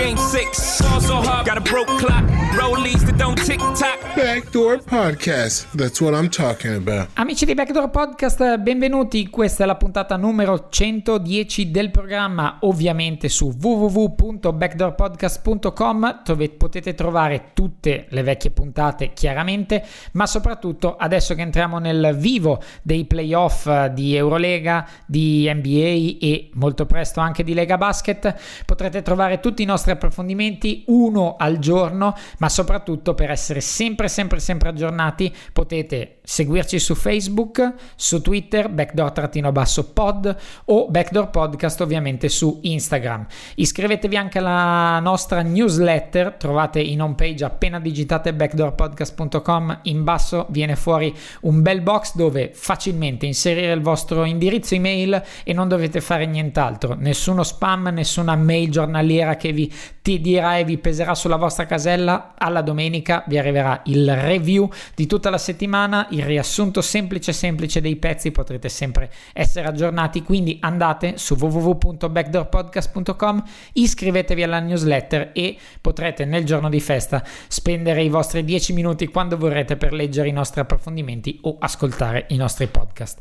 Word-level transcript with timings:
game 0.00 0.16
six. 0.16 0.80
Ball 0.80 1.00
so 1.00 1.20
hard, 1.20 1.46
got 1.46 1.58
a 1.58 1.60
broke 1.60 1.88
clock, 1.98 2.24
rollies 2.56 3.04
that 3.04 3.18
don't 3.18 3.36
tick 3.36 3.60
tock. 3.74 3.98
Backdoor 4.16 4.78
Podcast. 4.78 5.70
That's 5.72 6.00
what 6.00 6.14
I'm 6.14 6.30
talking 6.30 6.74
about. 6.74 7.10
Amici 7.14 7.44
di 7.44 7.54
Backdoor 7.54 7.90
Podcast, 7.90 8.58
benvenuti. 8.58 9.28
Questa 9.28 9.64
è 9.64 9.66
la 9.66 9.76
puntata 9.76 10.16
numero 10.16 10.68
110 10.70 11.70
del 11.70 11.90
programma, 11.90 12.56
ovviamente 12.60 13.28
su 13.28 13.54
www.backdoorpodcast.com 13.58 16.22
dove 16.24 16.48
potete 16.48 16.94
trovare 16.94 17.50
tutte 17.52 18.06
le 18.08 18.22
vecchie 18.22 18.50
puntate 18.50 19.12
chiaramente, 19.12 19.84
ma 20.12 20.26
soprattutto 20.26 20.96
adesso 20.96 21.34
che 21.34 21.42
entriamo 21.42 21.78
nel 21.78 22.16
vivo 22.16 22.62
dei 22.82 23.04
playoff 23.04 23.68
di 23.86 24.14
Eurolega, 24.16 24.86
di 25.06 25.50
NBA 25.52 26.16
e 26.20 26.50
molto 26.54 26.86
presto 26.86 27.20
anche 27.20 27.44
di 27.44 27.52
Lega 27.54 27.76
Basket, 27.76 28.34
potrete 28.64 29.02
trovare 29.02 29.40
tutti 29.40 29.62
i 29.62 29.66
nostri 29.66 29.89
approfondimenti 29.90 30.84
uno 30.88 31.36
al 31.38 31.58
giorno, 31.58 32.14
ma 32.38 32.48
soprattutto 32.48 33.14
per 33.14 33.30
essere 33.30 33.60
sempre 33.60 34.08
sempre 34.08 34.40
sempre 34.40 34.68
aggiornati 34.68 35.34
potete 35.52 36.18
seguirci 36.22 36.78
su 36.78 36.94
Facebook, 36.94 37.74
su 37.96 38.20
Twitter, 38.20 38.68
backdoor-pod 38.68 40.36
o 40.66 40.88
backdoor 40.88 41.30
podcast 41.30 41.80
ovviamente 41.80 42.28
su 42.28 42.60
Instagram. 42.62 43.26
Iscrivetevi 43.56 44.16
anche 44.16 44.38
alla 44.38 45.00
nostra 45.00 45.42
newsletter, 45.42 46.34
trovate 46.34 46.80
in 46.80 47.02
home 47.02 47.14
page 47.14 47.44
appena 47.44 47.80
digitate 47.80 48.32
backdoorpodcast.com, 48.32 49.80
in 49.84 50.04
basso 50.04 50.46
viene 50.50 50.76
fuori 50.76 51.12
un 51.42 51.62
bel 51.62 51.80
box 51.80 52.14
dove 52.14 52.50
facilmente 52.54 53.26
inserire 53.26 53.72
il 53.72 53.80
vostro 53.80 54.24
indirizzo 54.24 54.74
email 54.74 55.22
e 55.42 55.52
non 55.52 55.68
dovete 55.68 56.00
fare 56.00 56.26
nient'altro, 56.26 56.94
nessuno 56.94 57.42
spam, 57.42 57.88
nessuna 57.88 58.36
mail 58.36 58.70
giornaliera 58.70 59.36
che 59.36 59.52
vi 59.52 59.69
ti 60.02 60.20
dirà 60.20 60.58
e 60.58 60.64
vi 60.64 60.78
peserà 60.78 61.14
sulla 61.14 61.36
vostra 61.36 61.66
casella, 61.66 62.34
alla 62.36 62.62
domenica 62.62 63.24
vi 63.26 63.38
arriverà 63.38 63.82
il 63.84 64.14
review 64.16 64.68
di 64.94 65.06
tutta 65.06 65.30
la 65.30 65.38
settimana, 65.38 66.06
il 66.10 66.24
riassunto 66.24 66.80
semplice 66.80 67.32
semplice 67.32 67.80
dei 67.80 67.96
pezzi, 67.96 68.30
potrete 68.30 68.68
sempre 68.68 69.10
essere 69.32 69.68
aggiornati, 69.68 70.22
quindi 70.22 70.58
andate 70.60 71.18
su 71.18 71.34
www.backdoorpodcast.com, 71.34 73.42
iscrivetevi 73.74 74.42
alla 74.42 74.60
newsletter 74.60 75.30
e 75.32 75.56
potrete 75.80 76.24
nel 76.24 76.44
giorno 76.44 76.68
di 76.68 76.80
festa 76.80 77.22
spendere 77.48 78.02
i 78.02 78.08
vostri 78.08 78.44
10 78.44 78.72
minuti 78.72 79.08
quando 79.08 79.36
vorrete 79.36 79.76
per 79.76 79.92
leggere 79.92 80.28
i 80.28 80.32
nostri 80.32 80.60
approfondimenti 80.60 81.38
o 81.42 81.56
ascoltare 81.58 82.26
i 82.28 82.36
nostri 82.36 82.66
podcast. 82.66 83.18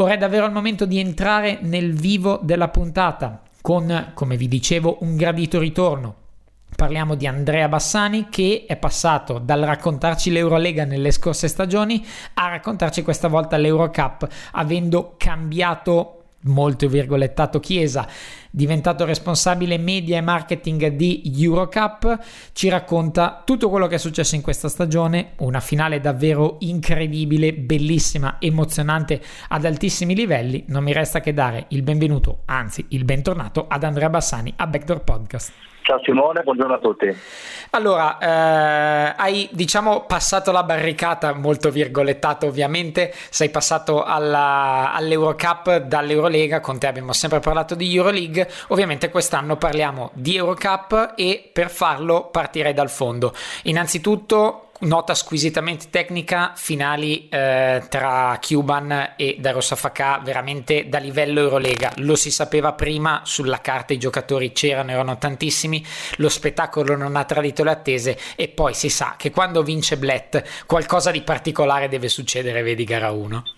Ora 0.00 0.12
è 0.12 0.16
davvero 0.16 0.46
il 0.46 0.52
momento 0.52 0.86
di 0.86 1.00
entrare 1.00 1.58
nel 1.62 1.92
vivo 1.92 2.38
della 2.40 2.68
puntata 2.68 3.42
con, 3.60 4.12
come 4.14 4.36
vi 4.36 4.46
dicevo, 4.46 4.98
un 5.00 5.16
gradito 5.16 5.58
ritorno. 5.58 6.14
Parliamo 6.76 7.16
di 7.16 7.26
Andrea 7.26 7.66
Bassani 7.66 8.28
che 8.30 8.64
è 8.68 8.76
passato 8.76 9.40
dal 9.40 9.60
raccontarci 9.60 10.30
l'Eurolega 10.30 10.84
nelle 10.84 11.10
scorse 11.10 11.48
stagioni 11.48 12.06
a 12.34 12.48
raccontarci 12.48 13.02
questa 13.02 13.26
volta 13.26 13.56
l'Eurocup, 13.56 14.28
avendo 14.52 15.14
cambiato 15.16 16.17
molto 16.42 16.88
virgolettato 16.88 17.60
Chiesa, 17.60 18.06
diventato 18.50 19.04
responsabile 19.04 19.78
media 19.78 20.18
e 20.18 20.20
marketing 20.20 20.88
di 20.88 21.22
Eurocup, 21.36 22.18
ci 22.52 22.68
racconta 22.68 23.42
tutto 23.44 23.68
quello 23.68 23.86
che 23.86 23.96
è 23.96 23.98
successo 23.98 24.34
in 24.34 24.42
questa 24.42 24.68
stagione, 24.68 25.32
una 25.38 25.60
finale 25.60 26.00
davvero 26.00 26.56
incredibile, 26.60 27.52
bellissima, 27.52 28.36
emozionante 28.38 29.20
ad 29.48 29.64
altissimi 29.64 30.14
livelli. 30.14 30.64
Non 30.68 30.84
mi 30.84 30.92
resta 30.92 31.20
che 31.20 31.34
dare 31.34 31.66
il 31.68 31.82
benvenuto, 31.82 32.42
anzi 32.46 32.84
il 32.88 33.04
bentornato 33.04 33.66
ad 33.68 33.82
Andrea 33.82 34.10
Bassani 34.10 34.52
a 34.56 34.66
Backdoor 34.66 35.02
Podcast. 35.02 35.52
Ciao 35.88 36.02
Simone, 36.02 36.42
buongiorno 36.42 36.74
a 36.74 36.78
tutti. 36.80 37.16
Allora, 37.70 38.18
eh, 38.18 39.14
hai 39.16 39.48
diciamo 39.52 40.04
passato 40.04 40.52
la 40.52 40.62
barricata, 40.62 41.32
molto 41.32 41.70
virgolettato 41.70 42.44
ovviamente, 42.44 43.10
sei 43.30 43.48
passato 43.48 44.04
alla, 44.04 44.92
all'Eurocup 44.92 45.78
dall'Eurolega, 45.78 46.60
con 46.60 46.78
te 46.78 46.88
abbiamo 46.88 47.14
sempre 47.14 47.40
parlato 47.40 47.74
di 47.74 47.96
Euroleague, 47.96 48.50
ovviamente 48.68 49.08
quest'anno 49.08 49.56
parliamo 49.56 50.10
di 50.12 50.36
Eurocup 50.36 51.14
e 51.16 51.48
per 51.50 51.70
farlo 51.70 52.26
partirei 52.26 52.74
dal 52.74 52.90
fondo. 52.90 53.32
Innanzitutto 53.62 54.67
nota 54.80 55.14
squisitamente 55.14 55.88
tecnica, 55.90 56.52
finali 56.54 57.28
eh, 57.28 57.82
tra 57.88 58.38
Cuban 58.40 59.14
e 59.16 59.36
Darosafaka 59.38 60.20
veramente 60.22 60.88
da 60.88 60.98
livello 60.98 61.40
Eurolega. 61.40 61.92
Lo 61.96 62.14
si 62.14 62.30
sapeva 62.30 62.72
prima, 62.72 63.22
sulla 63.24 63.60
carta 63.60 63.92
i 63.92 63.98
giocatori 63.98 64.52
c'erano, 64.52 64.90
erano 64.90 65.18
tantissimi, 65.18 65.84
lo 66.16 66.28
spettacolo 66.28 66.96
non 66.96 67.16
ha 67.16 67.24
tradito 67.24 67.64
le 67.64 67.70
attese 67.70 68.18
e 68.36 68.48
poi 68.48 68.74
si 68.74 68.88
sa 68.88 69.14
che 69.16 69.30
quando 69.30 69.62
vince 69.62 69.96
Blatt 69.96 70.42
qualcosa 70.66 71.10
di 71.10 71.22
particolare 71.22 71.88
deve 71.88 72.08
succedere, 72.08 72.62
vedi 72.62 72.84
gara 72.84 73.10
1. 73.10 73.57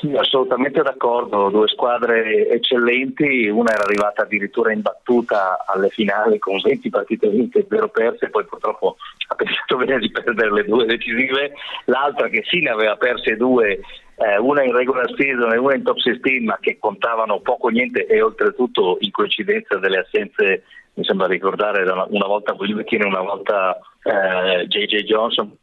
Sì, 0.00 0.14
assolutamente 0.14 0.80
d'accordo, 0.80 1.48
due 1.48 1.66
squadre 1.66 2.48
eccellenti, 2.50 3.48
una 3.48 3.72
era 3.72 3.82
arrivata 3.82 4.22
addirittura 4.22 4.72
in 4.72 4.80
battuta 4.80 5.64
alle 5.66 5.88
finali 5.88 6.38
con 6.38 6.60
20 6.62 6.88
partite 6.88 7.28
vinte 7.28 7.58
e 7.58 7.66
0 7.68 7.88
perse, 7.88 8.30
poi 8.30 8.44
purtroppo 8.44 8.96
ha 9.26 9.34
pensato 9.34 9.76
bene 9.76 9.98
di 9.98 10.08
perdere 10.08 10.52
le 10.52 10.64
due 10.64 10.86
decisive, 10.86 11.52
l'altra 11.86 12.28
che 12.28 12.44
sì 12.46 12.60
ne 12.60 12.70
aveva 12.70 12.94
perse 12.94 13.34
due, 13.34 13.80
eh, 14.18 14.38
una 14.38 14.62
in 14.62 14.72
regular 14.72 15.12
season 15.16 15.52
e 15.52 15.58
una 15.58 15.74
in 15.74 15.82
top 15.82 15.98
16 15.98 16.44
ma 16.44 16.56
che 16.60 16.78
contavano 16.78 17.40
poco 17.40 17.66
o 17.66 17.70
niente 17.70 18.06
e 18.06 18.22
oltretutto 18.22 18.98
in 19.00 19.10
coincidenza 19.10 19.78
delle 19.78 19.98
assenze, 19.98 20.62
mi 20.94 21.04
sembra 21.04 21.26
ricordare 21.26 21.82
una 21.82 22.26
volta 22.26 22.54
Wilbekin 22.54 23.02
e 23.02 23.06
una 23.06 23.22
volta 23.22 23.76
eh, 24.04 24.64
JJ 24.68 25.02
Johnson 25.02 25.56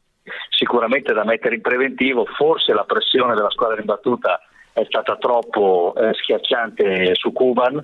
sicuramente 0.50 1.13
da 1.13 1.24
mettere 1.24 1.56
in 1.56 1.62
preventivo, 1.62 2.25
forse 2.25 2.74
la 2.74 2.83
pressione 2.83 3.36
della 3.36 3.50
squadra 3.50 3.80
in 3.80 3.86
battuta 3.86 4.39
è 4.74 4.83
stata 4.86 5.16
troppo 5.18 5.94
eh, 5.95 6.13
schiacciante 6.13 7.16
su 7.16 7.31
Kuban, 7.31 7.80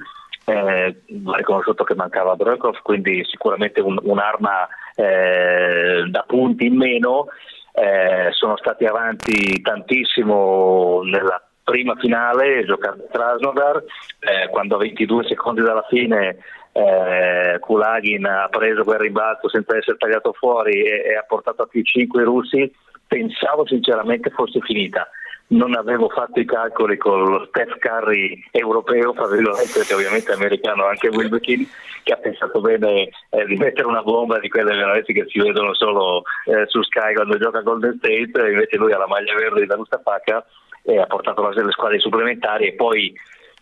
eh, 0.46 1.02
va 1.22 1.36
riconosciuto 1.38 1.84
che 1.84 1.96
mancava 1.96 2.36
Brokov, 2.36 2.82
quindi 2.82 3.24
sicuramente 3.26 3.80
un, 3.80 3.98
un'arma 4.02 4.68
eh, 4.96 6.04
da 6.08 6.24
punti 6.28 6.66
in 6.66 6.76
meno. 6.76 7.28
eh, 7.74 8.28
sono 8.32 8.58
stati 8.58 8.84
avanti 8.84 9.62
tantissimo 9.62 11.02
nella 11.04 11.42
prima 11.64 11.96
finale 11.96 12.66
giocando 12.66 13.06
a 13.06 13.10
Krasnodar, 13.10 13.84
eh, 14.20 14.50
quando 14.50 14.76
a 14.76 14.80
22 14.80 15.28
secondi 15.28 15.62
dalla 15.62 15.86
fine 15.88 16.38
eh, 16.74 17.58
Kulagin 17.60 18.26
ha 18.26 18.48
preso 18.50 18.84
quel 18.84 19.00
ribalto 19.00 19.50
senza 19.50 19.78
essere 19.78 19.98
tagliato 19.98 20.34
fuori 20.34 20.84
e, 20.84 21.04
e 21.06 21.16
ha 21.16 21.24
portato 21.28 21.64
a 21.64 21.68
più 21.68 21.82
5 21.84 22.22
i 22.22 22.26
russi, 22.26 22.74
pensavo 23.08 23.66
sinceramente 23.66 24.30
fosse 24.30 24.60
finita. 24.62 25.08
Non 25.48 25.76
avevo 25.76 26.08
fatto 26.08 26.40
i 26.40 26.46
calcoli 26.46 26.96
con 26.96 27.24
lo 27.26 27.46
Steph 27.50 27.78
Curry 27.78 28.42
europeo, 28.52 29.12
perché 29.12 29.94
ovviamente 29.94 30.32
è 30.32 30.36
americano 30.36 30.86
anche 30.86 31.10
Wilbekin, 31.10 31.68
che 32.04 32.14
ha 32.14 32.18
pensato 32.18 32.62
bene 32.62 33.10
eh, 33.30 33.46
di 33.46 33.58
mettere 33.58 33.86
una 33.86 34.02
bomba 34.02 34.40
di 34.40 34.48
quelle 34.48 34.74
veramente 34.74 35.12
che 35.12 35.26
si 35.28 35.40
vedono 35.40 35.74
solo 35.74 36.24
eh, 36.46 36.66
su 36.68 36.82
Sky 36.84 37.14
quando 37.14 37.38
gioca 37.38 37.60
Golden 37.60 37.98
State, 37.98 38.50
invece 38.50 38.78
lui 38.78 38.94
ha 38.94 38.98
la 38.98 39.08
maglia 39.08 39.36
verde 39.36 39.66
da 39.66 39.76
Mustafaca 39.76 40.46
e 40.84 40.98
ha 40.98 41.06
portato 41.06 41.48
le 41.50 41.72
squadre 41.72 42.00
supplementari 42.00 42.68
e 42.68 42.74
poi 42.74 43.14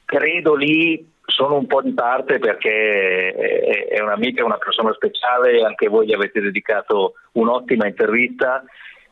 credo 0.05 0.55
lì 0.55 1.17
sono 1.29 1.55
un 1.55 1.67
po' 1.67 1.81
di 1.81 1.93
parte 1.93 2.39
perché 2.39 3.33
è 3.87 4.01
un'amica, 4.01 4.43
una 4.43 4.57
persona 4.57 4.93
speciale, 4.93 5.63
anche 5.63 5.87
voi 5.87 6.07
gli 6.07 6.13
avete 6.13 6.41
dedicato 6.41 7.13
un'ottima 7.33 7.87
intervista. 7.87 8.63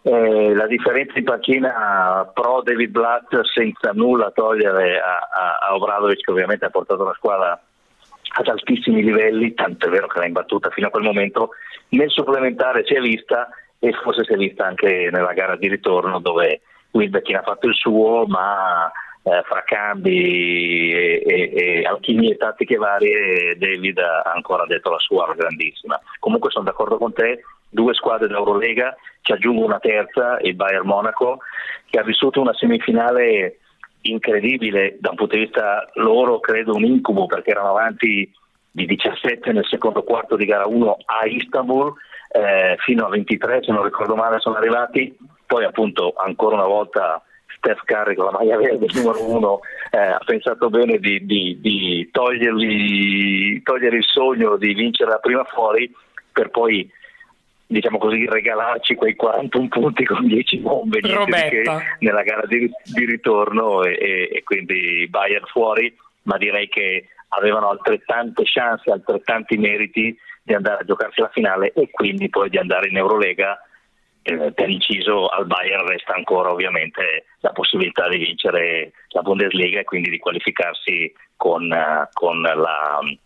Eh, 0.01 0.53
la 0.53 0.67
differenza 0.67 1.17
in 1.17 1.25
panchina 1.25 2.29
pro 2.33 2.61
David 2.63 2.91
Blatt 2.91 3.41
senza 3.53 3.91
nulla 3.93 4.31
togliere 4.31 4.99
a, 4.99 5.17
a, 5.17 5.57
a 5.67 5.75
Obradovic 5.75 6.23
che 6.23 6.31
ovviamente 6.31 6.65
ha 6.65 6.69
portato 6.69 7.03
la 7.03 7.13
squadra 7.17 7.59
ad 8.39 8.47
altissimi 8.47 9.03
livelli, 9.03 9.53
tanto 9.53 9.87
è 9.87 9.89
vero 9.89 10.07
che 10.07 10.19
l'ha 10.19 10.27
imbattuta 10.27 10.69
fino 10.69 10.87
a 10.87 10.89
quel 10.91 11.03
momento, 11.03 11.49
nel 11.89 12.09
supplementare 12.09 12.83
si 12.85 12.93
è 12.93 12.99
vista 12.99 13.49
e 13.79 13.91
forse 14.03 14.23
si 14.23 14.33
è 14.33 14.37
vista 14.37 14.65
anche 14.65 15.09
nella 15.11 15.33
gara 15.33 15.55
di 15.55 15.67
ritorno 15.67 16.19
dove 16.19 16.61
Wilbekin 16.91 17.37
ha 17.37 17.43
fatto 17.43 17.67
il 17.67 17.75
suo 17.75 18.25
ma 18.27 18.91
eh, 19.27 19.43
fra 19.43 19.61
cambi 19.65 20.93
e, 20.93 21.23
e, 21.25 21.51
e, 21.53 21.85
alchimie 21.85 22.37
tattiche 22.37 22.77
varie 22.77 23.57
David 23.57 23.97
ha 23.99 24.31
ancora 24.33 24.65
detto 24.65 24.89
la 24.89 24.99
sua 24.99 25.33
grandissima. 25.35 25.99
Comunque 26.19 26.49
sono 26.49 26.63
d'accordo 26.63 26.97
con 26.97 27.11
te, 27.11 27.43
due 27.69 27.93
squadre 27.93 28.27
d'Eurolega, 28.27 28.95
ci 29.21 29.33
aggiungo 29.33 29.65
una 29.65 29.79
terza, 29.79 30.37
il 30.41 30.55
Bayern 30.55 30.87
Monaco, 30.87 31.39
che 31.89 31.99
ha 31.99 32.03
vissuto 32.03 32.39
una 32.39 32.53
semifinale 32.53 33.59
incredibile 34.01 34.95
da 34.99 35.09
un 35.09 35.17
punto 35.17 35.35
di 35.35 35.43
vista 35.43 35.89
loro, 35.95 36.39
credo 36.39 36.75
un 36.75 36.85
incubo 36.85 37.25
perché 37.25 37.51
erano 37.51 37.71
avanti 37.71 38.31
di 38.71 38.85
17 38.85 39.51
nel 39.51 39.65
secondo 39.65 40.03
quarto 40.03 40.37
di 40.37 40.45
gara 40.45 40.67
1 40.67 40.97
a 41.05 41.25
Istanbul, 41.25 41.93
eh, 42.31 42.75
fino 42.79 43.05
a 43.05 43.09
23 43.09 43.63
se 43.63 43.71
non 43.73 43.83
ricordo 43.83 44.15
male 44.15 44.39
sono 44.39 44.55
arrivati, 44.55 45.17
poi 45.45 45.65
appunto 45.65 46.13
ancora 46.15 46.55
una 46.55 46.65
volta 46.65 47.21
Steph 47.57 47.83
Curry 47.85 48.15
con 48.15 48.25
la 48.25 48.31
maglia 48.31 48.57
verde 48.57 48.87
numero 48.93 49.29
uno 49.29 49.59
eh, 49.91 49.97
ha 49.97 50.21
pensato 50.25 50.69
bene 50.69 50.97
di, 50.99 51.25
di, 51.25 51.59
di 51.59 52.09
togliergli, 52.11 53.61
togliere 53.63 53.97
il 53.97 54.05
sogno 54.05 54.57
di 54.57 54.73
vincere 54.73 55.11
la 55.11 55.19
prima 55.19 55.43
fuori 55.43 55.91
per 56.31 56.49
poi 56.49 56.89
diciamo 57.67 57.97
così, 57.97 58.25
regalarci 58.25 58.95
quei 58.95 59.15
41 59.15 59.67
punti 59.67 60.05
con 60.05 60.25
10 60.25 60.57
bombe 60.59 60.99
nella 61.99 62.23
gara 62.23 62.45
di, 62.45 62.69
di 62.83 63.05
ritorno 63.05 63.83
e, 63.83 63.97
e, 63.99 64.29
e, 64.31 64.43
quindi 64.43 65.05
Bayern 65.09 65.45
fuori, 65.47 65.93
ma 66.23 66.37
direi 66.37 66.69
che 66.69 67.09
avevano 67.29 67.69
altrettante 67.69 68.43
chance, 68.45 68.89
altrettanti 68.89 69.57
meriti 69.57 70.17
di 70.41 70.53
andare 70.53 70.81
a 70.81 70.85
giocarsi 70.85 71.19
la 71.19 71.29
finale 71.33 71.73
e 71.73 71.89
quindi 71.91 72.29
poi 72.29 72.49
di 72.49 72.57
andare 72.57 72.87
in 72.87 72.97
Eurolega. 72.97 73.61
Eh, 74.27 74.51
per 74.51 74.69
inciso 74.69 75.29
al 75.29 75.45
Bayern 75.45 75.87
resta 75.87 76.13
ancora 76.13 76.51
ovviamente 76.51 77.27
la 77.39 77.53
possibilità 77.53 78.09
di 78.09 78.17
vincere 78.17 78.91
la 79.11 79.21
Bundesliga 79.21 79.79
e 79.79 79.85
quindi 79.85 80.09
di 80.09 80.17
qualificarsi 80.17 81.13
con, 81.37 81.71
uh, 81.71 82.09
con 82.11 82.41
la 82.41 82.99
eh, 83.03 83.19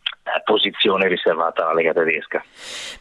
posizione 0.44 1.07
riservata 1.07 1.63
alla 1.63 1.73
Lega 1.73 1.94
tedesca. 1.94 2.44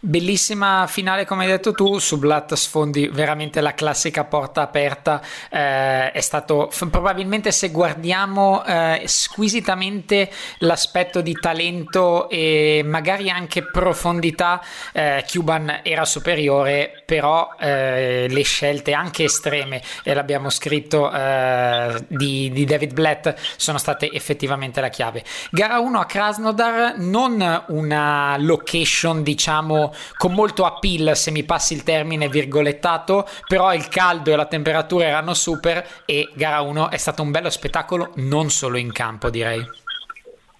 Bellissima 0.00 0.86
finale 0.86 1.24
come 1.24 1.44
hai 1.44 1.50
detto 1.50 1.72
tu, 1.72 1.98
su 1.98 2.18
Blatt 2.18 2.54
sfondi 2.54 3.08
veramente 3.08 3.60
la 3.60 3.74
classica 3.74 4.24
porta 4.24 4.62
aperta, 4.62 5.20
eh, 5.50 6.12
è 6.12 6.20
stato 6.20 6.70
f- 6.70 6.88
probabilmente 6.88 7.52
se 7.52 7.70
guardiamo 7.70 8.64
eh, 8.64 9.02
squisitamente 9.06 10.30
l'aspetto 10.58 11.20
di 11.20 11.32
talento 11.34 12.28
e 12.28 12.82
magari 12.84 13.30
anche 13.30 13.64
profondità, 13.64 14.62
eh, 14.92 15.24
Cuban 15.30 15.80
era 15.82 16.04
superiore, 16.04 17.02
però 17.04 17.54
eh, 17.58 18.26
le 18.28 18.42
scelte 18.42 18.92
anche 18.92 19.24
estreme, 19.24 19.82
e 20.02 20.14
l'abbiamo 20.14 20.50
scritto 20.50 21.10
eh, 21.12 22.04
di, 22.08 22.50
di 22.50 22.64
David 22.64 22.94
Blatt, 22.94 23.34
sono 23.56 23.78
state 23.78 24.10
effettivamente 24.10 24.80
la 24.80 24.88
chiave. 24.88 25.22
Gara 25.50 25.78
1 25.80 26.00
a 26.00 26.06
Krasnodar 26.06 26.94
non 27.10 27.64
una 27.68 28.36
location, 28.38 29.22
diciamo, 29.22 29.92
con 30.16 30.32
molto 30.32 30.64
appeal, 30.64 31.16
se 31.16 31.30
mi 31.30 31.44
passi 31.44 31.74
il 31.74 31.82
termine 31.82 32.28
virgolettato, 32.28 33.26
però 33.46 33.74
il 33.74 33.88
caldo 33.88 34.32
e 34.32 34.36
la 34.36 34.46
temperatura 34.46 35.06
erano 35.06 35.34
super 35.34 35.84
e 36.06 36.28
gara 36.34 36.60
1 36.60 36.90
è 36.90 36.96
stato 36.96 37.22
un 37.22 37.30
bello 37.30 37.50
spettacolo 37.50 38.12
non 38.16 38.48
solo 38.50 38.76
in 38.76 38.92
campo, 38.92 39.28
direi. 39.30 39.88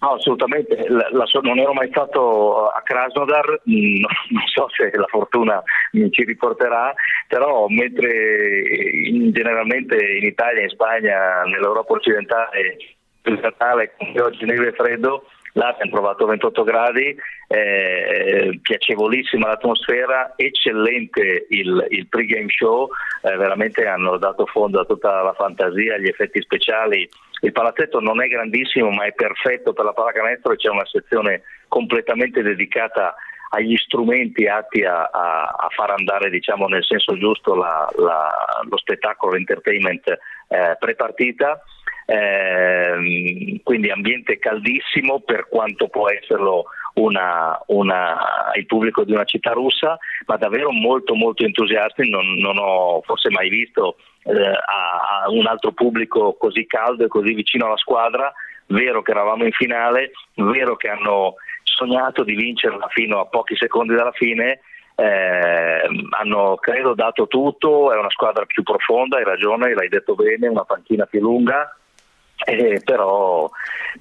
No, 0.00 0.12
assolutamente, 0.14 0.88
la, 0.88 1.08
la, 1.12 1.26
non 1.42 1.58
ero 1.58 1.74
mai 1.74 1.88
stato 1.90 2.68
a 2.68 2.80
Krasnodar, 2.80 3.60
mm, 3.68 4.00
non 4.32 4.46
so 4.46 4.66
se 4.70 4.90
la 4.96 5.06
fortuna 5.06 5.62
mi 5.92 6.10
ci 6.10 6.24
riporterà, 6.24 6.94
però 7.28 7.66
mentre 7.68 8.10
in, 9.08 9.30
generalmente 9.30 9.96
in 9.96 10.24
Italia, 10.24 10.62
in 10.62 10.70
Spagna, 10.70 11.42
nell'Europa 11.42 11.92
occidentale, 11.92 12.76
il 13.24 13.38
Natale, 13.42 13.92
oggi 14.22 14.46
neve 14.46 14.68
e 14.68 14.72
freddo, 14.72 15.26
là 15.54 15.68
abbiamo 15.68 15.90
trovato 15.90 16.26
28 16.26 16.62
gradi, 16.64 17.16
eh, 17.48 18.58
piacevolissima 18.62 19.48
l'atmosfera, 19.48 20.34
eccellente 20.36 21.46
il, 21.48 21.86
il 21.88 22.06
pre-game 22.06 22.48
show, 22.48 22.88
eh, 23.22 23.36
veramente 23.36 23.86
hanno 23.86 24.16
dato 24.18 24.46
fondo 24.46 24.80
a 24.80 24.84
tutta 24.84 25.22
la 25.22 25.32
fantasia, 25.32 25.94
agli 25.94 26.08
effetti 26.08 26.40
speciali. 26.40 27.08
Il 27.42 27.52
palazzetto 27.52 28.00
non 28.00 28.22
è 28.22 28.28
grandissimo 28.28 28.90
ma 28.90 29.04
è 29.04 29.12
perfetto 29.12 29.72
per 29.72 29.84
la 29.86 29.92
pallacanestro 29.92 30.52
e 30.52 30.56
c'è 30.56 30.68
una 30.68 30.86
sezione 30.86 31.42
completamente 31.68 32.42
dedicata 32.42 33.14
agli 33.52 33.76
strumenti 33.76 34.46
atti 34.46 34.84
a, 34.84 35.08
a, 35.10 35.42
a 35.42 35.68
far 35.74 35.90
andare 35.90 36.30
diciamo, 36.30 36.66
nel 36.68 36.84
senso 36.84 37.16
giusto 37.16 37.54
la, 37.54 37.88
la, 37.96 38.30
lo 38.68 38.76
spettacolo, 38.76 39.32
l'entertainment 39.32 40.08
eh, 40.08 40.76
pre-partita 40.78 41.60
eh, 42.06 43.60
quindi 43.62 43.90
ambiente 43.90 44.38
caldissimo 44.38 45.20
per 45.20 45.48
quanto 45.48 45.88
può 45.88 46.10
esserlo 46.10 46.66
una, 46.94 47.58
una, 47.66 48.50
il 48.54 48.66
pubblico 48.66 49.04
di 49.04 49.12
una 49.12 49.24
città 49.24 49.52
russa, 49.52 49.98
ma 50.26 50.36
davvero 50.36 50.70
molto 50.72 51.14
molto 51.14 51.44
entusiasti, 51.44 52.08
non, 52.08 52.34
non 52.38 52.56
ho 52.58 53.00
forse 53.02 53.30
mai 53.30 53.48
visto 53.48 53.96
eh, 54.24 54.32
a, 54.32 55.22
a 55.24 55.30
un 55.30 55.46
altro 55.46 55.72
pubblico 55.72 56.34
così 56.34 56.66
caldo 56.66 57.04
e 57.04 57.08
così 57.08 57.32
vicino 57.32 57.66
alla 57.66 57.76
squadra, 57.76 58.32
vero 58.66 59.02
che 59.02 59.12
eravamo 59.12 59.44
in 59.44 59.52
finale, 59.52 60.12
vero 60.34 60.76
che 60.76 60.88
hanno 60.88 61.34
sognato 61.62 62.24
di 62.24 62.34
vincerla 62.34 62.88
fino 62.88 63.20
a 63.20 63.26
pochi 63.26 63.56
secondi 63.56 63.94
dalla 63.94 64.12
fine, 64.12 64.60
eh, 64.96 65.82
hanno 66.10 66.56
credo 66.56 66.94
dato 66.94 67.26
tutto, 67.26 67.92
è 67.92 67.96
una 67.96 68.10
squadra 68.10 68.44
più 68.44 68.62
profonda, 68.62 69.16
hai 69.16 69.24
ragione, 69.24 69.74
l'hai 69.74 69.88
detto 69.88 70.14
bene, 70.14 70.48
una 70.48 70.64
panchina 70.64 71.06
più 71.06 71.20
lunga, 71.20 71.74
eh, 72.44 72.80
però, 72.84 73.50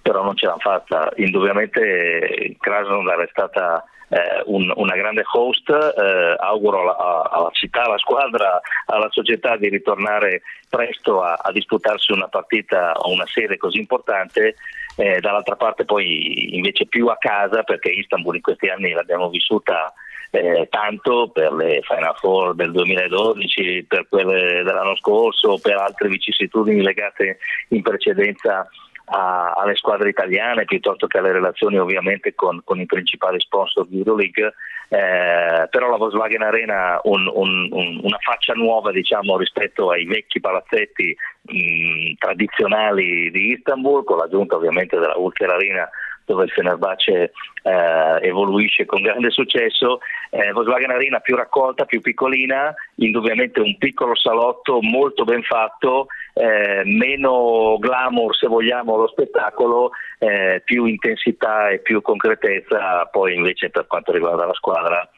però, 0.01 0.23
non 0.23 0.35
ce 0.35 0.45
l'hanno 0.45 0.59
fatta. 0.59 1.11
Indubbiamente 1.15 2.55
Krasnodar 2.59 3.19
è 3.19 3.27
stata 3.31 3.83
eh, 4.09 4.43
un, 4.45 4.71
una 4.75 4.95
grande 4.95 5.23
host, 5.31 5.69
eh, 5.69 6.35
auguro 6.37 6.81
alla, 6.81 7.29
alla, 7.29 7.49
città, 7.51 7.83
alla 7.83 7.97
squadra, 7.97 8.59
alla 8.85 9.07
società 9.11 9.55
di 9.57 9.69
ritornare 9.69 10.41
presto 10.69 11.21
a, 11.21 11.39
a 11.41 11.51
disputarsi 11.51 12.11
una 12.11 12.27
partita 12.27 12.93
o 12.93 13.11
una 13.11 13.25
serie 13.27 13.57
così 13.57 13.79
importante. 13.79 14.55
Eh, 14.95 15.19
dall'altra 15.21 15.55
parte 15.55 15.85
poi 15.85 16.55
invece 16.55 16.85
più 16.85 17.07
a 17.07 17.15
casa 17.17 17.63
perché 17.63 17.89
Istanbul 17.89 18.35
in 18.35 18.41
questi 18.41 18.67
anni 18.67 18.91
l'abbiamo 18.91 19.29
vissuta 19.29 19.93
eh, 20.31 20.67
tanto 20.69 21.29
per 21.29 21.53
le 21.53 21.81
Final 21.83 22.15
Four 22.17 22.55
del 22.55 22.71
2012, 22.71 23.85
per 23.87 24.07
quelle 24.07 24.63
dell'anno 24.63 24.95
scorso, 24.97 25.57
per 25.61 25.77
altre 25.77 26.07
vicissitudini 26.07 26.81
legate 26.81 27.39
in 27.69 27.81
precedenza 27.81 28.67
a, 29.09 29.53
alle 29.53 29.75
squadre 29.75 30.09
italiane 30.09 30.65
piuttosto 30.65 31.07
che 31.07 31.17
alle 31.17 31.31
relazioni 31.31 31.77
ovviamente 31.77 32.35
con, 32.35 32.61
con 32.63 32.79
i 32.79 32.85
principali 32.85 33.39
sponsor 33.39 33.87
di 33.87 33.97
Euroleague, 33.97 34.53
eh, 34.89 35.67
però 35.69 35.89
la 35.89 35.97
Volkswagen 35.97 36.41
Arena 36.41 36.99
un, 37.03 37.27
un, 37.33 37.69
un, 37.71 37.99
una 38.03 38.17
faccia 38.19 38.53
nuova 38.53 38.91
diciamo, 38.91 39.37
rispetto 39.37 39.89
ai 39.89 40.05
vecchi 40.05 40.39
palazzetti 40.39 41.15
mh, 41.41 42.13
tradizionali 42.19 43.31
di 43.31 43.53
Istanbul, 43.53 44.03
con 44.03 44.17
l'aggiunta 44.17 44.55
ovviamente 44.55 44.97
della 44.99 45.17
Ulker 45.17 45.49
Arena 45.49 45.89
dove 46.29 46.43
il 46.43 46.51
Fenerbahce 46.51 47.31
eh, 47.63 48.19
evoluisce 48.21 48.85
con 48.85 49.01
grande 49.01 49.31
successo 49.31 49.99
eh, 50.29 50.51
Volkswagen 50.51 50.91
Arena 50.91 51.19
più 51.21 51.35
raccolta, 51.35 51.85
più 51.85 52.01
piccolina, 52.01 52.71
indubbiamente 52.97 53.59
un 53.59 53.75
piccolo 53.79 54.15
salotto 54.15 54.77
molto 54.81 55.23
ben 55.23 55.41
fatto, 55.41 56.05
eh, 56.35 56.83
meno 56.85 57.77
glamour 57.79 58.35
se 58.35 58.45
vogliamo 58.45 58.95
lo 58.95 59.07
spettacolo, 59.07 59.89
eh, 60.19 60.61
più 60.63 60.85
intensità 60.85 61.69
e 61.69 61.79
più 61.79 61.99
concretezza 62.03 63.05
poi 63.11 63.33
invece 63.33 63.71
per 63.71 63.87
quanto 63.87 64.11
riguarda 64.11 64.45
la 64.45 64.53
squadra 64.53 65.09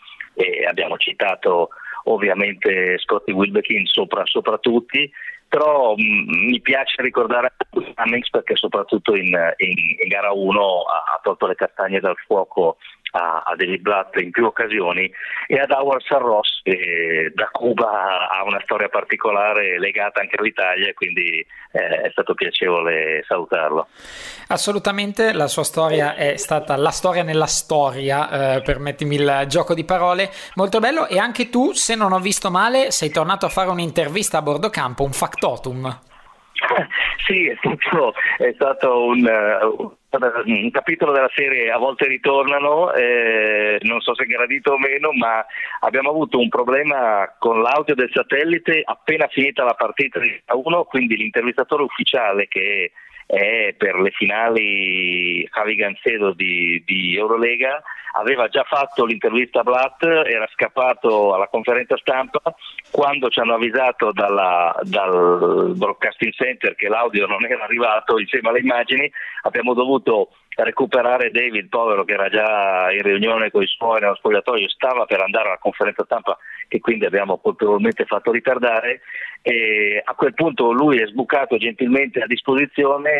abbiamo 0.68 0.98
citato 0.98 1.70
ovviamente 2.06 2.98
Scotty 3.00 3.32
Wilbekin 3.34 3.86
sopra, 3.86 4.25
sopra 4.25 4.58
tutti, 4.58 5.12
però 5.51 5.96
mh, 5.96 6.01
mm, 6.01 6.48
mi 6.48 6.62
piace 6.62 7.01
ricordare 7.01 7.53
Cummings 7.93 8.29
perché 8.29 8.55
soprattutto 8.55 9.15
in, 9.15 9.27
in, 9.58 9.75
in 10.00 10.08
gara 10.08 10.31
1 10.31 10.81
ha, 10.84 11.03
ha, 11.13 11.20
tolto 11.22 11.46
le 11.46 11.55
castagne 11.55 12.00
dal 12.00 12.15
fuoco 12.25 12.77
a, 13.12 13.44
a 13.46 13.56
David 13.56 13.82
Blatt 13.82 14.15
in 14.18 14.32
più 14.32 14.46
occasioni 14.46 15.12
e 15.48 15.60
ad 15.60 15.72
Howard 15.72 16.03
Sarros 16.03 16.62
che 16.63 17.32
da 17.34 17.50
Cuba 17.51 18.30
ha 18.30 18.44
una 18.44 18.60
storia 18.63 18.89
particolare 18.89 19.80
legata 19.80 20.22
anche 20.22 20.36
all'Italia 20.38 20.89
e 20.89 20.94
quindi 20.94 21.46
eh, 21.72 22.01
è 22.01 22.10
stato 22.12 22.34
piacevole 22.34 23.24
salutarlo. 23.27 23.88
Assolutamente, 24.48 25.34
la 25.34 25.48
sua 25.48 25.63
storia 25.63 26.15
è 26.15 26.38
stata 26.38 26.75
la 26.75 26.91
storia 26.91 27.24
nella 27.24 27.48
storia, 27.48 28.56
eh, 28.56 28.62
permettimi 28.62 29.15
il 29.15 29.46
gioco 29.48 29.74
di 29.74 29.84
parole, 29.84 30.30
molto 30.56 30.80
bello 30.80 31.08
e 31.08 31.18
anche 31.18 31.50
tu, 31.50 31.72
se 31.74 31.96
non 31.96 32.12
ho 32.12 32.20
visto 32.20 32.51
male, 32.51 32.91
sei 32.91 33.10
tornato 33.10 33.46
a 33.46 33.50
fare 33.50 33.70
un'intervista 33.70 34.38
a 34.38 34.41
bordo 34.41 34.70
campo, 34.70 35.03
un 35.03 35.13
factotum. 35.13 36.10
sì, 37.25 37.48
è 37.48 37.58
stato, 37.58 38.13
è 38.38 38.51
stato 38.53 39.06
un, 39.06 39.24
uh, 39.24 39.98
un 40.46 40.72
capitolo 40.72 41.12
della 41.12 41.30
serie 41.34 41.72
a 41.72 41.77
volte 41.77 42.08
ritornano, 42.08 42.94
eh, 42.94 43.77
non 43.82 44.01
so 44.01 44.13
se 44.15 44.25
gradito 44.25 44.74
o 44.74 44.77
meno, 44.77 45.12
ma 45.13 45.46
abbiamo 45.82 46.10
avuto 46.10 46.39
un 46.39 46.50
problema 46.50 47.34
con 47.39 47.62
l'audio 47.62 47.96
del 47.96 48.12
satellite 48.13 48.82
appena 48.84 49.27
finita 49.27 49.63
la 49.63 49.74
partita 49.74 50.20
di 50.20 50.41
1, 50.48 50.84
quindi 50.86 51.15
l'intervistatore 51.15 51.84
ufficiale 51.84 52.48
che 52.48 52.91
è 53.25 53.74
per 53.78 53.96
le 53.96 54.12
finali 54.12 55.44
Javi 55.44 55.75
Gancedo 55.75 56.34
di, 56.34 56.84
di 56.86 57.16
Eurolega. 57.16 57.82
Aveva 58.13 58.50
già 58.50 58.63
fatto 58.63 59.06
l'intervista 59.06 59.62
a 59.62 59.63
Blatt, 59.63 60.04
era 60.04 60.46
scappato 60.51 61.34
alla 61.34 61.48
conferenza 61.48 61.96
stampa, 61.96 62.42
quando 62.92 63.30
ci 63.30 63.40
hanno 63.40 63.54
avvisato 63.54 64.12
dalla, 64.12 64.78
dal 64.84 65.74
broadcasting 65.78 66.34
center 66.34 66.75
che 66.75 66.90
l'audio 66.90 67.25
non 67.25 67.46
era 67.46 67.63
arrivato 67.63 68.20
insieme 68.20 68.50
alle 68.50 68.60
immagini, 68.60 69.10
abbiamo 69.44 69.74
dovuto 69.74 70.32
recuperare 70.56 71.32
David, 71.32 71.70
povero 71.70 72.04
che 72.04 72.13
era 72.13 72.28
già 72.28 72.92
in 72.92 73.01
riunione 73.01 73.50
con 73.50 73.63
i 73.63 73.68
suoi 73.68 74.01
nello 74.01 74.16
spogliatoio, 74.16 74.68
stava 74.68 75.06
per 75.06 75.22
andare 75.22 75.48
alla 75.48 75.58
conferenza 75.58 76.04
stampa 76.04 76.38
che 76.72 76.80
quindi 76.80 77.04
abbiamo 77.04 77.38
colpevolmente 77.38 78.06
fatto 78.06 78.32
ritardare 78.32 79.01
e 79.42 80.01
a 80.01 80.13
quel 80.13 80.34
punto 80.34 80.72
lui 80.72 81.01
è 81.01 81.06
sbucato 81.06 81.58
gentilmente 81.58 82.22
a 82.22 82.28
disposizione, 82.28 83.12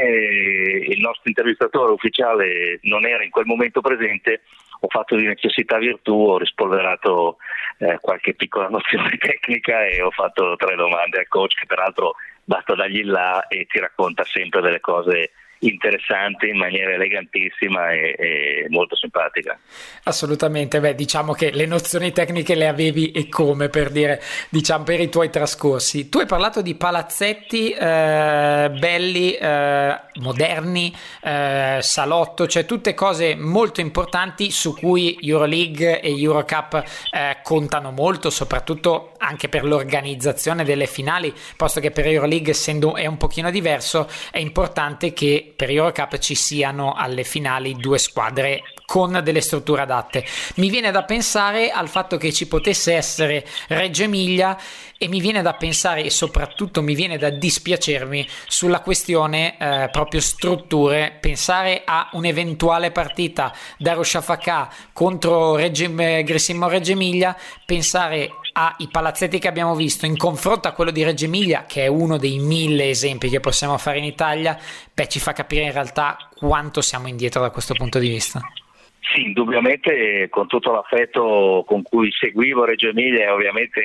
il 0.88 1.02
nostro 1.02 1.24
intervistatore 1.26 1.92
ufficiale 1.92 2.80
non 2.84 3.06
era 3.06 3.26
in 3.26 3.30
quel 3.30 3.46
momento 3.46 3.82
presente, 3.82 4.44
ho 4.80 4.88
fatto 4.88 5.18
di 5.18 5.26
necessità 5.26 5.78
virtù, 5.80 6.14
ho 6.14 6.38
rispolverato 6.38 7.40
eh, 7.80 7.98
qualche 8.00 8.36
piccola 8.36 8.70
nozione 8.70 9.18
tecnica 9.20 9.86
e 9.86 10.02
ho 10.02 10.12
fatto 10.12 10.56
tre 10.56 10.78
domande 10.78 11.20
al 11.20 11.28
coach 11.28 11.56
che 11.56 11.66
peraltro 11.66 12.16
basta 12.46 12.74
dargli 12.74 13.04
là 13.04 13.48
e 13.48 13.66
ti 13.66 13.80
racconta 13.80 14.24
sempre 14.24 14.62
delle 14.62 14.80
cose 14.80 15.32
interessante 15.62 16.48
in 16.48 16.58
maniera 16.58 16.94
elegantissima 16.94 17.92
e, 17.92 18.16
e, 18.18 18.66
molto 18.70 18.96
simpatica. 18.96 19.60
Assolutamente, 20.04 20.80
beh, 20.80 20.96
diciamo 20.96 21.34
che 21.34 21.52
le 21.52 21.66
nozioni 21.66 22.12
tecniche 22.12 22.56
le 22.56 22.68
avevi 22.68 23.12
e 23.12 23.28
come 23.28 23.70
per 23.70 23.90
dire, 23.90 24.22
diciamo 24.50 24.84
per 24.84 25.00
i 25.00 25.10
tuoi 25.10 25.30
trascorsi. 25.30 26.10
Tu 26.10 26.20
hai 26.20 26.26
parlato 26.26 26.62
di 26.62 26.76
palazzetti 26.76 27.72
eh, 27.72 28.72
belli, 28.78 29.34
eh, 29.34 30.00
moderni, 30.16 30.96
eh, 31.22 31.80
salotto, 31.82 32.48
cioè 32.48 32.66
tutte 32.66 32.94
cose 32.94 33.36
molto 33.36 33.82
importanti 33.82 34.52
su 34.52 34.76
cui 34.76 35.18
Euroleague 35.22 36.02
e 36.02 36.20
Eurocup 36.20 36.84
eh, 37.12 37.38
contano 37.44 37.92
molto, 37.92 38.30
soprattutto 38.30 39.14
anche 39.18 39.50
per 39.50 39.64
l'organizzazione 39.64 40.64
delle 40.64 40.88
finali, 40.88 41.34
posto 41.56 41.80
che 41.80 41.92
per 41.92 42.08
Euroleague 42.08 42.52
essendo 42.52 42.96
è 42.96 43.06
un 43.06 43.18
pochino 43.18 43.52
diverso, 43.52 44.10
è 44.32 44.40
importante 44.40 45.14
che 45.14 45.51
per 45.62 45.70
Eurocup 45.70 46.18
ci 46.18 46.34
siano 46.34 46.94
alle 46.94 47.24
finali 47.24 47.76
due 47.76 48.00
squadre 48.00 48.64
con 48.84 49.22
delle 49.24 49.42
strutture 49.42 49.84
adatte. 49.84 50.26
Mi 50.56 50.72
viene 50.72 50.90
da 50.90 51.04
pensare 51.04 51.70
al 51.70 51.88
fatto 51.88 52.18
che 52.18 52.34
ci 52.34 52.48
potesse 52.48 52.96
essere 52.96 53.46
Reggio 53.68 54.02
Emilia 54.02 54.58
e 54.98 55.08
mi 55.08 55.20
viene 55.20 55.44
da 55.44 55.54
pensare 55.54 56.04
e 56.04 56.10
soprattutto 56.10 56.82
mi 56.82 56.96
viene 56.96 57.20
da 57.20 57.30
dispiacermi 57.30 58.28
sulla 58.48 58.82
questione 58.82 59.56
eh, 59.60 59.90
proprio 59.92 60.20
strutture, 60.20 61.16
pensare 61.22 61.84
a 61.86 62.10
un'eventuale 62.14 62.90
partita 62.90 63.54
da 63.78 63.94
Rosciafacà 63.94 64.68
contro 64.94 65.56
Reggio, 65.56 65.86
eh, 65.98 66.24
Grissimo 66.24 66.68
Reggio 66.68 66.94
Emilia, 66.94 67.38
pensare 67.64 68.32
ai 68.54 68.88
palazzetti 68.90 69.40
che 69.40 69.48
abbiamo 69.48 69.76
visto 69.76 70.06
in 70.06 70.18
confronto 70.18 70.68
a 70.68 70.72
quello 70.72 70.92
di 70.92 71.04
Reggio 71.04 71.26
Emilia, 71.26 71.66
che 71.66 71.84
è 71.84 71.88
uno 71.88 72.18
dei 72.18 72.40
mille 72.40 72.90
esempi 72.90 73.30
che 73.30 73.40
possiamo 73.40 73.78
fare 73.78 73.98
in 73.98 74.04
Italia, 74.04 74.58
beh, 74.94 75.08
ci 75.08 75.20
fa 75.20 75.34
capire 75.34 75.66
in 75.66 75.72
realtà 75.72 76.30
quanto 76.36 76.82
siamo 76.82 77.08
indietro 77.08 77.42
da 77.42 77.50
questo 77.50 77.74
punto 77.74 78.00
di 78.00 78.10
vista. 78.10 78.42
Sì, 79.04 79.24
indubbiamente 79.24 80.30
con 80.30 80.48
tutto 80.48 80.72
l'affetto 80.72 81.64
con 81.66 81.82
cui 81.82 82.12
seguivo 82.12 82.66
Reggio 82.66 82.90
Emilia 82.90 83.34
ovviamente 83.34 83.84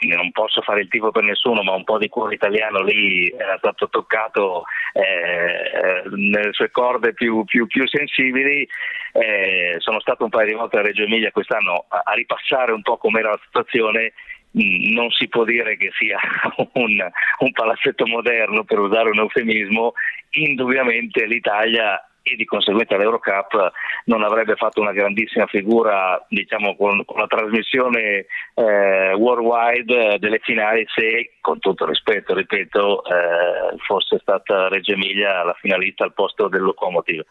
non 0.00 0.32
posso 0.32 0.62
fare 0.62 0.80
il 0.80 0.88
tifo 0.88 1.12
per 1.12 1.22
nessuno, 1.22 1.62
ma 1.62 1.74
un 1.74 1.84
po' 1.84 1.96
di 1.96 2.08
cuore 2.08 2.34
italiano 2.34 2.82
lì 2.82 3.28
era 3.28 3.56
stato 3.58 3.88
toccato 3.88 4.64
eh, 4.94 6.02
nelle 6.10 6.52
sue 6.52 6.72
corde 6.72 7.14
più, 7.14 7.44
più, 7.44 7.68
più 7.68 7.86
sensibili. 7.86 8.68
Eh, 9.12 9.76
sono 9.78 10.00
stato 10.00 10.24
un 10.24 10.30
paio 10.30 10.48
di 10.48 10.54
volte 10.54 10.78
a 10.78 10.82
Reggio 10.82 11.04
Emilia 11.04 11.30
quest'anno 11.30 11.86
a, 11.88 12.12
ripassare 12.12 12.72
un 12.72 12.82
po' 12.82 12.96
com'era 12.96 13.30
la 13.30 13.40
situazione 13.44 14.12
non 14.50 15.10
si 15.10 15.28
può 15.28 15.44
dire 15.44 15.76
che 15.76 15.90
sia 15.96 16.18
un, 16.74 17.10
un, 17.38 17.52
palazzetto 17.52 18.06
moderno 18.06 18.64
per 18.64 18.78
usare 18.78 19.10
un 19.10 19.18
eufemismo, 19.18 19.92
indubbiamente 20.30 21.26
l'Italia 21.26 22.02
e 22.32 22.36
di 22.36 22.44
conseguenza 22.44 22.96
l'Eurocup 22.96 23.72
non 24.04 24.22
avrebbe 24.22 24.54
fatto 24.56 24.80
una 24.80 24.92
grandissima 24.92 25.46
figura 25.46 26.24
diciamo, 26.28 26.76
con, 26.76 27.04
con 27.04 27.18
la 27.18 27.26
trasmissione 27.26 28.26
eh, 28.54 29.12
worldwide 29.14 30.18
delle 30.18 30.38
finali 30.40 30.84
se 30.94 31.36
con 31.40 31.58
tutto 31.58 31.86
rispetto 31.86 32.34
ripeto 32.34 33.04
eh, 33.04 33.76
fosse 33.86 34.18
stata 34.20 34.68
Reggio 34.68 34.92
Emilia 34.92 35.44
la 35.44 35.56
finalista 35.60 36.04
al 36.04 36.14
posto 36.14 36.48
del 36.48 36.62
Locomotive 36.62 37.26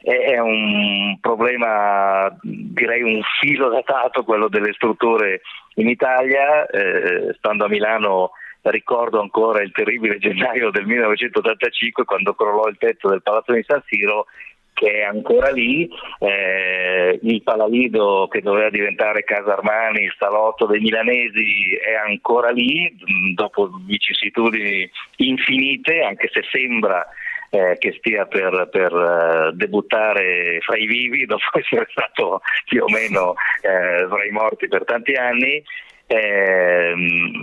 è 0.00 0.38
un 0.38 1.18
problema 1.20 2.34
direi 2.42 3.02
un 3.02 3.20
filo 3.40 3.68
datato 3.68 4.24
quello 4.24 4.48
delle 4.48 4.72
strutture 4.72 5.40
in 5.76 5.88
Italia 5.88 6.66
eh, 6.66 7.34
stando 7.38 7.64
a 7.64 7.68
Milano 7.68 8.30
ricordo 8.70 9.20
ancora 9.20 9.62
il 9.62 9.72
terribile 9.72 10.18
gennaio 10.18 10.70
del 10.70 10.86
1985 10.86 12.04
quando 12.04 12.34
crollò 12.34 12.66
il 12.68 12.78
tetto 12.78 13.08
del 13.08 13.22
Palazzo 13.22 13.52
di 13.52 13.64
San 13.66 13.82
Siro 13.86 14.26
che 14.74 14.90
è 14.90 15.02
ancora 15.02 15.50
lì, 15.50 15.88
eh, 16.18 17.18
il 17.22 17.42
Palalido 17.42 18.26
che 18.28 18.42
doveva 18.42 18.70
diventare 18.70 19.22
Casa 19.22 19.52
Armani, 19.52 20.02
il 20.02 20.14
salotto 20.18 20.66
dei 20.66 20.80
milanesi 20.80 21.74
è 21.76 21.94
ancora 21.94 22.50
lì, 22.50 22.92
dopo 23.34 23.70
vicissitudini 23.86 24.90
infinite, 25.18 26.02
anche 26.02 26.28
se 26.32 26.42
sembra 26.50 27.06
eh, 27.50 27.76
che 27.78 27.94
stia 27.98 28.26
per, 28.26 28.68
per 28.70 28.92
uh, 28.92 29.52
debuttare 29.52 30.58
fra 30.60 30.76
i 30.76 30.86
vivi 30.86 31.24
dopo 31.26 31.44
essere 31.52 31.86
stato 31.90 32.40
più 32.64 32.82
o 32.82 32.88
meno 32.88 33.34
eh, 33.62 34.06
fra 34.08 34.24
i 34.24 34.30
morti 34.30 34.66
per 34.66 34.84
tanti 34.84 35.12
anni. 35.12 35.62
Eh, 36.06 36.94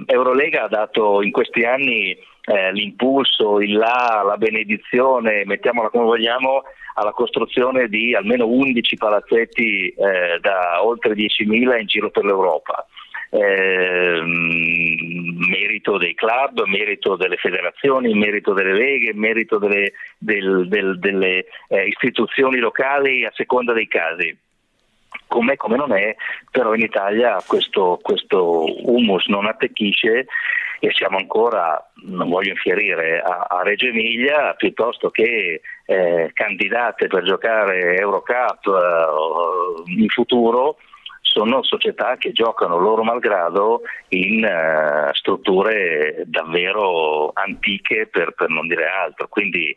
Eurolega 0.05 0.63
ha 0.63 0.67
dato 0.67 1.21
in 1.21 1.31
questi 1.31 1.63
anni 1.63 2.15
eh, 2.43 2.71
l'impulso, 2.71 3.59
il 3.59 3.73
là, 3.73 4.23
la 4.25 4.37
benedizione, 4.37 5.45
mettiamola 5.45 5.89
come 5.89 6.05
vogliamo, 6.05 6.63
alla 6.95 7.11
costruzione 7.11 7.87
di 7.87 8.13
almeno 8.13 8.47
11 8.47 8.97
palazzetti 8.97 9.89
eh, 9.89 10.39
da 10.41 10.83
oltre 10.83 11.13
10.000 11.13 11.79
in 11.79 11.85
giro 11.87 12.09
per 12.09 12.25
l'Europa. 12.25 12.85
Eh, 13.33 14.21
merito 14.21 15.97
dei 15.97 16.13
club, 16.13 16.63
merito 16.65 17.15
delle 17.15 17.37
federazioni, 17.37 18.13
merito 18.13 18.51
delle 18.53 18.73
leghe, 18.73 19.13
merito 19.13 19.57
delle, 19.57 19.93
del, 20.17 20.67
del, 20.67 20.99
delle 20.99 21.45
eh, 21.69 21.87
istituzioni 21.87 22.57
locali 22.57 23.23
a 23.23 23.31
seconda 23.33 23.71
dei 23.71 23.87
casi 23.87 24.37
com'è 25.31 25.55
come 25.55 25.77
non 25.77 25.93
è, 25.93 26.13
però 26.51 26.73
in 26.73 26.81
Italia 26.81 27.41
questo, 27.47 27.97
questo 28.01 28.65
humus 28.85 29.27
non 29.27 29.45
attecchisce 29.45 30.25
e 30.83 30.91
siamo 30.91 31.17
ancora, 31.17 31.91
non 32.07 32.27
voglio 32.27 32.49
infierire, 32.49 33.21
a, 33.21 33.45
a 33.47 33.63
Reggio 33.63 33.85
Emilia 33.85 34.53
piuttosto 34.55 35.09
che 35.09 35.61
eh, 35.85 36.31
candidate 36.33 37.07
per 37.07 37.23
giocare 37.23 37.95
Eurocup 37.95 38.65
eh, 38.67 39.91
in 40.01 40.09
futuro 40.09 40.77
sono 41.21 41.63
società 41.63 42.17
che 42.17 42.33
giocano 42.33 42.77
loro 42.77 43.03
malgrado 43.03 43.83
in 44.09 44.43
uh, 44.43 45.13
strutture 45.13 46.23
davvero 46.25 47.31
antiche 47.33 48.07
per, 48.11 48.33
per, 48.33 48.49
non 48.49 48.67
dire 48.67 48.85
altro. 48.85 49.29
Quindi 49.29 49.73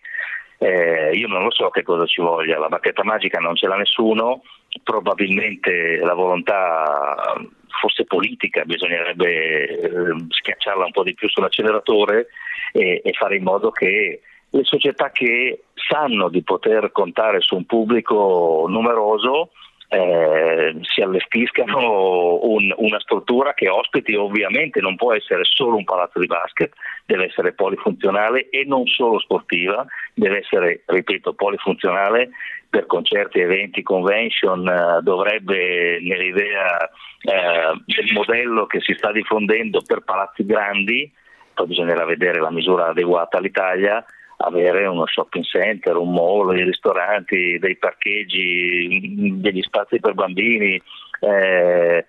eh, 0.59 1.11
io 1.13 1.29
non 1.29 1.45
lo 1.45 1.53
so 1.53 1.69
che 1.71 1.85
cosa 1.85 2.07
ci 2.07 2.21
voglia, 2.21 2.59
la 2.59 2.69
bacchetta 2.69 3.05
magica 3.05 3.39
non 3.39 3.55
ce 3.55 3.69
l'ha 3.69 3.77
nessuno, 3.77 4.43
probabilmente 4.83 5.99
la 5.99 6.15
volontà 6.15 7.35
fosse 7.81 8.05
politica, 8.05 8.65
bisognerebbe 8.65 9.67
eh, 9.67 9.91
schiacciarla 10.29 10.87
un 10.87 10.91
po' 10.93 11.03
di 11.03 11.15
più 11.15 11.29
sull'acceleratore 11.29 12.29
e, 12.73 13.01
e 13.05 13.13
fare 13.13 13.37
in 13.37 13.43
modo 13.43 13.71
che 13.71 14.21
le 14.51 14.65
società 14.65 15.11
che 15.11 15.65
sanno 15.75 16.29
di 16.29 16.43
poter 16.43 16.93
contare 16.93 17.41
su 17.41 17.57
un 17.57 17.67
pubblico 17.67 18.67
numeroso 18.69 19.51
eh, 19.89 20.77
si 20.83 21.01
allestiscano 21.03 22.45
un, 22.45 22.73
una 22.77 23.01
struttura 23.01 23.55
che 23.55 23.69
ospiti 23.69 24.15
ovviamente 24.15 24.81
non 24.81 24.97
può 24.97 25.13
essere 25.13 25.43
solo 25.45 25.77
un 25.77 25.85
palazzo 25.85 26.19
di 26.19 26.27
basket, 26.27 26.73
deve 27.07 27.27
essere 27.27 27.53
polifunzionale 27.53 28.49
e 28.49 28.65
non 28.65 28.87
solo 28.87 29.19
sportiva, 29.19 29.85
deve 30.15 30.39
essere, 30.39 30.83
ripeto, 30.87 31.35
polifunzionale 31.35 32.31
per 32.69 32.87
concerti, 32.87 33.39
eventi, 33.39 33.83
convention, 33.83 34.67
eh, 34.67 35.01
dovrebbe 35.03 35.99
nell'idea 36.01 36.91
eh, 37.21 37.83
del 37.87 38.13
modello 38.13 38.67
che 38.67 38.81
si 38.81 38.95
sta 38.95 39.13
diffondendo 39.13 39.81
per 39.87 40.01
palazzi 40.01 40.45
grandi, 40.45 41.11
poi 41.55 41.67
bisognerà 41.69 42.05
vedere 42.05 42.41
la 42.41 42.51
misura 42.51 42.89
adeguata 42.89 43.39
all'Italia, 43.39 44.05
avere 44.45 44.87
uno 44.87 45.07
shopping 45.07 45.45
center, 45.45 45.97
un 45.97 46.13
mall, 46.13 46.55
dei 46.55 46.65
ristoranti, 46.65 47.59
dei 47.59 47.77
parcheggi, 47.77 49.35
degli 49.41 49.63
spazi 49.63 50.01
per 50.01 50.15
bambini. 50.15 50.81
Eh, 51.21 52.07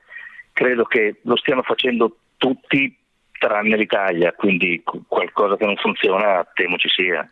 credo 0.54 0.84
che 0.86 1.20
lo 1.24 1.36
stiano 1.38 1.62
facendo 1.62 2.18
tutti 2.38 2.96
tranne 3.38 3.76
l'Italia, 3.76 4.34
quindi 4.34 4.84
qualcosa 5.08 5.58
che 5.58 5.66
non 5.66 5.76
funziona 5.78 6.46
temo 6.54 6.78
ci 6.78 6.90
sia. 6.90 7.30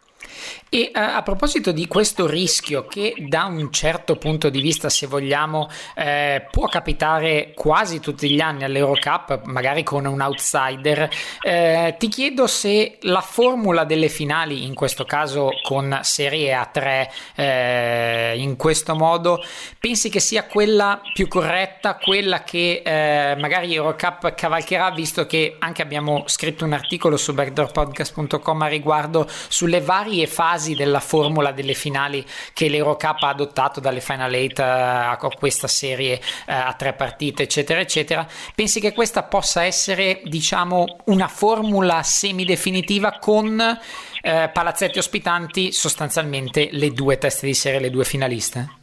E 0.70 0.92
uh, 0.94 0.98
a 0.98 1.22
proposito 1.22 1.72
di 1.72 1.88
questo 1.88 2.26
rischio 2.26 2.88
che 2.88 3.14
da 3.28 3.46
un 3.46 3.72
certo 3.72 4.16
punto 4.16 4.50
di 4.50 4.60
vista, 4.60 4.90
se 4.90 5.06
vogliamo, 5.06 5.70
eh, 5.96 6.48
può 6.50 6.68
capitare 6.68 7.54
quasi 7.56 8.00
tutti 8.00 8.30
gli 8.30 8.40
anni 8.40 8.64
all'Eurocup, 8.64 9.44
magari 9.46 9.84
con 9.84 10.06
un 10.06 10.20
outsider, 10.20 11.10
eh, 11.42 11.96
ti 12.00 12.08
chiedo 12.08 12.48
se 12.48 12.98
la 13.02 13.22
formula 13.22 13.84
delle 13.84 14.10
finali, 14.10 14.66
in 14.66 14.74
questo 14.74 15.04
caso 15.04 15.50
con 15.62 16.00
Serie 16.02 16.54
A3, 16.54 17.08
eh, 17.36 18.34
in 18.38 18.56
questo 18.56 18.96
modo, 18.96 19.44
pensi 19.80 20.10
che 20.10 20.20
sia 20.20 20.46
quella 20.46 21.02
più 21.14 21.28
corretta, 21.28 21.98
quella 21.98 22.44
che 22.44 22.82
eh, 22.84 23.36
magari 23.38 23.74
Eurocup 23.74 24.34
cavalcherà, 24.34 24.92
visto 24.92 25.26
che 25.26 25.56
anche 25.60 25.82
abbiamo 25.82 26.24
scritto 26.26 26.66
un 26.66 26.74
articolo 26.74 27.18
su 27.18 27.34
backdoorpodcast.com 27.34 28.62
a 28.62 28.68
riguardo 28.68 29.28
sulle 29.48 29.82
varie 29.82 30.23
fasi 30.28 30.64
basi 30.64 30.76
della 30.76 31.00
formula 31.00 31.52
delle 31.52 31.74
finali 31.74 32.24
che 32.54 32.70
l'Eurocup 32.70 33.22
ha 33.24 33.30
adottato 33.30 33.80
dalle 33.80 34.00
Final 34.00 34.34
8 34.34 34.62
eh, 34.62 34.66
a 34.66 35.18
questa 35.38 35.68
serie 35.68 36.20
eh, 36.48 36.54
a 36.54 36.74
tre 36.74 36.94
partite, 36.94 37.44
eccetera, 37.44 37.80
eccetera. 37.80 38.26
Pensi 38.56 38.80
che 38.80 38.94
questa 38.94 39.24
possa 39.24 39.64
essere, 39.64 40.22
diciamo, 40.24 40.86
una 41.06 41.28
formula 41.28 42.02
semidefinitiva 42.04 43.18
con 43.20 43.60
eh, 43.60 44.50
palazzetti 44.52 44.98
ospitanti 44.98 45.72
sostanzialmente 45.72 46.70
le 46.72 46.92
due 46.92 47.18
teste 47.18 47.46
di 47.46 47.54
serie, 47.54 47.80
le 47.80 47.90
due 47.90 48.06
finaliste? 48.06 48.82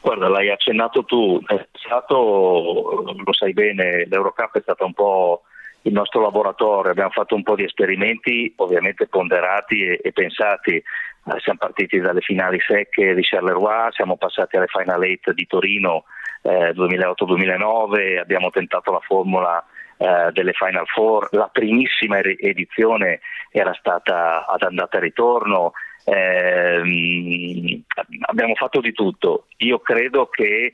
Guarda, 0.00 0.28
l'hai 0.28 0.50
accennato 0.50 1.04
tu, 1.04 1.40
è 1.46 1.68
stato, 1.74 3.14
lo 3.24 3.32
sai 3.32 3.52
bene, 3.52 4.04
l'Eurocup 4.08 4.58
è 4.58 4.60
stata 4.62 4.84
un 4.84 4.94
po' 4.94 5.42
il 5.82 5.92
nostro 5.92 6.20
laboratorio, 6.20 6.90
abbiamo 6.90 7.10
fatto 7.10 7.34
un 7.34 7.42
po' 7.42 7.56
di 7.56 7.64
esperimenti 7.64 8.52
ovviamente 8.56 9.06
ponderati 9.06 9.84
e, 9.84 10.00
e 10.02 10.12
pensati, 10.12 10.74
eh, 10.76 11.40
siamo 11.40 11.58
partiti 11.58 11.98
dalle 11.98 12.20
finali 12.20 12.58
secche 12.60 13.14
di 13.14 13.22
Charleroi, 13.22 13.92
siamo 13.92 14.16
passati 14.16 14.56
alle 14.56 14.66
Final 14.68 15.00
8 15.02 15.32
di 15.32 15.46
Torino 15.46 16.04
eh, 16.42 16.72
2008-2009, 16.74 18.18
abbiamo 18.18 18.50
tentato 18.50 18.92
la 18.92 19.00
formula 19.00 19.64
eh, 19.96 20.30
delle 20.32 20.52
Final 20.52 20.86
Four, 20.86 21.28
la 21.32 21.48
primissima 21.52 22.18
edizione 22.18 23.20
era 23.50 23.72
stata 23.74 24.46
ad 24.46 24.62
andata 24.62 24.98
e 24.98 25.00
ritorno, 25.00 25.72
eh, 26.04 27.82
abbiamo 28.22 28.54
fatto 28.54 28.80
di 28.80 28.92
tutto, 28.92 29.46
io 29.58 29.78
credo 29.78 30.28
che 30.28 30.72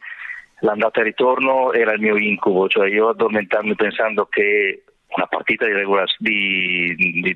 l'andata 0.61 1.01
e 1.01 1.05
ritorno 1.05 1.73
era 1.73 1.93
il 1.93 2.01
mio 2.01 2.17
incubo, 2.17 2.69
cioè 2.69 2.89
io 2.89 3.09
addormentarmi 3.11 3.75
pensando 3.75 4.27
che 4.27 4.83
una 5.09 5.27
partita 5.27 5.65
di, 5.65 5.73
regular, 5.73 6.07
di, 6.19 6.95
di, 6.95 7.35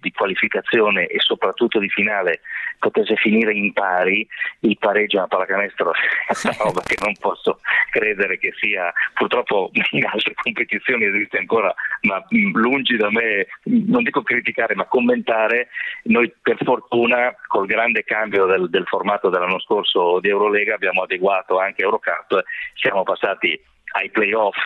di, 0.00 0.12
qualificazione 0.12 1.06
e 1.06 1.18
soprattutto 1.18 1.80
di 1.80 1.88
finale 1.88 2.40
potesse 2.78 3.16
finire 3.16 3.52
in 3.52 3.72
pari, 3.72 4.26
il 4.60 4.78
pareggio 4.78 5.20
a 5.20 5.26
pallacanestro 5.26 5.92
è 6.28 6.32
una 6.44 6.56
roba 6.62 6.80
che 6.82 6.96
non 7.00 7.12
posso 7.18 7.60
credere 7.90 8.38
che 8.38 8.52
sia, 8.56 8.92
purtroppo 9.14 9.70
in 9.90 10.04
altre 10.06 10.34
competizioni 10.34 11.04
esiste 11.04 11.38
ancora, 11.38 11.74
ma 12.02 12.24
lungi 12.30 12.96
da 12.96 13.10
me, 13.10 13.48
non 13.64 14.04
dico 14.04 14.22
criticare, 14.22 14.74
ma 14.76 14.84
commentare, 14.84 15.68
noi 16.04 16.32
per 16.40 16.58
fortuna 16.62 17.34
col 17.48 17.66
grande 17.66 18.04
cambio 18.04 18.46
del, 18.46 18.70
del 18.70 18.86
formato 18.86 19.28
dell'anno 19.28 19.58
scorso 19.60 20.20
di 20.20 20.28
Eurolega 20.28 20.74
abbiamo 20.74 21.02
adeguato 21.02 21.58
anche 21.58 21.82
Eurocup, 21.82 22.44
siamo 22.74 23.02
passati 23.02 23.60
ai 23.94 24.08
playoff 24.10 24.56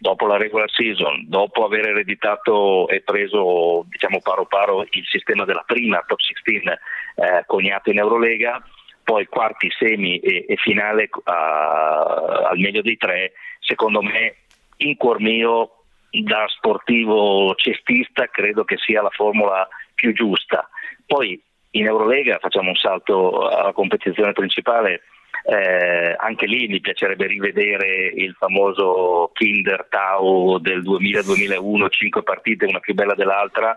dopo 0.00 0.26
la 0.26 0.38
regular 0.38 0.70
season, 0.70 1.26
dopo 1.28 1.64
aver 1.64 1.88
ereditato 1.88 2.88
e 2.88 3.02
preso 3.02 3.84
diciamo 3.86 4.20
paro 4.22 4.46
paro 4.46 4.86
il 4.90 5.06
sistema 5.06 5.44
della 5.44 5.62
prima 5.66 6.02
top 6.06 6.18
16 6.18 6.66
eh, 6.66 7.44
coniato 7.46 7.90
in 7.90 7.98
Eurolega, 7.98 8.64
poi 9.04 9.26
quarti, 9.26 9.70
semi 9.70 10.18
e, 10.18 10.46
e 10.48 10.56
finale 10.56 11.10
uh, 11.12 11.20
al 11.30 12.58
meglio 12.58 12.80
dei 12.80 12.96
tre, 12.96 13.32
secondo 13.60 14.00
me 14.00 14.36
in 14.78 14.96
cuor 14.96 15.20
mio 15.20 15.82
da 16.10 16.46
sportivo 16.48 17.54
cestista 17.54 18.26
credo 18.28 18.64
che 18.64 18.78
sia 18.78 19.02
la 19.02 19.10
formula 19.10 19.68
più 19.94 20.14
giusta. 20.14 20.66
Poi 21.06 21.40
in 21.72 21.86
Eurolega 21.86 22.38
facciamo 22.40 22.70
un 22.70 22.76
salto 22.76 23.48
alla 23.48 23.72
competizione 23.72 24.32
principale 24.32 25.02
eh, 25.44 26.14
anche 26.18 26.46
lì 26.46 26.68
mi 26.68 26.80
piacerebbe 26.80 27.26
rivedere 27.26 28.06
il 28.14 28.34
famoso 28.38 29.30
Kinder 29.34 29.86
Tau 29.88 30.58
del 30.58 30.82
2000-2001, 30.82 31.86
5 31.88 32.22
partite, 32.22 32.66
una 32.66 32.80
più 32.80 32.94
bella 32.94 33.14
dell'altra, 33.14 33.76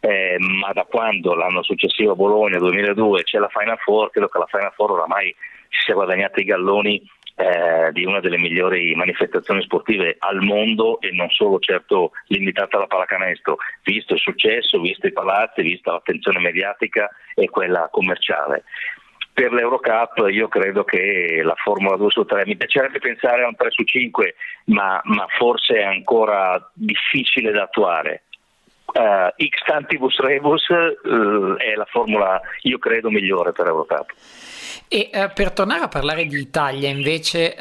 eh, 0.00 0.36
ma 0.38 0.72
da 0.72 0.84
quando 0.84 1.34
l'anno 1.34 1.62
successivo 1.62 2.12
a 2.12 2.16
Bologna, 2.16 2.58
2002, 2.58 3.24
c'è 3.24 3.38
la 3.38 3.48
Final 3.48 3.78
Four, 3.78 4.10
credo 4.10 4.28
che 4.28 4.38
la 4.38 4.46
Final 4.46 4.72
Four 4.74 4.92
oramai 4.92 5.34
si 5.68 5.84
sia 5.84 5.94
guadagnata 5.94 6.40
i 6.40 6.44
galloni 6.44 7.02
eh, 7.34 7.92
di 7.92 8.04
una 8.04 8.20
delle 8.20 8.38
migliori 8.38 8.94
manifestazioni 8.94 9.62
sportive 9.62 10.16
al 10.18 10.42
mondo 10.42 11.00
e 11.00 11.10
non 11.12 11.30
solo 11.30 11.58
certo 11.58 12.12
limitata 12.26 12.76
alla 12.76 12.86
pallacanestro, 12.86 13.56
visto 13.84 14.14
il 14.14 14.20
successo, 14.20 14.80
visto 14.80 15.06
i 15.06 15.12
palazzi, 15.12 15.62
vista 15.62 15.92
l'attenzione 15.92 16.40
mediatica 16.40 17.10
e 17.34 17.48
quella 17.48 17.88
commerciale 17.90 18.64
per 19.32 19.52
l'Eurocup 19.52 20.28
io 20.28 20.48
credo 20.48 20.84
che 20.84 21.40
la 21.42 21.54
Formula 21.56 21.96
2 21.96 22.10
su 22.10 22.24
3 22.24 22.44
mi 22.46 22.56
piacerebbe 22.56 22.98
pensare 22.98 23.44
a 23.44 23.48
un 23.48 23.56
3 23.56 23.70
su 23.70 23.82
5 23.82 24.34
ma, 24.66 25.00
ma 25.04 25.26
forse 25.38 25.74
è 25.74 25.84
ancora 25.84 26.70
difficile 26.74 27.50
da 27.50 27.62
attuare. 27.62 28.24
Uh, 28.92 29.32
X 29.42 29.64
tantibus 29.64 30.18
rebus 30.18 30.68
uh, 30.68 31.56
è 31.56 31.74
la 31.74 31.86
formula 31.88 32.38
io 32.62 32.78
credo 32.78 33.08
migliore 33.08 33.52
per 33.52 33.66
Eurocup. 33.66 34.12
E 34.86 35.08
uh, 35.14 35.30
per 35.32 35.52
tornare 35.52 35.84
a 35.84 35.88
parlare 35.88 36.26
di 36.26 36.38
Italia 36.38 36.90
invece 36.90 37.54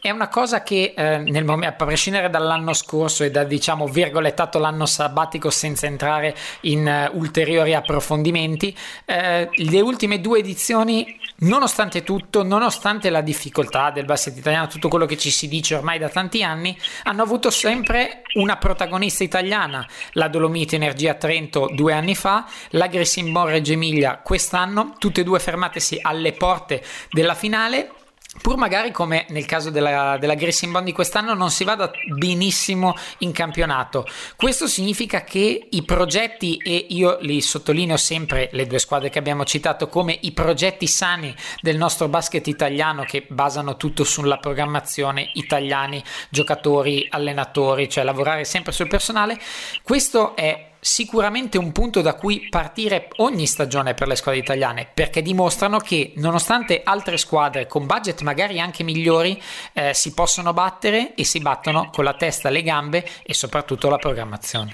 è 0.00 0.10
una 0.10 0.28
cosa 0.28 0.62
che 0.62 0.94
eh, 0.96 1.18
nel 1.18 1.48
a 1.48 1.72
prescindere 1.72 2.30
dall'anno 2.30 2.72
scorso 2.72 3.22
e 3.22 3.30
da 3.30 3.44
diciamo 3.44 3.86
virgolettato 3.86 4.58
l'anno 4.58 4.86
sabbatico 4.86 5.50
senza 5.50 5.86
entrare 5.86 6.34
in 6.62 7.10
uh, 7.12 7.16
ulteriori 7.18 7.74
approfondimenti, 7.74 8.74
eh, 9.04 9.48
le 9.52 9.80
ultime 9.80 10.20
due 10.20 10.38
edizioni, 10.38 11.18
nonostante 11.40 12.02
tutto, 12.02 12.42
nonostante 12.42 13.10
la 13.10 13.20
difficoltà 13.20 13.90
del 13.90 14.06
basket 14.06 14.36
italiano, 14.36 14.68
tutto 14.68 14.88
quello 14.88 15.06
che 15.06 15.18
ci 15.18 15.30
si 15.30 15.48
dice 15.48 15.74
ormai 15.74 15.98
da 15.98 16.08
tanti 16.08 16.42
anni, 16.42 16.76
hanno 17.04 17.22
avuto 17.22 17.50
sempre 17.50 18.22
una 18.34 18.56
protagonista 18.56 19.22
italiana, 19.22 19.86
la 20.12 20.28
Dolomite 20.28 20.76
Energia 20.76 21.14
Trento 21.14 21.68
due 21.74 21.92
anni 21.92 22.14
fa, 22.14 22.46
la 22.70 22.86
Grisimbon 22.86 23.46
Reggio 23.46 23.72
Emilia 23.72 24.18
quest'anno, 24.22 24.94
tutte 24.98 25.20
e 25.20 25.24
due 25.24 25.40
fermatesi 25.40 25.98
alle 26.00 26.32
porte 26.32 26.82
della 27.10 27.34
finale 27.34 27.92
pur 28.40 28.56
magari 28.56 28.92
come 28.92 29.26
nel 29.30 29.44
caso 29.44 29.70
della, 29.70 30.16
della 30.18 30.34
Gracing 30.34 30.70
Bond 30.72 30.84
di 30.84 30.92
quest'anno 30.92 31.34
non 31.34 31.50
si 31.50 31.64
vada 31.64 31.90
benissimo 32.16 32.94
in 33.18 33.32
campionato. 33.32 34.06
Questo 34.36 34.68
significa 34.68 35.24
che 35.24 35.66
i 35.68 35.82
progetti, 35.82 36.56
e 36.56 36.86
io 36.90 37.18
li 37.20 37.40
sottolineo 37.40 37.96
sempre 37.96 38.48
le 38.52 38.66
due 38.66 38.78
squadre 38.78 39.10
che 39.10 39.18
abbiamo 39.18 39.44
citato 39.44 39.88
come 39.88 40.16
i 40.22 40.32
progetti 40.32 40.86
sani 40.86 41.34
del 41.60 41.76
nostro 41.76 42.08
basket 42.08 42.46
italiano 42.46 43.02
che 43.02 43.26
basano 43.28 43.76
tutto 43.76 44.04
sulla 44.04 44.38
programmazione, 44.38 45.30
italiani, 45.34 46.02
giocatori, 46.28 47.08
allenatori, 47.10 47.88
cioè 47.88 48.04
lavorare 48.04 48.44
sempre 48.44 48.72
sul 48.72 48.88
personale, 48.88 49.38
questo 49.82 50.36
è 50.36 50.69
sicuramente 50.80 51.58
un 51.58 51.72
punto 51.72 52.00
da 52.00 52.14
cui 52.14 52.48
partire 52.48 53.08
ogni 53.16 53.46
stagione 53.46 53.92
per 53.92 54.08
le 54.08 54.16
squadre 54.16 54.40
italiane 54.40 54.88
perché 54.92 55.20
dimostrano 55.20 55.78
che 55.78 56.12
nonostante 56.16 56.80
altre 56.82 57.18
squadre 57.18 57.66
con 57.66 57.86
budget 57.86 58.22
magari 58.22 58.58
anche 58.58 58.82
migliori 58.82 59.38
eh, 59.74 59.92
si 59.92 60.14
possono 60.14 60.54
battere 60.54 61.14
e 61.14 61.24
si 61.24 61.40
battono 61.40 61.90
con 61.92 62.04
la 62.04 62.14
testa, 62.14 62.48
le 62.48 62.62
gambe 62.62 63.04
e 63.22 63.34
soprattutto 63.34 63.90
la 63.90 63.98
programmazione. 63.98 64.72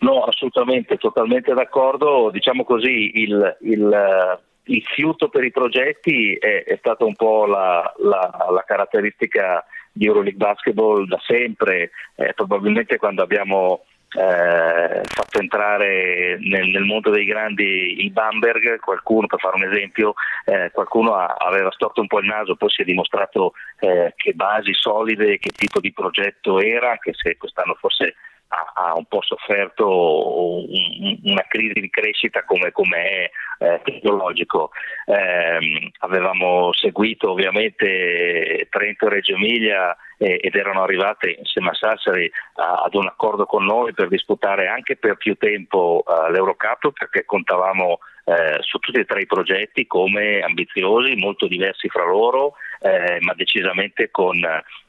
No, 0.00 0.22
assolutamente, 0.22 0.96
totalmente 0.96 1.52
d'accordo. 1.54 2.30
Diciamo 2.30 2.64
così, 2.64 3.20
il, 3.20 3.56
il, 3.62 3.92
eh, 3.92 4.38
il 4.64 4.82
fiuto 4.84 5.28
per 5.28 5.42
i 5.42 5.50
progetti 5.50 6.34
è, 6.34 6.62
è 6.64 6.76
stata 6.78 7.04
un 7.04 7.14
po' 7.14 7.46
la, 7.46 7.92
la, 7.98 8.46
la 8.50 8.64
caratteristica 8.64 9.64
di 9.90 10.06
Euroleague 10.06 10.38
Basketball 10.38 11.06
da 11.08 11.18
sempre. 11.26 11.90
Eh, 12.14 12.32
probabilmente 12.34 12.96
quando 12.96 13.22
abbiamo 13.22 13.82
eh, 14.10 15.02
fatto 15.04 15.38
entrare 15.38 16.38
nel, 16.40 16.68
nel, 16.68 16.84
mondo 16.84 17.10
dei 17.10 17.24
grandi 17.24 18.02
il 18.02 18.10
Bamberg, 18.10 18.78
qualcuno, 18.80 19.26
per 19.26 19.38
fare 19.38 19.56
un 19.56 19.70
esempio, 19.70 20.14
eh, 20.46 20.70
qualcuno 20.72 21.14
ha, 21.14 21.34
aveva 21.38 21.70
storto 21.72 22.00
un 22.00 22.06
po' 22.06 22.20
il 22.20 22.26
naso, 22.26 22.56
poi 22.56 22.70
si 22.70 22.82
è 22.82 22.84
dimostrato 22.84 23.52
eh, 23.80 24.14
che 24.16 24.32
basi 24.32 24.72
solide, 24.72 25.38
che 25.38 25.50
tipo 25.50 25.80
di 25.80 25.92
progetto 25.92 26.58
era, 26.58 26.90
anche 26.90 27.12
se 27.14 27.36
quest'anno 27.36 27.74
forse 27.74 28.14
ha, 28.48 28.72
ha 28.74 28.96
un 28.96 29.04
po' 29.04 29.20
sofferto 29.20 30.64
un, 30.64 31.18
una 31.24 31.44
crisi 31.46 31.80
di 31.80 31.90
crescita 31.90 32.44
come, 32.44 32.72
come 32.72 33.02
è 33.02 33.30
eh, 33.58 33.80
tecnologico. 33.84 34.70
Eh, 35.04 35.92
avevamo 35.98 36.72
seguito 36.72 37.30
ovviamente 37.30 38.66
Trento 38.70 39.08
Reggio 39.08 39.34
Emilia 39.34 39.94
eh, 40.18 40.38
ed 40.42 40.54
erano 40.54 40.82
arrivate 40.82 41.30
insieme 41.30 41.70
a 41.70 41.74
Sassari 41.74 42.30
a, 42.56 42.82
ad 42.84 42.94
un 42.94 43.06
accordo 43.06 43.46
con 43.46 43.64
noi 43.64 43.94
per 43.94 44.08
disputare 44.08 44.68
anche 44.68 44.96
per 44.96 45.16
più 45.16 45.36
tempo 45.36 46.02
uh, 46.04 46.30
l'Eurocup 46.30 46.92
perché 46.92 47.24
contavamo 47.24 47.98
eh, 48.28 48.58
su 48.60 48.78
tutti 48.78 48.98
e 48.98 49.06
tre 49.06 49.22
i 49.22 49.26
progetti 49.26 49.86
come 49.86 50.40
ambiziosi, 50.40 51.14
molto 51.16 51.46
diversi 51.46 51.88
fra 51.88 52.04
loro, 52.04 52.56
eh, 52.80 53.16
ma 53.20 53.32
decisamente 53.32 54.10
con, 54.10 54.38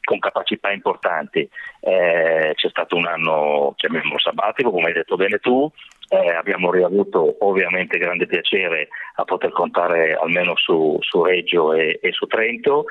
con 0.03 0.19
capacità 0.19 0.71
importanti. 0.71 1.49
Eh, 1.79 2.51
c'è 2.53 2.69
stato 2.69 2.97
un 2.97 3.05
anno, 3.05 3.73
chiamiamolo 3.77 4.19
sabbatico, 4.19 4.71
come 4.71 4.87
hai 4.87 4.93
detto 4.93 5.15
bene 5.15 5.37
tu, 5.37 5.71
eh, 6.09 6.33
abbiamo 6.33 6.69
riavuto 6.69 7.37
ovviamente 7.45 7.97
grande 7.97 8.25
piacere 8.25 8.89
a 9.15 9.23
poter 9.23 9.51
contare 9.51 10.15
almeno 10.15 10.57
su, 10.57 10.97
su 10.99 11.23
Reggio 11.23 11.71
e, 11.71 11.97
e, 12.01 12.11
su 12.11 12.25
Trento. 12.25 12.85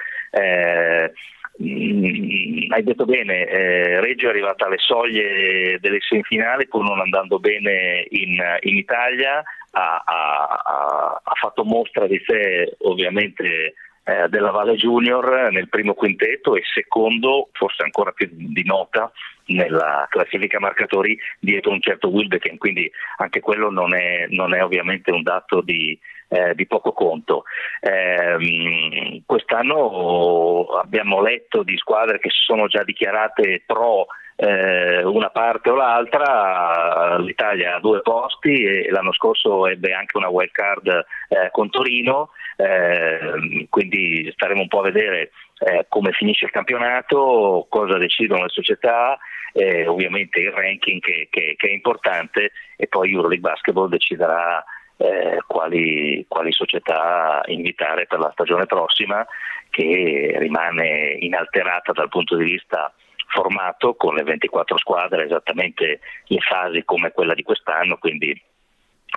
Mm, 1.61 2.71
hai 2.71 2.83
detto 2.85 3.05
bene, 3.05 3.47
eh, 3.47 4.01
Reggio 4.01 4.27
è 4.27 4.31
arrivata 4.31 4.67
alle 4.67 4.79
soglie 4.79 5.79
delle 5.81 5.99
semifinali 6.01 6.69
pur 6.69 6.85
non 6.85 7.01
andando 7.01 7.41
bene 7.41 8.07
in, 8.11 8.39
in 8.61 8.77
Italia, 8.77 9.43
ha, 9.73 10.03
ha, 10.05 11.21
ha, 11.23 11.35
fatto 11.35 11.65
mostra 11.65 12.07
di 12.07 12.23
sé 12.25 12.77
ovviamente 12.83 13.75
eh, 14.05 14.29
della 14.29 14.53
Valle 14.53 14.77
Junior 14.77 15.51
nel 15.51 15.69
primo 15.69 15.95
quintetto 15.95 16.55
e 16.55 16.63
secondo, 16.73 17.49
forse 17.53 17.83
ancora 17.83 18.13
più 18.13 18.29
di 18.31 18.65
nota, 18.65 19.11
nella 19.47 20.07
classifica 20.11 20.61
marcatori 20.61 21.19
dietro 21.41 21.73
un 21.73 21.81
certo 21.81 22.09
Wilbecken, 22.09 22.57
quindi 22.57 22.89
anche 23.17 23.41
quello 23.41 23.71
non 23.71 23.95
è, 23.95 24.27
non 24.29 24.55
è 24.55 24.63
ovviamente 24.63 25.11
un 25.11 25.23
dato 25.23 25.61
di, 25.61 25.99
eh, 26.29 26.55
di 26.55 26.67
poco 26.67 26.93
conto. 26.93 27.45
Eh, 27.81 29.23
quest'anno 29.25 30.67
abbiamo 30.81 31.21
letto 31.21 31.63
di 31.63 31.77
squadre 31.77 32.19
che 32.19 32.31
si 32.31 32.43
sono 32.45 32.67
già 32.67 32.85
dichiarate 32.85 33.63
pro 33.67 34.07
eh, 34.41 35.03
una 35.03 35.31
parte 35.31 35.69
o 35.69 35.75
l'altra, 35.75 37.19
l'Italia 37.19 37.75
ha 37.75 37.81
due 37.81 38.03
posti 38.03 38.63
e 38.63 38.89
l'anno 38.91 39.13
scorso 39.13 39.67
ebbe 39.67 39.93
anche 39.93 40.17
una 40.17 40.29
wild 40.29 40.53
card 40.53 40.87
eh, 40.87 41.51
con 41.51 41.71
Torino, 41.71 42.31
eh, 42.57 43.67
quindi 43.69 44.31
staremo 44.33 44.61
un 44.61 44.69
po' 44.69 44.79
a 44.79 44.91
vedere 44.93 45.33
eh, 45.59 45.87
come 45.89 46.13
finisce 46.13 46.45
il 46.45 46.53
campionato, 46.53 47.67
cosa 47.69 47.99
decidono 47.99 48.45
le 48.45 48.51
società, 48.51 49.19
eh, 49.55 49.89
ovviamente 49.89 50.39
il 50.39 50.53
ranking 50.53 51.01
che, 51.01 51.27
che, 51.31 51.55
che, 51.57 51.69
è 51.69 51.73
importante 51.73 52.53
e 52.77 52.87
poi 52.87 53.11
Euroleague 53.11 53.51
Basketball 53.51 53.89
deciderà 53.89 54.65
eh, 54.99 55.39
quali, 55.47 56.25
quali, 56.29 56.53
società 56.53 57.43
invitare 57.47 58.07
per 58.07 58.19
la 58.19 58.31
stagione 58.33 58.67
prossima 58.67 59.27
che 59.71 60.35
rimane 60.39 61.17
inalterata 61.21 61.93
dal 61.93 62.09
punto 62.09 62.37
di 62.37 62.45
vista 62.45 62.93
formato 63.29 63.95
con 63.95 64.15
le 64.15 64.23
24 64.23 64.77
squadre, 64.79 65.25
esattamente 65.25 66.01
le 66.27 66.41
fasi 66.41 66.83
come 66.85 67.13
quella 67.13 67.35
di 67.35 67.43
quest'anno, 67.43 67.97
quindi 67.99 68.39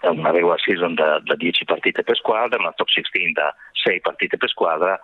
una 0.03 0.31
regular 0.31 0.59
season 0.59 0.93
da, 0.93 1.19
da 1.19 1.35
10 1.35 1.65
partite 1.65 2.03
per 2.03 2.15
squadra, 2.15 2.59
una 2.59 2.73
top 2.73 2.87
16 2.87 3.31
da 3.31 3.53
6 3.73 4.01
partite 4.01 4.37
per 4.37 4.49
squadra 4.49 4.99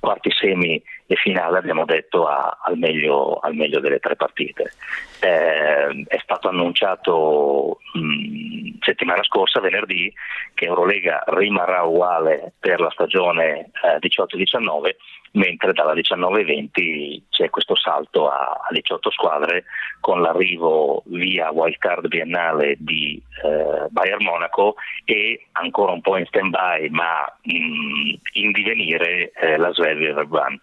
quarti 0.00 0.30
semi 0.32 0.82
e 1.06 1.14
finale 1.16 1.58
abbiamo 1.58 1.84
detto 1.84 2.26
a, 2.26 2.58
al, 2.62 2.78
meglio, 2.78 3.38
al, 3.38 3.54
meglio, 3.54 3.80
delle 3.80 4.00
tre 4.00 4.16
partite. 4.16 4.72
Eh, 5.20 6.04
è 6.08 6.18
stato 6.22 6.48
annunciato 6.48 7.78
mh, 7.92 8.49
settimana 8.80 9.22
scorsa, 9.22 9.60
venerdì, 9.60 10.12
che 10.54 10.66
Eurolega 10.66 11.22
rimarrà 11.26 11.82
uguale 11.82 12.52
per 12.58 12.80
la 12.80 12.90
stagione 12.90 13.70
eh, 13.82 13.98
18-19 14.00 14.94
mentre 15.32 15.72
dalla 15.72 15.94
19-20 15.94 17.22
c'è 17.30 17.50
questo 17.50 17.76
salto 17.76 18.28
a, 18.28 18.58
a 18.62 18.68
18 18.70 19.10
squadre 19.10 19.64
con 20.00 20.20
l'arrivo 20.20 21.02
via 21.06 21.50
wildcard 21.50 22.08
biennale 22.08 22.76
di 22.78 23.20
eh, 23.44 23.86
Bayern 23.90 24.24
Monaco 24.24 24.74
e 25.04 25.46
ancora 25.52 25.92
un 25.92 26.00
po' 26.00 26.16
in 26.16 26.26
stand-by 26.26 26.88
ma 26.90 27.32
mh, 27.42 28.14
in 28.32 28.50
divenire 28.52 29.30
eh, 29.32 29.56
la 29.56 29.72
Svelvia 29.72 30.14
Verban. 30.14 30.60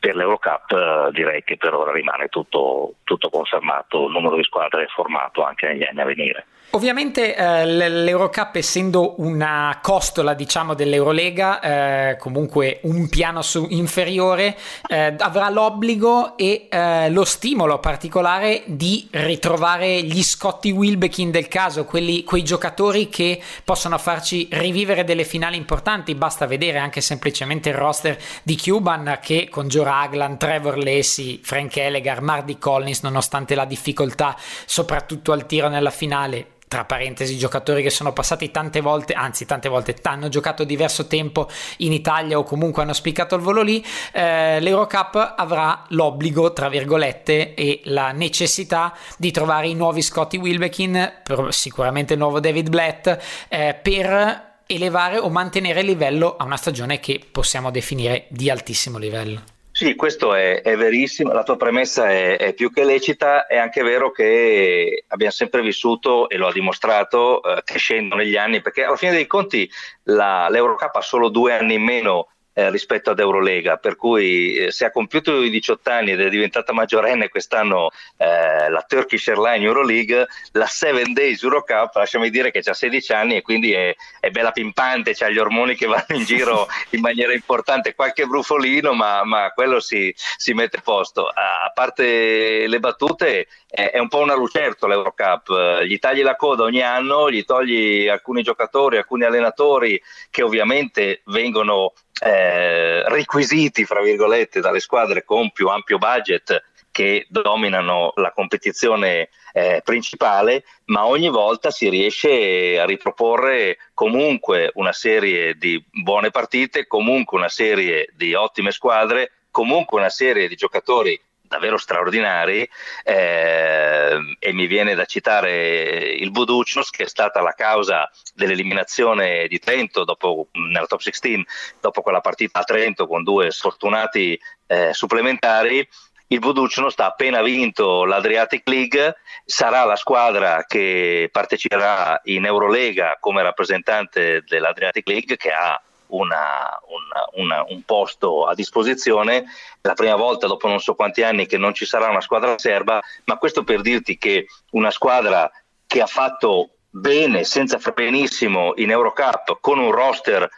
Per 0.00 0.14
l'Eurocup 0.14 0.70
eh, 0.70 1.10
direi 1.12 1.42
che 1.42 1.56
per 1.56 1.74
ora 1.74 1.90
rimane 1.92 2.28
tutto, 2.28 2.94
tutto 3.02 3.28
confermato, 3.30 4.06
il 4.06 4.12
numero 4.12 4.36
di 4.36 4.44
squadre 4.44 4.84
è 4.84 4.86
formato 4.86 5.44
anche 5.44 5.66
negli 5.66 5.82
anni 5.82 6.00
a 6.00 6.04
venire. 6.04 6.46
Ovviamente 6.72 7.34
eh, 7.34 7.64
l'Eurocup 7.64 8.56
essendo 8.56 9.14
una 9.22 9.78
costola 9.82 10.34
diciamo 10.34 10.74
dell'Eurolega, 10.74 11.60
eh, 11.60 12.16
comunque 12.18 12.80
un 12.82 13.08
piano 13.08 13.40
su, 13.40 13.66
inferiore, 13.70 14.54
eh, 14.86 15.14
avrà 15.18 15.48
l'obbligo 15.48 16.36
e 16.36 16.68
eh, 16.68 17.08
lo 17.08 17.24
stimolo 17.24 17.78
particolare 17.78 18.64
di 18.66 19.08
ritrovare 19.12 20.02
gli 20.02 20.22
Scotti 20.22 20.70
Wilbekin 20.70 21.30
del 21.30 21.48
caso, 21.48 21.86
quelli, 21.86 22.22
quei 22.22 22.44
giocatori 22.44 23.08
che 23.08 23.40
possono 23.64 23.96
farci 23.96 24.46
rivivere 24.50 25.04
delle 25.04 25.24
finali 25.24 25.56
importanti, 25.56 26.14
basta 26.14 26.44
vedere 26.44 26.76
anche 26.76 27.00
semplicemente 27.00 27.70
il 27.70 27.76
roster 27.76 28.18
di 28.42 28.58
Cuban 28.58 29.20
che 29.22 29.48
con 29.50 29.68
Joe 29.68 29.84
Raglan, 29.84 30.36
Trevor 30.36 30.76
Lacey, 30.76 31.40
Frank 31.42 31.78
Elegar, 31.78 32.20
Mardi 32.20 32.58
Collins 32.58 33.00
nonostante 33.00 33.54
la 33.54 33.64
difficoltà 33.64 34.36
soprattutto 34.66 35.32
al 35.32 35.46
tiro 35.46 35.68
nella 35.68 35.90
finale 35.90 36.56
tra 36.68 36.84
parentesi, 36.84 37.36
giocatori 37.36 37.82
che 37.82 37.90
sono 37.90 38.12
passati 38.12 38.50
tante 38.50 38.80
volte, 38.80 39.14
anzi 39.14 39.46
tante 39.46 39.68
volte, 39.68 39.96
hanno 40.02 40.28
giocato 40.28 40.64
diverso 40.64 41.06
tempo 41.06 41.48
in 41.78 41.92
Italia 41.92 42.38
o 42.38 42.44
comunque 42.44 42.82
hanno 42.82 42.92
spiccato 42.92 43.34
il 43.34 43.42
volo 43.42 43.62
lì, 43.62 43.84
eh, 44.12 44.60
l'Eurocup 44.60 45.34
avrà 45.36 45.84
l'obbligo, 45.88 46.52
tra 46.52 46.68
virgolette, 46.68 47.54
e 47.54 47.80
la 47.84 48.12
necessità 48.12 48.94
di 49.16 49.30
trovare 49.30 49.68
i 49.68 49.74
nuovi 49.74 50.02
Scotty 50.02 50.38
Wilbekin, 50.38 51.22
sicuramente 51.48 52.12
il 52.12 52.18
nuovo 52.18 52.38
David 52.38 52.68
Blatt, 52.68 53.18
eh, 53.48 53.78
per 53.80 54.46
elevare 54.66 55.18
o 55.18 55.30
mantenere 55.30 55.80
il 55.80 55.86
livello 55.86 56.36
a 56.36 56.44
una 56.44 56.56
stagione 56.56 57.00
che 57.00 57.20
possiamo 57.30 57.70
definire 57.70 58.26
di 58.28 58.50
altissimo 58.50 58.98
livello. 58.98 59.57
Sì, 59.78 59.94
questo 59.94 60.34
è, 60.34 60.60
è, 60.60 60.76
verissimo, 60.76 61.32
la 61.32 61.44
tua 61.44 61.56
premessa 61.56 62.10
è, 62.10 62.36
è, 62.36 62.52
più 62.52 62.72
che 62.72 62.82
lecita, 62.82 63.46
è 63.46 63.56
anche 63.58 63.84
vero 63.84 64.10
che 64.10 65.04
abbiamo 65.06 65.30
sempre 65.30 65.62
vissuto, 65.62 66.28
e 66.28 66.36
lo 66.36 66.48
ha 66.48 66.52
dimostrato, 66.52 67.40
eh, 67.44 67.62
crescendo 67.62 68.16
negli 68.16 68.34
anni, 68.36 68.60
perché 68.60 68.82
alla 68.82 68.96
fine 68.96 69.12
dei 69.12 69.28
conti 69.28 69.70
la, 70.02 70.48
l'Eurocup 70.48 70.96
ha 70.96 71.00
solo 71.00 71.28
due 71.28 71.56
anni 71.56 71.74
in 71.74 71.84
meno 71.84 72.26
eh, 72.58 72.70
rispetto 72.70 73.10
ad 73.10 73.20
Eurolega, 73.20 73.76
per 73.76 73.94
cui 73.94 74.56
eh, 74.56 74.72
se 74.72 74.84
ha 74.84 74.90
compiuto 74.90 75.42
i 75.42 75.48
18 75.48 75.90
anni 75.90 76.10
ed 76.10 76.20
è 76.20 76.28
diventata 76.28 76.72
maggiorenne 76.72 77.28
quest'anno 77.28 77.90
eh, 78.16 78.68
la 78.68 78.84
Turkish 78.86 79.28
Airline 79.28 79.64
Euroleague, 79.64 80.26
la 80.52 80.66
7 80.66 81.12
Days 81.12 81.40
Eurocup, 81.44 81.94
lasciami 81.94 82.30
dire 82.30 82.50
che 82.50 82.58
ha 82.64 82.74
16 82.74 83.12
anni 83.12 83.36
e 83.36 83.42
quindi 83.42 83.72
è, 83.72 83.94
è 84.18 84.30
bella 84.30 84.50
pimpante, 84.50 85.14
ha 85.20 85.28
gli 85.28 85.38
ormoni 85.38 85.76
che 85.76 85.86
vanno 85.86 86.04
in 86.08 86.24
giro 86.24 86.66
in 86.90 87.00
maniera 87.00 87.32
importante, 87.32 87.94
qualche 87.94 88.26
brufolino, 88.26 88.92
ma, 88.92 89.22
ma 89.22 89.52
quello 89.54 89.78
si, 89.78 90.12
si, 90.16 90.52
mette 90.52 90.78
a 90.78 90.82
posto. 90.82 91.28
A, 91.28 91.62
a 91.64 91.70
parte 91.72 92.66
le 92.66 92.80
battute, 92.80 93.46
è, 93.70 93.98
un 93.98 94.08
po' 94.08 94.20
una 94.20 94.34
lucertola 94.34 94.94
l'Eurocup, 94.94 95.82
gli 95.82 95.98
tagli 95.98 96.22
la 96.22 96.36
coda 96.36 96.62
ogni 96.62 96.80
anno, 96.80 97.30
gli 97.30 97.44
togli 97.44 98.08
alcuni 98.08 98.42
giocatori, 98.42 98.96
alcuni 98.96 99.24
allenatori 99.24 100.00
che 100.30 100.42
ovviamente 100.42 101.20
vengono 101.26 101.92
eh, 102.24 103.06
requisiti, 103.08 103.84
fra 103.84 104.00
virgolette, 104.00 104.60
dalle 104.60 104.80
squadre 104.80 105.24
con 105.24 105.50
più 105.52 105.68
ampio 105.68 105.98
budget 105.98 106.64
che 106.90 107.26
dominano 107.28 108.12
la 108.16 108.32
competizione 108.32 109.28
eh, 109.52 109.82
principale, 109.84 110.64
ma 110.86 111.06
ogni 111.06 111.28
volta 111.28 111.70
si 111.70 111.88
riesce 111.88 112.78
a 112.80 112.86
riproporre 112.86 113.76
comunque 113.94 114.70
una 114.74 114.92
serie 114.92 115.54
di 115.54 115.80
buone 115.90 116.30
partite, 116.30 116.86
comunque 116.86 117.38
una 117.38 117.48
serie 117.48 118.08
di 118.16 118.34
ottime 118.34 118.72
squadre, 118.72 119.32
comunque 119.50 119.98
una 119.98 120.08
serie 120.08 120.48
di 120.48 120.56
giocatori 120.56 121.20
davvero 121.48 121.78
straordinari 121.78 122.68
eh, 123.02 124.36
e 124.38 124.52
mi 124.52 124.66
viene 124.66 124.94
da 124.94 125.06
citare 125.06 126.12
il 126.12 126.30
Buducnos 126.30 126.90
che 126.90 127.04
è 127.04 127.08
stata 127.08 127.40
la 127.40 127.54
causa 127.54 128.08
dell'eliminazione 128.34 129.48
di 129.48 129.58
Trento 129.58 130.04
dopo, 130.04 130.48
nella 130.52 130.86
top 130.86 131.00
16 131.00 131.44
dopo 131.80 132.02
quella 132.02 132.20
partita 132.20 132.60
a 132.60 132.64
Trento 132.64 133.06
con 133.06 133.24
due 133.24 133.50
sfortunati 133.50 134.38
eh, 134.66 134.92
supplementari. 134.92 135.86
Il 136.30 136.40
Buducnos 136.40 136.92
ha 136.98 137.06
appena 137.06 137.40
vinto 137.40 138.04
l'Adriatic 138.04 138.68
League, 138.68 139.16
sarà 139.46 139.84
la 139.84 139.96
squadra 139.96 140.64
che 140.66 141.30
parteciperà 141.32 142.20
in 142.24 142.44
Eurolega 142.44 143.16
come 143.18 143.42
rappresentante 143.42 144.44
dell'Adriatic 144.46 145.08
League 145.08 145.36
che 145.38 145.50
ha 145.50 145.80
una, 146.08 146.80
una, 146.86 147.44
una, 147.44 147.64
un 147.68 147.82
posto 147.82 148.46
a 148.46 148.54
disposizione. 148.54 149.44
La 149.82 149.94
prima 149.94 150.16
volta 150.16 150.46
dopo 150.46 150.68
non 150.68 150.80
so 150.80 150.94
quanti 150.94 151.22
anni 151.22 151.46
che 151.46 151.58
non 151.58 151.74
ci 151.74 151.84
sarà 151.84 152.08
una 152.08 152.20
squadra 152.20 152.58
serba, 152.58 153.00
ma 153.24 153.36
questo 153.38 153.64
per 153.64 153.80
dirti 153.80 154.18
che 154.18 154.46
una 154.70 154.90
squadra 154.90 155.50
che 155.86 156.00
ha 156.00 156.06
fatto 156.06 156.70
bene, 156.90 157.44
senza 157.44 157.78
far 157.78 157.94
benissimo 157.94 158.72
in 158.76 158.90
Eurocup, 158.90 159.58
con 159.60 159.78
un 159.78 159.90
roster 159.90 160.48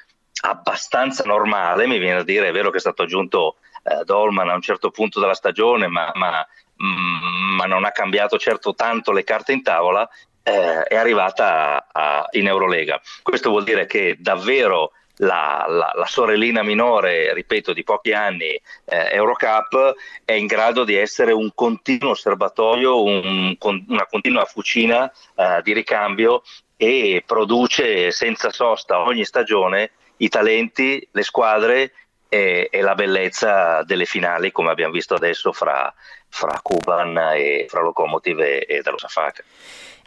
abbastanza 0.42 1.24
normale, 1.24 1.86
mi 1.86 1.98
viene 1.98 2.20
a 2.20 2.24
dire, 2.24 2.48
è 2.48 2.52
vero 2.52 2.70
che 2.70 2.78
è 2.78 2.80
stato 2.80 3.02
aggiunto 3.02 3.56
eh, 3.82 4.04
Dolman 4.04 4.48
a 4.48 4.54
un 4.54 4.62
certo 4.62 4.90
punto 4.90 5.20
della 5.20 5.34
stagione, 5.34 5.86
ma, 5.86 6.10
ma, 6.14 6.46
mm, 6.82 7.56
ma, 7.56 7.66
non 7.66 7.84
ha 7.84 7.90
cambiato 7.90 8.38
certo 8.38 8.74
tanto 8.74 9.12
le 9.12 9.24
carte 9.24 9.52
in 9.52 9.62
tavola, 9.62 10.08
eh, 10.42 10.82
è 10.84 10.96
arrivata 10.96 11.86
a, 11.92 12.20
a, 12.20 12.28
in 12.32 12.46
Eurolega. 12.46 13.00
Questo 13.22 13.50
vuol 13.50 13.64
dire 13.64 13.86
che 13.86 14.16
davvero 14.18 14.92
la, 15.20 15.66
la, 15.68 15.92
la, 15.94 16.06
sorellina 16.06 16.62
minore, 16.62 17.32
ripeto, 17.34 17.72
di 17.72 17.84
pochi 17.84 18.12
anni, 18.12 18.48
eh, 18.84 19.08
Eurocup, 19.12 19.94
è 20.24 20.32
in 20.32 20.46
grado 20.46 20.84
di 20.84 20.94
essere 20.94 21.32
un 21.32 21.50
continuo 21.54 22.10
osservatorio, 22.10 23.02
un, 23.02 23.56
una 23.58 24.06
continua 24.06 24.44
fucina 24.44 25.10
eh, 25.34 25.60
di 25.62 25.72
ricambio 25.72 26.42
e 26.76 27.22
produce 27.26 28.10
senza 28.10 28.50
sosta 28.50 29.00
ogni 29.00 29.24
stagione 29.24 29.90
i 30.18 30.28
talenti, 30.28 31.06
le 31.10 31.22
squadre 31.22 31.92
e, 32.28 32.68
e 32.70 32.80
la 32.80 32.94
bellezza 32.94 33.82
delle 33.82 34.06
finali, 34.06 34.52
come 34.52 34.70
abbiamo 34.70 34.92
visto 34.92 35.14
adesso 35.14 35.52
fra, 35.52 35.92
fra 36.28 36.58
Kuban 36.62 37.16
e 37.34 37.66
fra 37.68 37.82
Lokomotiv 37.82 38.40
e, 38.40 38.64
e 38.66 38.80
Dallo 38.82 38.98
Safaka. 38.98 39.42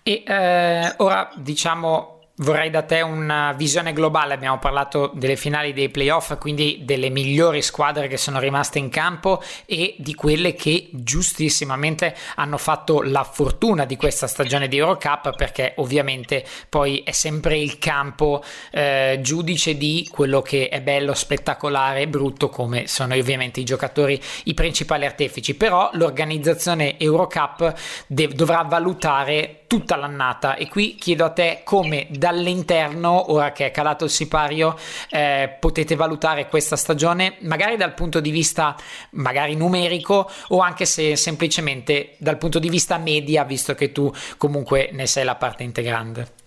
E 0.01 0.23
eh, 0.25 0.93
ora 0.97 1.29
diciamo 1.35 2.22
Vorrei 2.37 2.71
da 2.71 2.81
te 2.81 3.01
una 3.01 3.51
visione 3.51 3.93
globale, 3.93 4.33
abbiamo 4.33 4.57
parlato 4.57 5.11
delle 5.13 5.35
finali 5.35 5.71
dei 5.71 5.89
playoff, 5.89 6.35
quindi 6.39 6.81
delle 6.83 7.09
migliori 7.09 7.61
squadre 7.61 8.07
che 8.07 8.17
sono 8.17 8.39
rimaste 8.39 8.79
in 8.79 8.89
campo 8.89 9.39
e 9.67 9.93
di 9.99 10.15
quelle 10.15 10.55
che 10.55 10.89
giustissimamente 10.93 12.15
hanno 12.37 12.57
fatto 12.57 13.03
la 13.03 13.23
fortuna 13.23 13.85
di 13.85 13.95
questa 13.97 14.25
stagione 14.25 14.67
di 14.67 14.77
Eurocup 14.77 15.35
perché 15.35 15.73
ovviamente 15.75 16.43
poi 16.69 17.03
è 17.05 17.11
sempre 17.11 17.55
il 17.59 17.77
campo 17.77 18.43
eh, 18.71 19.19
giudice 19.21 19.77
di 19.77 20.09
quello 20.11 20.41
che 20.41 20.69
è 20.69 20.81
bello, 20.81 21.13
spettacolare 21.13 22.01
e 22.01 22.07
brutto 22.07 22.49
come 22.49 22.87
sono 22.87 23.13
ovviamente 23.13 23.59
i 23.59 23.63
giocatori 23.63 24.19
i 24.45 24.55
principali 24.55 25.05
artefici, 25.05 25.53
però 25.53 25.91
l'organizzazione 25.93 26.97
Eurocup 26.97 27.75
dev- 28.07 28.33
dovrà 28.33 28.63
valutare 28.63 29.65
tutta 29.67 29.95
l'annata. 29.95 30.55
E 30.55 30.67
qui 30.69 30.95
chiedo 30.95 31.25
a 31.25 31.29
te 31.29 31.61
come 31.63 32.05
dall'interno, 32.33 33.31
ora 33.31 33.51
che 33.51 33.67
è 33.67 33.71
calato 33.71 34.05
il 34.05 34.09
sipario, 34.09 34.75
eh, 35.09 35.55
potete 35.59 35.95
valutare 35.95 36.47
questa 36.47 36.75
stagione 36.75 37.37
magari 37.41 37.77
dal 37.77 37.93
punto 37.93 38.19
di 38.19 38.31
vista 38.31 38.75
magari 39.11 39.55
numerico 39.55 40.29
o 40.49 40.59
anche 40.59 40.85
se 40.85 41.15
semplicemente 41.15 42.15
dal 42.17 42.37
punto 42.37 42.59
di 42.59 42.69
vista 42.69 42.97
media, 42.97 43.43
visto 43.43 43.75
che 43.75 43.91
tu 43.91 44.11
comunque 44.37 44.89
ne 44.91 45.05
sei 45.05 45.23
la 45.23 45.35
parte 45.35 45.63
integrante. 45.63 46.41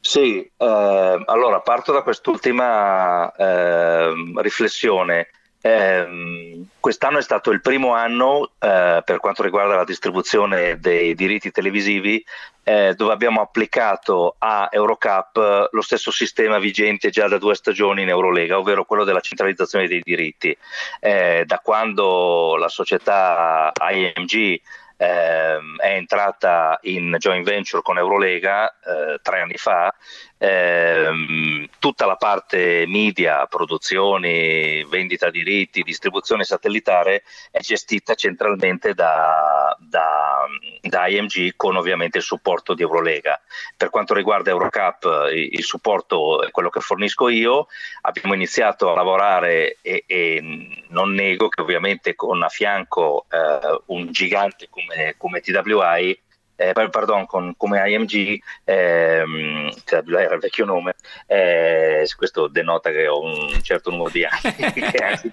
Sì, 0.00 0.40
eh, 0.40 1.22
allora 1.26 1.60
parto 1.60 1.92
da 1.92 2.02
quest'ultima 2.02 3.32
eh, 3.34 4.12
riflessione. 4.36 5.28
Eh, 5.64 6.64
quest'anno 6.80 7.18
è 7.18 7.22
stato 7.22 7.52
il 7.52 7.60
primo 7.60 7.94
anno 7.94 8.50
eh, 8.58 9.00
per 9.04 9.18
quanto 9.18 9.44
riguarda 9.44 9.76
la 9.76 9.84
distribuzione 9.84 10.80
dei 10.80 11.14
diritti 11.14 11.52
televisivi 11.52 12.22
eh, 12.64 12.94
dove 12.94 13.12
abbiamo 13.12 13.40
applicato 13.40 14.34
a 14.38 14.68
Eurocup 14.70 15.68
lo 15.70 15.80
stesso 15.80 16.10
sistema 16.10 16.58
vigente 16.58 17.10
già 17.10 17.28
da 17.28 17.38
due 17.38 17.54
stagioni 17.54 18.02
in 18.02 18.08
Eurolega, 18.08 18.58
ovvero 18.58 18.84
quello 18.84 19.04
della 19.04 19.20
centralizzazione 19.20 19.86
dei 19.86 20.00
diritti. 20.02 20.56
Eh, 21.00 21.44
da 21.46 21.58
quando 21.58 22.56
la 22.56 22.68
società 22.68 23.72
IMG 23.74 24.60
ehm, 24.96 25.78
è 25.78 25.94
entrata 25.94 26.78
in 26.82 27.16
joint 27.18 27.44
venture 27.44 27.82
con 27.82 27.98
Eurolega 27.98 28.68
eh, 28.68 29.18
tre 29.22 29.40
anni 29.40 29.56
fa, 29.56 29.92
ehm, 30.42 31.68
tutta 31.78 32.04
la 32.04 32.16
parte 32.16 32.84
media, 32.88 33.46
produzioni, 33.46 34.84
vendita 34.88 35.30
diritti, 35.30 35.82
distribuzione 35.82 36.42
satellitare 36.42 37.22
è 37.52 37.60
gestita 37.60 38.14
centralmente 38.14 38.92
da, 38.92 39.76
da, 39.78 40.44
da 40.80 41.06
IMG 41.06 41.52
con 41.54 41.76
ovviamente 41.76 42.18
il 42.18 42.24
supporto 42.24 42.74
di 42.74 42.82
Eurolega. 42.82 43.40
Per 43.76 43.90
quanto 43.90 44.14
riguarda 44.14 44.50
Eurocup 44.50 45.30
il, 45.32 45.62
supporto 45.62 46.42
è 46.42 46.50
quello 46.50 46.70
che 46.70 46.80
fornisco 46.80 47.28
io, 47.28 47.68
abbiamo 48.02 48.34
iniziato 48.34 48.90
a 48.90 48.96
lavorare 48.96 49.78
e, 49.80 50.02
e 50.06 50.84
non 50.88 51.12
nego 51.12 51.48
che 51.48 51.60
ovviamente 51.60 52.16
con 52.16 52.42
a 52.42 52.48
fianco 52.48 53.26
eh, 53.30 53.80
un 53.86 54.10
gigante 54.10 54.66
come, 54.68 55.14
come 55.16 55.40
TWI 55.40 56.18
eh, 56.56 56.72
pardon, 56.72 57.26
con, 57.26 57.54
come 57.56 57.82
IMG, 57.90 58.40
ehm, 58.64 59.70
era 59.86 60.34
il 60.34 60.40
vecchio 60.40 60.64
nome, 60.64 60.94
eh, 61.26 62.06
questo 62.16 62.48
denota 62.48 62.90
che 62.90 63.08
ho 63.08 63.20
un 63.20 63.62
certo 63.62 63.90
numero 63.90 64.10
di 64.10 64.24
anni 64.24 64.72
che 64.72 64.98
anche, 64.98 65.32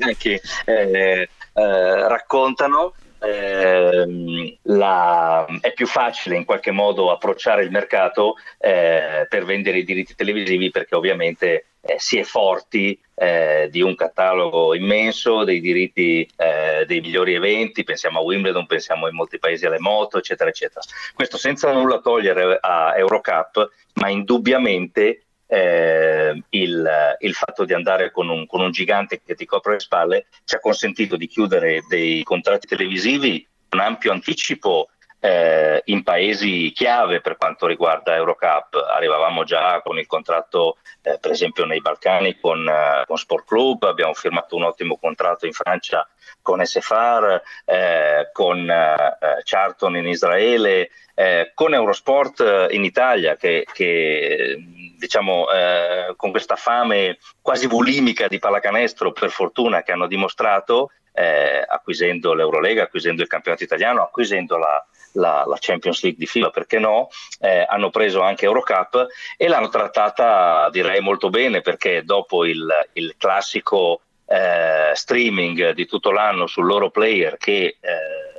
anche 0.00 0.40
eh, 0.64 1.28
eh, 1.54 2.08
raccontano. 2.08 2.94
Eh, 3.20 4.58
la, 4.64 5.46
è 5.60 5.72
più 5.72 5.86
facile 5.86 6.36
in 6.36 6.44
qualche 6.44 6.72
modo 6.72 7.10
approcciare 7.10 7.62
il 7.62 7.70
mercato 7.70 8.34
eh, 8.58 9.26
per 9.26 9.46
vendere 9.46 9.78
i 9.78 9.84
diritti 9.84 10.14
televisivi 10.14 10.70
perché 10.70 10.94
ovviamente 10.94 11.68
eh, 11.80 11.94
si 11.98 12.18
è 12.18 12.22
forti 12.22 13.00
eh, 13.14 13.68
di 13.70 13.80
un 13.80 13.94
catalogo 13.94 14.74
immenso, 14.74 15.44
dei 15.44 15.60
diritti 15.60 16.28
eh, 16.36 16.84
dei 16.86 17.00
migliori 17.00 17.34
eventi, 17.34 17.84
pensiamo 17.84 18.18
a 18.18 18.22
Wimbledon, 18.22 18.66
pensiamo 18.66 19.08
in 19.08 19.14
molti 19.14 19.38
paesi 19.38 19.66
alle 19.66 19.78
moto, 19.78 20.18
eccetera, 20.18 20.50
eccetera. 20.50 20.80
Questo 21.14 21.36
senza 21.36 21.72
nulla 21.72 22.00
togliere 22.00 22.58
a 22.60 22.96
Eurocup, 22.96 23.70
ma 23.94 24.08
indubbiamente 24.08 25.24
eh, 25.46 26.42
il, 26.50 27.16
il, 27.18 27.34
fatto 27.34 27.64
di 27.64 27.74
andare 27.74 28.10
con 28.10 28.28
un, 28.28 28.46
con 28.46 28.60
un, 28.60 28.70
gigante 28.70 29.20
che 29.22 29.34
ti 29.34 29.44
copre 29.44 29.74
le 29.74 29.80
spalle 29.80 30.26
ci 30.44 30.54
ha 30.54 30.60
consentito 30.60 31.16
di 31.16 31.26
chiudere 31.26 31.84
dei 31.86 32.22
contratti 32.22 32.66
televisivi 32.66 33.46
con 33.68 33.80
ampio 33.80 34.12
anticipo 34.12 34.88
eh, 35.24 35.80
in 35.86 36.02
paesi 36.02 36.70
chiave 36.72 37.22
per 37.22 37.38
quanto 37.38 37.66
riguarda 37.66 38.14
Eurocup. 38.14 38.74
Arrivavamo 38.74 39.42
già 39.44 39.80
con 39.80 39.98
il 39.98 40.06
contratto, 40.06 40.76
eh, 41.00 41.16
per 41.18 41.30
esempio, 41.30 41.64
nei 41.64 41.80
Balcani 41.80 42.38
con, 42.38 42.60
uh, 42.60 43.06
con, 43.06 43.16
Sport 43.16 43.46
Club, 43.46 43.84
abbiamo 43.84 44.12
firmato 44.12 44.54
un 44.54 44.64
ottimo 44.64 44.98
contratto 44.98 45.46
in 45.46 45.54
Francia 45.54 46.06
con 46.42 46.62
SFR, 46.62 47.40
eh, 47.64 48.28
con 48.34 48.68
uh, 48.68 49.42
Charlton 49.42 49.96
in 49.96 50.08
Israele, 50.08 50.90
con 51.54 51.72
Eurosport 51.72 52.66
in 52.70 52.82
Italia, 52.82 53.36
che, 53.36 53.64
che 53.72 54.58
diciamo, 54.98 55.48
eh, 55.48 56.12
con 56.16 56.32
questa 56.32 56.56
fame 56.56 57.18
quasi 57.40 57.68
bulimica 57.68 58.26
di 58.26 58.40
pallacanestro, 58.40 59.12
per 59.12 59.30
fortuna, 59.30 59.84
che 59.84 59.92
hanno 59.92 60.08
dimostrato, 60.08 60.90
eh, 61.12 61.64
acquisendo 61.64 62.34
l'Eurolega, 62.34 62.82
acquisendo 62.82 63.22
il 63.22 63.28
campionato 63.28 63.62
italiano, 63.62 64.02
acquisendo 64.02 64.58
la, 64.58 64.84
la, 65.14 65.44
la 65.46 65.56
Champions 65.58 66.02
League 66.02 66.18
di 66.18 66.26
FIBA, 66.26 66.50
perché 66.50 66.78
no, 66.78 67.08
eh, 67.40 67.64
hanno 67.68 67.90
preso 67.90 68.20
anche 68.20 68.44
Eurocup 68.44 69.06
e 69.36 69.48
l'hanno 69.48 69.68
trattata 69.68 70.68
direi 70.70 71.00
molto 71.00 71.30
bene 71.30 71.60
perché 71.60 72.02
dopo 72.04 72.44
il, 72.44 72.66
il 72.94 73.14
classico 73.18 74.00
eh, 74.26 74.92
streaming 74.94 75.72
di 75.72 75.86
tutto 75.86 76.10
l'anno 76.10 76.46
sul 76.46 76.66
loro 76.66 76.90
player 76.90 77.36
che 77.36 77.76
eh, 77.80 78.34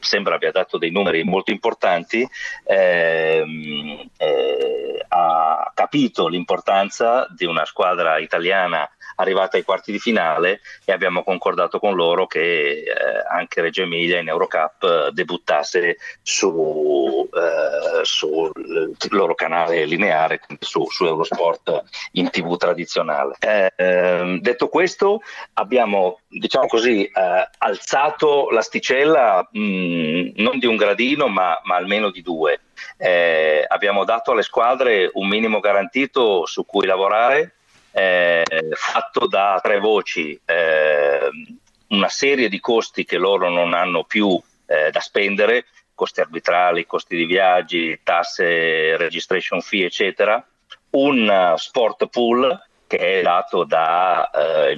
sembra 0.00 0.36
abbia 0.36 0.50
dato 0.50 0.78
dei 0.78 0.90
numeri 0.90 1.22
molto 1.24 1.50
importanti, 1.50 2.26
ehm, 2.64 4.08
eh, 4.16 5.04
ha 5.08 5.70
capito 5.74 6.28
l'importanza 6.28 7.26
di 7.34 7.44
una 7.44 7.64
squadra 7.64 8.18
italiana 8.18 8.88
arrivata 9.18 9.56
ai 9.56 9.64
quarti 9.64 9.92
di 9.92 9.98
finale 9.98 10.60
e 10.84 10.92
abbiamo 10.92 11.22
concordato 11.22 11.78
con 11.78 11.94
loro 11.94 12.26
che 12.26 12.82
eh, 12.82 12.84
anche 13.28 13.60
Reggio 13.60 13.82
Emilia 13.82 14.18
in 14.18 14.28
Eurocup 14.28 14.82
eh, 14.82 15.10
debuttasse 15.12 15.96
su, 16.22 17.28
eh, 17.32 18.04
sul 18.04 18.52
loro 19.10 19.34
canale 19.34 19.84
lineare, 19.84 20.40
su, 20.60 20.86
su, 20.88 21.04
Eurosport 21.04 21.82
in 22.12 22.30
tv 22.30 22.56
tradizionale. 22.56 23.36
Eh, 23.40 23.72
ehm, 23.76 24.40
detto 24.40 24.68
questo, 24.68 25.20
abbiamo 25.54 26.20
diciamo 26.28 26.66
così, 26.66 27.04
eh, 27.04 27.48
alzato 27.58 28.50
l'asticella 28.50 29.48
mh, 29.50 29.60
mm, 29.60 30.28
non 30.36 30.58
di 30.58 30.66
un 30.66 30.76
gradino 30.76 31.28
ma, 31.28 31.58
ma 31.64 31.76
almeno 31.76 32.10
di 32.10 32.22
due. 32.22 32.60
Eh, 32.96 33.64
abbiamo 33.66 34.04
dato 34.04 34.30
alle 34.30 34.42
squadre 34.42 35.10
un 35.14 35.26
minimo 35.26 35.58
garantito 35.58 36.46
su 36.46 36.64
cui 36.64 36.86
lavorare 36.86 37.57
eh, 37.92 38.44
fatto 38.72 39.26
da 39.26 39.58
tre 39.62 39.78
voci, 39.78 40.38
eh, 40.44 41.30
una 41.88 42.08
serie 42.08 42.48
di 42.48 42.60
costi 42.60 43.04
che 43.04 43.16
loro 43.16 43.48
non 43.48 43.74
hanno 43.74 44.04
più 44.04 44.40
eh, 44.66 44.90
da 44.90 45.00
spendere, 45.00 45.66
costi 45.94 46.20
arbitrali, 46.20 46.86
costi 46.86 47.16
di 47.16 47.24
viaggi, 47.24 47.98
tasse, 48.02 48.96
registration 48.96 49.60
fee, 49.60 49.86
eccetera, 49.86 50.44
un 50.90 51.54
sport 51.56 52.06
pool 52.08 52.66
che 52.86 53.20
è 53.20 53.22
dato 53.22 53.64
dal 53.64 54.28
eh, 54.34 54.76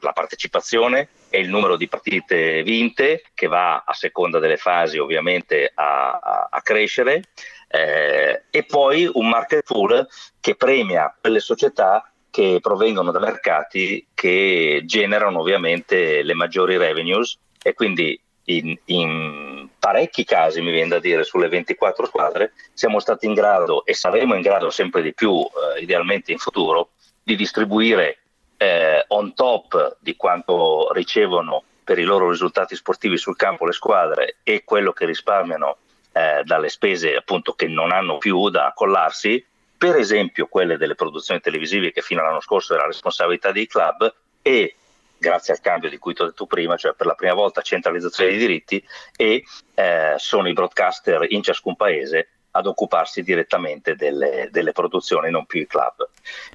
la 0.00 0.12
partecipazione 0.12 1.08
e 1.28 1.40
il 1.40 1.48
numero 1.48 1.76
di 1.76 1.86
partite 1.86 2.62
vinte, 2.62 3.24
che 3.34 3.46
va 3.46 3.82
a 3.84 3.92
seconda 3.92 4.38
delle 4.38 4.56
fasi 4.56 4.98
ovviamente 4.98 5.70
a, 5.74 6.18
a, 6.22 6.48
a 6.50 6.62
crescere, 6.62 7.24
eh, 7.68 8.44
e 8.50 8.62
poi 8.64 9.08
un 9.12 9.28
market 9.28 9.64
pool 9.64 10.06
che 10.40 10.54
premia 10.56 11.14
quelle 11.20 11.40
società 11.40 12.11
che 12.32 12.60
provengono 12.62 13.10
da 13.10 13.20
mercati 13.20 14.06
che 14.14 14.84
generano 14.86 15.40
ovviamente 15.40 16.22
le 16.22 16.32
maggiori 16.32 16.78
revenues 16.78 17.38
e 17.62 17.74
quindi 17.74 18.18
in, 18.44 18.74
in, 18.86 19.68
parecchi 19.78 20.24
casi, 20.24 20.62
mi 20.62 20.70
viene 20.70 20.88
da 20.88 20.98
dire, 20.98 21.24
sulle 21.24 21.48
24 21.48 22.06
squadre, 22.06 22.54
siamo 22.72 23.00
stati 23.00 23.26
in 23.26 23.34
grado 23.34 23.84
e 23.84 23.92
saremo 23.92 24.34
in 24.34 24.40
grado 24.40 24.70
sempre 24.70 25.02
di 25.02 25.12
più, 25.12 25.38
eh, 25.40 25.82
idealmente 25.82 26.32
in 26.32 26.38
futuro, 26.38 26.92
di 27.22 27.36
distribuire 27.36 28.20
eh, 28.56 29.04
on 29.08 29.34
top 29.34 29.98
di 30.00 30.16
quanto 30.16 30.90
ricevono 30.92 31.62
per 31.84 31.98
i 31.98 32.04
loro 32.04 32.30
risultati 32.30 32.74
sportivi 32.74 33.18
sul 33.18 33.36
campo 33.36 33.66
le 33.66 33.72
squadre 33.72 34.36
e 34.42 34.64
quello 34.64 34.92
che 34.92 35.04
risparmiano 35.04 35.76
eh, 36.12 36.42
dalle 36.44 36.70
spese 36.70 37.14
appunto 37.14 37.52
che 37.52 37.66
non 37.66 37.92
hanno 37.92 38.16
più 38.16 38.48
da 38.48 38.72
collarsi, 38.74 39.44
per 39.82 39.96
esempio 39.96 40.46
quelle 40.46 40.76
delle 40.76 40.94
produzioni 40.94 41.40
televisive 41.40 41.90
che 41.90 42.02
fino 42.02 42.20
all'anno 42.20 42.40
scorso 42.40 42.72
era 42.72 42.86
responsabilità 42.86 43.50
dei 43.50 43.66
club 43.66 44.14
e 44.40 44.76
grazie 45.18 45.54
al 45.54 45.60
cambio 45.60 45.90
di 45.90 45.98
cui 45.98 46.14
ti 46.14 46.22
ho 46.22 46.26
detto 46.26 46.46
prima, 46.46 46.76
cioè 46.76 46.94
per 46.94 47.06
la 47.06 47.16
prima 47.16 47.34
volta 47.34 47.62
centralizzazione 47.62 48.30
dei 48.30 48.38
diritti 48.38 48.80
e 49.16 49.42
eh, 49.74 50.14
sono 50.18 50.48
i 50.48 50.52
broadcaster 50.52 51.26
in 51.30 51.42
ciascun 51.42 51.74
paese 51.74 52.28
ad 52.52 52.66
occuparsi 52.66 53.24
direttamente 53.24 53.96
delle, 53.96 54.50
delle 54.52 54.70
produzioni, 54.70 55.32
non 55.32 55.46
più 55.46 55.62
i 55.62 55.66
club. 55.66 56.08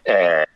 Eh, 0.04 0.48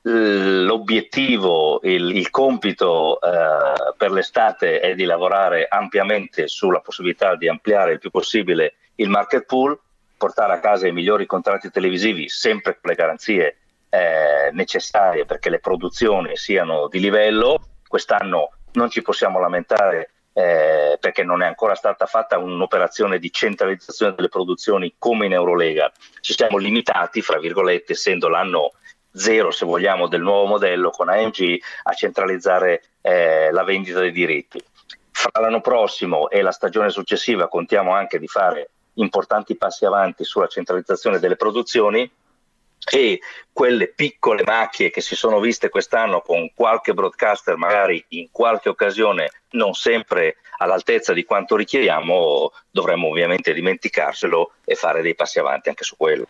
l'obiettivo, 0.00 1.80
il, 1.82 2.16
il 2.16 2.30
compito 2.30 3.20
eh, 3.20 3.92
per 3.98 4.12
l'estate 4.12 4.80
è 4.80 4.94
di 4.94 5.04
lavorare 5.04 5.66
ampiamente 5.68 6.48
sulla 6.48 6.80
possibilità 6.80 7.36
di 7.36 7.50
ampliare 7.50 7.92
il 7.92 7.98
più 7.98 8.08
possibile 8.08 8.76
il 8.94 9.10
market 9.10 9.44
pool, 9.44 9.78
portare 10.24 10.54
a 10.54 10.58
casa 10.58 10.86
i 10.86 10.92
migliori 10.92 11.26
contratti 11.26 11.70
televisivi 11.70 12.30
sempre 12.30 12.78
con 12.80 12.90
le 12.90 12.96
garanzie 12.96 13.56
eh, 13.90 14.48
necessarie 14.52 15.26
perché 15.26 15.50
le 15.50 15.58
produzioni 15.58 16.34
siano 16.34 16.88
di 16.88 16.98
livello. 16.98 17.58
Quest'anno 17.86 18.52
non 18.72 18.88
ci 18.88 19.02
possiamo 19.02 19.38
lamentare 19.38 20.12
eh, 20.32 20.96
perché 20.98 21.24
non 21.24 21.42
è 21.42 21.46
ancora 21.46 21.74
stata 21.74 22.06
fatta 22.06 22.38
un'operazione 22.38 23.18
di 23.18 23.30
centralizzazione 23.30 24.14
delle 24.14 24.30
produzioni 24.30 24.94
come 24.98 25.26
in 25.26 25.34
Eurolega. 25.34 25.92
Ci 26.22 26.32
siamo 26.32 26.56
limitati, 26.56 27.20
fra 27.20 27.38
virgolette, 27.38 27.92
essendo 27.92 28.28
l'anno 28.28 28.72
zero, 29.12 29.50
se 29.50 29.66
vogliamo, 29.66 30.08
del 30.08 30.22
nuovo 30.22 30.46
modello 30.46 30.88
con 30.88 31.10
AMG, 31.10 31.58
a 31.82 31.92
centralizzare 31.92 32.82
eh, 33.02 33.50
la 33.52 33.62
vendita 33.62 34.00
dei 34.00 34.10
diritti. 34.10 34.58
Fra 35.10 35.42
l'anno 35.42 35.60
prossimo 35.60 36.30
e 36.30 36.40
la 36.40 36.50
stagione 36.50 36.88
successiva 36.88 37.46
contiamo 37.46 37.92
anche 37.92 38.18
di 38.18 38.26
fare 38.26 38.70
importanti 38.94 39.56
passi 39.56 39.84
avanti 39.84 40.24
sulla 40.24 40.46
centralizzazione 40.46 41.18
delle 41.18 41.36
produzioni 41.36 42.10
e 42.92 43.20
quelle 43.52 43.88
piccole 43.88 44.42
macchie 44.44 44.90
che 44.90 45.00
si 45.00 45.16
sono 45.16 45.40
viste 45.40 45.70
quest'anno 45.70 46.20
con 46.20 46.52
qualche 46.54 46.92
broadcaster 46.92 47.56
magari 47.56 48.04
in 48.08 48.28
qualche 48.30 48.68
occasione 48.68 49.30
non 49.50 49.72
sempre 49.72 50.36
all'altezza 50.58 51.12
di 51.12 51.24
quanto 51.24 51.56
richiediamo 51.56 52.52
dovremmo 52.70 53.08
ovviamente 53.08 53.54
dimenticarselo 53.54 54.52
e 54.64 54.74
fare 54.74 55.02
dei 55.02 55.14
passi 55.14 55.38
avanti 55.38 55.68
anche 55.68 55.84
su 55.84 55.96
quello. 55.96 56.28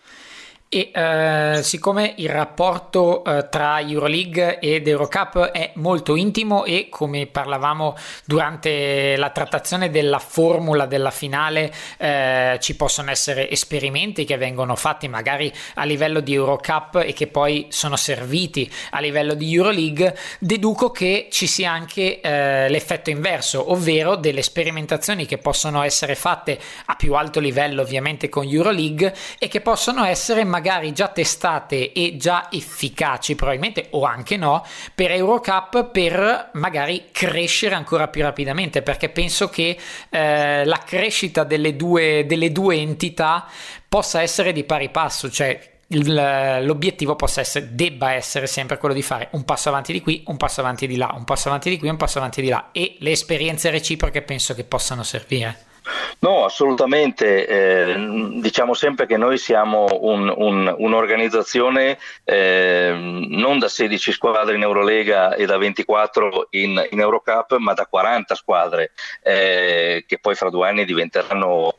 E 0.75 0.91
eh, 0.93 1.61
siccome 1.63 2.15
il 2.17 2.29
rapporto 2.29 3.23
eh, 3.23 3.49
tra 3.49 3.79
Euroleague 3.79 4.59
ed 4.59 4.89
Eurocup 4.89 5.53
è 5.53 5.71
molto 5.75 6.17
intimo 6.17 6.65
e 6.65 6.89
come 6.91 7.27
parlavamo 7.27 7.95
durante 8.25 9.15
la 9.17 9.31
trattazione 9.31 9.91
della 9.91 10.19
formula 10.19 10.87
della 10.87 11.13
finale 11.13 11.73
eh, 11.97 12.59
ci 12.61 12.75
possono 12.75 13.13
essere 13.13 13.49
esperimenti 13.51 14.25
che 14.25 14.37
vengono 14.37 14.75
fatti 14.75 15.07
magari 15.07 15.53
a 15.75 15.85
livello 15.85 16.19
di 16.19 16.35
Eurocup 16.35 16.97
e 17.07 17.13
che 17.13 17.29
poi 17.29 17.69
sono 17.69 17.95
serviti 17.95 18.69
a 18.91 18.99
livello 18.99 19.35
di 19.35 19.55
Euroleague, 19.55 20.19
deduco 20.41 20.91
che 20.91 21.29
ci 21.31 21.47
sia 21.47 21.71
anche 21.71 22.21
eh, 22.21 22.69
l'effetto 22.69 23.11
inverso, 23.11 23.71
ovvero 23.71 24.17
delle 24.17 24.43
sperimentazioni 24.43 25.25
che 25.25 25.39
possono 25.39 25.85
essere 25.85 26.17
fatte 26.17 26.59
a 26.87 26.97
più 26.97 27.15
alto 27.15 27.39
livello 27.39 27.83
ovviamente 27.83 28.29
con 28.29 28.45
Euroleague 28.45 29.15
e 29.39 29.47
che 29.47 29.61
possono 29.61 30.05
essere 30.05 30.43
magari 30.43 30.63
magari 30.65 30.93
già 30.93 31.09
testate 31.09 31.93
e 31.93 32.17
già 32.17 32.49
efficaci 32.51 33.35
probabilmente 33.35 33.89
o 33.91 34.05
anche 34.05 34.39
no 34.39 34.65
per 34.95 35.11
Eurocup 35.11 35.91
per 35.91 36.51
magari 36.55 37.09
crescere 37.13 37.75
ancora 37.75 38.09
più 38.09 38.23
rapidamente 38.23 38.81
perché 38.81 39.11
penso 39.11 39.51
che 39.51 39.77
eh, 40.09 40.65
la 40.65 40.79
crescita 40.79 41.45
delle 41.45 41.77
due, 41.77 42.25
delle 42.27 42.51
due 42.51 42.77
entità 42.77 43.47
possa 43.87 44.23
essere 44.23 44.53
di 44.53 44.65
pari 44.65 44.89
passo 44.89 45.31
cioè 45.31 45.73
l'obiettivo 45.87 47.15
possa 47.15 47.43
essere, 47.43 47.75
debba 47.75 48.13
essere 48.13 48.47
sempre 48.47 48.79
quello 48.79 48.95
di 48.95 49.03
fare 49.03 49.29
un 49.33 49.45
passo 49.45 49.69
avanti 49.69 49.93
di 49.93 50.01
qui, 50.01 50.25
un 50.29 50.39
passo 50.39 50.61
avanti 50.61 50.87
di 50.87 50.97
là, 50.97 51.13
un 51.15 51.25
passo 51.25 51.49
avanti 51.49 51.69
di 51.69 51.79
qui, 51.79 51.91
un 51.91 51.99
passo 51.99 52.17
avanti 52.17 52.41
di 52.41 52.49
là 52.49 52.71
e 52.73 52.97
le 53.01 53.11
esperienze 53.11 53.69
reciproche 53.69 54.23
penso 54.23 54.55
che 54.55 54.65
possano 54.65 55.03
servire. 55.03 55.74
No, 56.21 56.45
assolutamente. 56.45 57.47
Eh, 57.47 58.39
diciamo 58.41 58.75
sempre 58.75 59.07
che 59.07 59.17
noi 59.17 59.37
siamo 59.37 59.87
un, 60.01 60.33
un, 60.35 60.75
un'organizzazione 60.79 61.99
eh, 62.25 62.95
non 63.29 63.59
da 63.59 63.69
16 63.69 64.13
squadre 64.13 64.55
in 64.55 64.63
Eurolega 64.63 65.35
e 65.35 65.45
da 65.45 65.59
24 65.59 66.49
in, 66.51 66.87
in 66.91 67.01
Eurocup, 67.01 67.57
ma 67.57 67.75
da 67.75 67.87
40 67.87 68.35
squadre 68.35 68.93
eh, 69.23 70.05
che 70.07 70.19
poi 70.19 70.35
fra 70.35 70.51
due 70.51 70.69
anni 70.69 70.85
diventeranno 70.85 71.75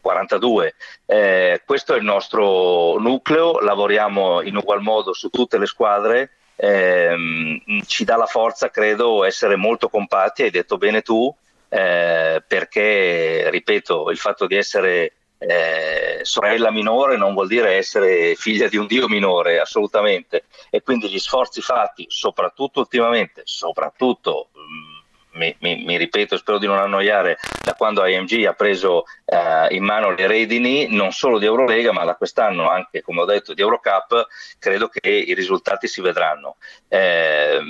42. 0.00 0.74
Eh, 1.04 1.62
questo 1.66 1.94
è 1.94 1.98
il 1.98 2.04
nostro 2.04 2.98
nucleo, 2.98 3.60
lavoriamo 3.60 4.40
in 4.40 4.56
ugual 4.56 4.80
modo 4.80 5.12
su 5.12 5.28
tutte 5.28 5.58
le 5.58 5.66
squadre. 5.66 6.30
Ehm, 6.60 7.60
ci 7.86 8.04
dà 8.04 8.16
la 8.16 8.26
forza, 8.26 8.70
credo, 8.70 9.22
essere 9.24 9.54
molto 9.54 9.88
compatti, 9.88 10.42
hai 10.42 10.50
detto 10.50 10.76
bene 10.76 11.02
tu, 11.02 11.32
eh, 11.68 12.42
perché, 12.46 13.48
ripeto, 13.50 14.10
il 14.10 14.18
fatto 14.18 14.46
di 14.46 14.56
essere 14.56 15.12
eh, 15.38 16.20
sorella 16.22 16.72
minore 16.72 17.16
non 17.16 17.32
vuol 17.32 17.46
dire 17.46 17.74
essere 17.74 18.34
figlia 18.34 18.68
di 18.68 18.76
un 18.76 18.86
dio 18.86 19.08
minore, 19.08 19.60
assolutamente. 19.60 20.44
E 20.70 20.82
quindi 20.82 21.08
gli 21.08 21.18
sforzi 21.18 21.60
fatti, 21.60 22.06
soprattutto 22.08 22.80
ultimamente, 22.80 23.42
soprattutto 23.44 24.48
mm, 24.58 25.38
mi, 25.38 25.56
mi, 25.60 25.84
mi, 25.84 25.96
ripeto, 25.96 26.36
spero 26.36 26.58
di 26.58 26.66
non 26.66 26.78
annoiare, 26.78 27.38
da 27.62 27.74
quando 27.74 28.04
IMG 28.04 28.44
ha 28.46 28.54
preso 28.54 29.04
eh, 29.24 29.74
in 29.74 29.84
mano 29.84 30.10
le 30.10 30.26
redini 30.26 30.88
non 30.90 31.12
solo 31.12 31.38
di 31.38 31.46
Eurolega, 31.46 31.92
ma 31.92 32.04
da 32.04 32.16
quest'anno 32.16 32.68
anche, 32.68 33.02
come 33.02 33.20
ho 33.20 33.24
detto, 33.24 33.54
di 33.54 33.62
Eurocup, 33.62 34.26
credo 34.58 34.88
che 34.88 35.08
i 35.08 35.34
risultati 35.34 35.86
si 35.86 36.00
vedranno. 36.00 36.56
Eh, 36.88 37.60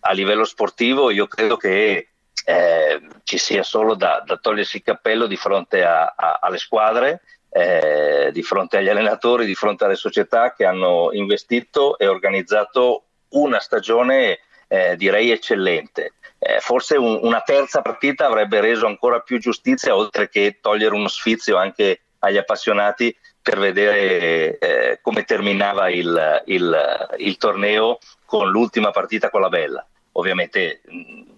a 0.00 0.12
livello 0.12 0.44
sportivo 0.44 1.10
io 1.10 1.26
credo 1.26 1.56
che 1.56 2.13
eh, 2.44 3.00
ci 3.24 3.38
sia 3.38 3.62
solo 3.62 3.94
da, 3.94 4.22
da, 4.24 4.36
togliersi 4.36 4.76
il 4.76 4.82
cappello 4.82 5.26
di 5.26 5.36
fronte 5.36 5.84
a, 5.84 6.14
a, 6.16 6.38
alle 6.40 6.58
squadre, 6.58 7.22
eh, 7.50 8.30
di 8.32 8.42
fronte 8.42 8.76
agli 8.76 8.88
allenatori, 8.88 9.46
di 9.46 9.54
fronte 9.54 9.84
alle 9.84 9.94
società 9.94 10.52
che 10.52 10.64
hanno 10.64 11.10
investito 11.12 11.96
e 11.98 12.06
organizzato 12.06 13.04
una 13.30 13.60
stagione 13.60 14.40
eh, 14.68 14.96
direi 14.96 15.30
eccellente. 15.30 16.14
Eh, 16.38 16.60
forse 16.60 16.96
un, 16.96 17.18
una 17.22 17.40
terza 17.40 17.80
partita 17.80 18.26
avrebbe 18.26 18.60
reso 18.60 18.86
ancora 18.86 19.20
più 19.20 19.38
giustizia, 19.38 19.96
oltre 19.96 20.28
che 20.28 20.58
togliere 20.60 20.94
uno 20.94 21.08
sfizio 21.08 21.56
anche 21.56 22.00
agli 22.18 22.36
appassionati 22.36 23.16
per 23.40 23.58
vedere 23.58 24.58
eh, 24.58 24.98
come 25.02 25.24
terminava 25.24 25.90
il, 25.90 26.42
il, 26.46 27.14
il, 27.18 27.36
torneo 27.36 27.98
con 28.24 28.50
l'ultima 28.50 28.90
partita 28.90 29.30
con 29.30 29.42
la 29.42 29.48
Bella. 29.48 29.86
Ovviamente 30.12 30.80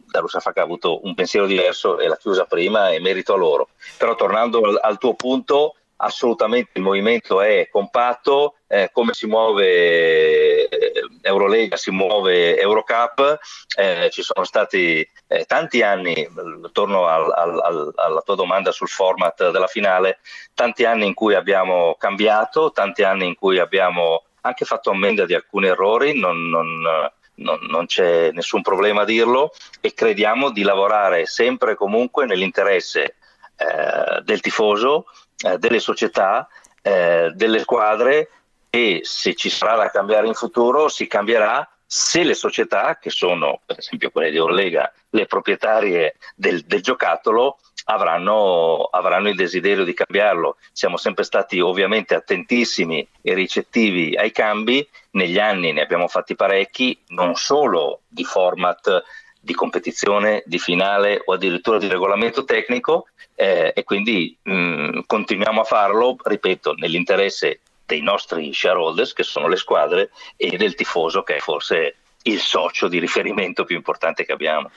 da 0.07 0.21
Rusafaka 0.21 0.61
ha 0.61 0.65
avuto 0.65 1.05
un 1.05 1.15
pensiero 1.15 1.47
diverso 1.47 1.99
e 1.99 2.09
l'ha 2.09 2.17
chiusa 2.17 2.45
prima 2.45 2.91
e 2.91 3.01
merito 3.01 3.35
a 3.35 3.37
loro. 3.37 3.69
Però 3.99 4.15
tornando 4.15 4.61
al, 4.63 4.79
al 4.81 4.99
tuo 4.99 5.15
punto, 5.15 5.75
assolutamente 5.97 6.73
il 6.75 6.83
movimento 6.83 7.41
è 7.41 7.69
compatto, 7.71 8.57
eh, 8.67 8.91
come 8.93 9.13
si 9.13 9.27
muove 9.27 10.69
eh, 10.69 10.93
Eurolega, 11.23 11.77
si 11.77 11.91
muove 11.91 12.59
Eurocup, 12.59 13.39
eh, 13.77 14.09
ci 14.11 14.23
sono 14.23 14.45
stati 14.45 15.09
eh, 15.29 15.45
tanti 15.45 15.83
anni, 15.83 16.29
torno 16.73 17.07
al, 17.07 17.31
al, 17.33 17.93
alla 17.95 18.21
tua 18.21 18.35
domanda 18.35 18.73
sul 18.73 18.89
format 18.89 19.51
della 19.51 19.67
finale, 19.67 20.19
tanti 20.55 20.85
anni 20.85 21.07
in 21.07 21.15
cui 21.15 21.35
abbiamo 21.35 21.97
cambiato, 21.99 22.73
tanti 22.73 23.03
anni 23.03 23.27
in 23.27 23.35
cui 23.35 23.59
abbiamo 23.59 24.25
anche 24.43 24.65
fatto 24.65 24.91
ammenda 24.91 25.27
di 25.27 25.35
alcuni 25.35 25.67
errori, 25.67 26.19
non, 26.19 26.49
non, 26.49 27.11
non, 27.37 27.59
non 27.69 27.87
c'è 27.87 28.31
nessun 28.33 28.63
problema 28.63 29.03
a 29.03 29.05
dirlo 29.05 29.53
e 29.81 29.95
crediamo 29.95 30.51
di 30.51 30.63
lavorare 30.63 31.27
sempre 31.27 31.73
e 31.73 31.77
comunque 31.77 32.27
nell'interesse 32.27 33.17
eh, 33.57 34.23
del 34.23 34.41
tifoso, 34.41 35.07
eh, 35.45 35.59
delle 35.59 35.79
società, 35.79 36.49
eh, 36.83 37.33
delle 37.35 37.61
squadre 37.61 38.31
e 38.71 39.01
se 39.03 39.35
ci 39.35 39.49
sarà 39.49 39.77
da 39.77 39.91
cambiare 39.91 40.27
in 40.27 40.35
futuro 40.35 40.89
si 40.89 41.07
cambierà 41.07 41.69
se 41.89 42.25
le 42.25 42.35
società, 42.35 42.99
che 42.99 43.11
sono 43.11 43.61
per 43.65 43.79
esempio 43.79 44.11
quelle 44.11 44.31
di 44.31 44.39
Orlega, 44.39 44.93
le 45.11 45.27
proprietarie 45.27 46.17
del, 46.35 46.63
del 46.63 46.83
giocattolo, 46.83 47.59
avranno, 47.87 48.89
avranno, 48.91 49.29
il 49.29 49.37
desiderio 49.37 49.85
di 49.85 49.95
cambiarlo. 49.95 50.57
Siamo 50.73 50.97
sempre 50.97 51.25
stati 51.25 51.61
ovviamente 51.61 52.15
attentissimi 52.15 53.07
e 53.21 53.35
ricettivi 53.35 54.17
ai 54.17 54.31
cambi, 54.31 54.87
negli 55.13 55.39
anni 55.39 55.73
ne 55.73 55.83
abbiamo 55.83 56.09
fatti 56.09 56.35
parecchi, 56.35 56.99
non 57.09 57.35
solo 57.35 58.01
di 58.09 58.25
format 58.25 59.03
di 59.41 59.55
competizione, 59.55 60.43
di 60.45 60.59
finale 60.59 61.23
o 61.25 61.35
addirittura 61.35 61.79
di 61.79 61.87
regolamento 61.87 62.45
tecnico 62.45 63.07
eh, 63.37 63.73
e 63.77 63.85
quindi 63.85 64.37
mh, 64.43 64.53
mm, 64.53 64.99
continuiamo 65.07 65.61
a 65.61 65.65
farlo, 65.65 66.17
ripeto, 66.21 66.73
nell'interesse 66.73 67.61
dei 67.87 68.03
nostri 68.03 68.53
shareholders 68.53 69.13
che 69.13 69.23
sono 69.23 69.47
le 69.47 69.55
squadre 69.55 70.11
e 70.37 70.57
del 70.57 70.75
tifoso 70.75 71.23
che 71.23 71.37
è 71.37 71.39
forse 71.39 71.97
il 72.23 72.41
socio 72.41 72.89
di 72.89 72.99
riferimento 72.99 73.65
più 73.65 73.77
importante 73.77 74.25
che 74.25 74.33
abbiamo. 74.33 74.71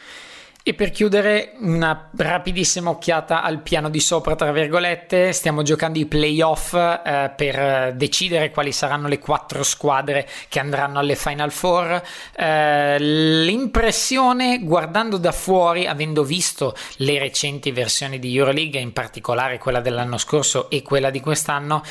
E 0.62 0.74
per 0.74 0.92
chiudere, 0.92 1.54
una 1.60 2.10
rapidissima 2.18 2.90
occhiata 2.90 3.42
al 3.44 3.62
piano 3.62 3.90
di 3.90 4.02
sopra, 4.02 4.36
tra 4.36 4.52
virgolette, 4.52 5.32
stiamo 5.32 5.64
giocando 5.64 6.00
i 6.00 6.06
playoff 6.06 6.74
eh, 6.74 7.32
per 7.34 7.94
decidere 7.96 8.52
quali 8.52 8.74
saranno 8.74 9.08
le 9.08 9.20
quattro 9.20 9.64
squadre 9.64 10.28
che 10.50 10.60
andranno 10.60 11.00
alle 11.00 11.16
Final 11.16 11.54
Four. 11.54 12.04
Eh, 12.36 13.00
l'impressione, 13.00 14.60
guardando 14.60 15.18
da 15.18 15.32
fuori, 15.32 15.88
avendo 15.88 16.24
visto 16.26 16.76
le 16.98 17.18
recenti 17.20 17.72
versioni 17.72 18.20
di 18.20 18.36
Euroleague, 18.36 18.82
in 18.82 18.92
particolare 18.92 19.60
quella 19.60 19.80
dell'anno 19.80 20.18
scorso 20.18 20.70
e 20.70 20.82
quella 20.84 21.10
di 21.10 21.22
quest'anno, 21.22 21.82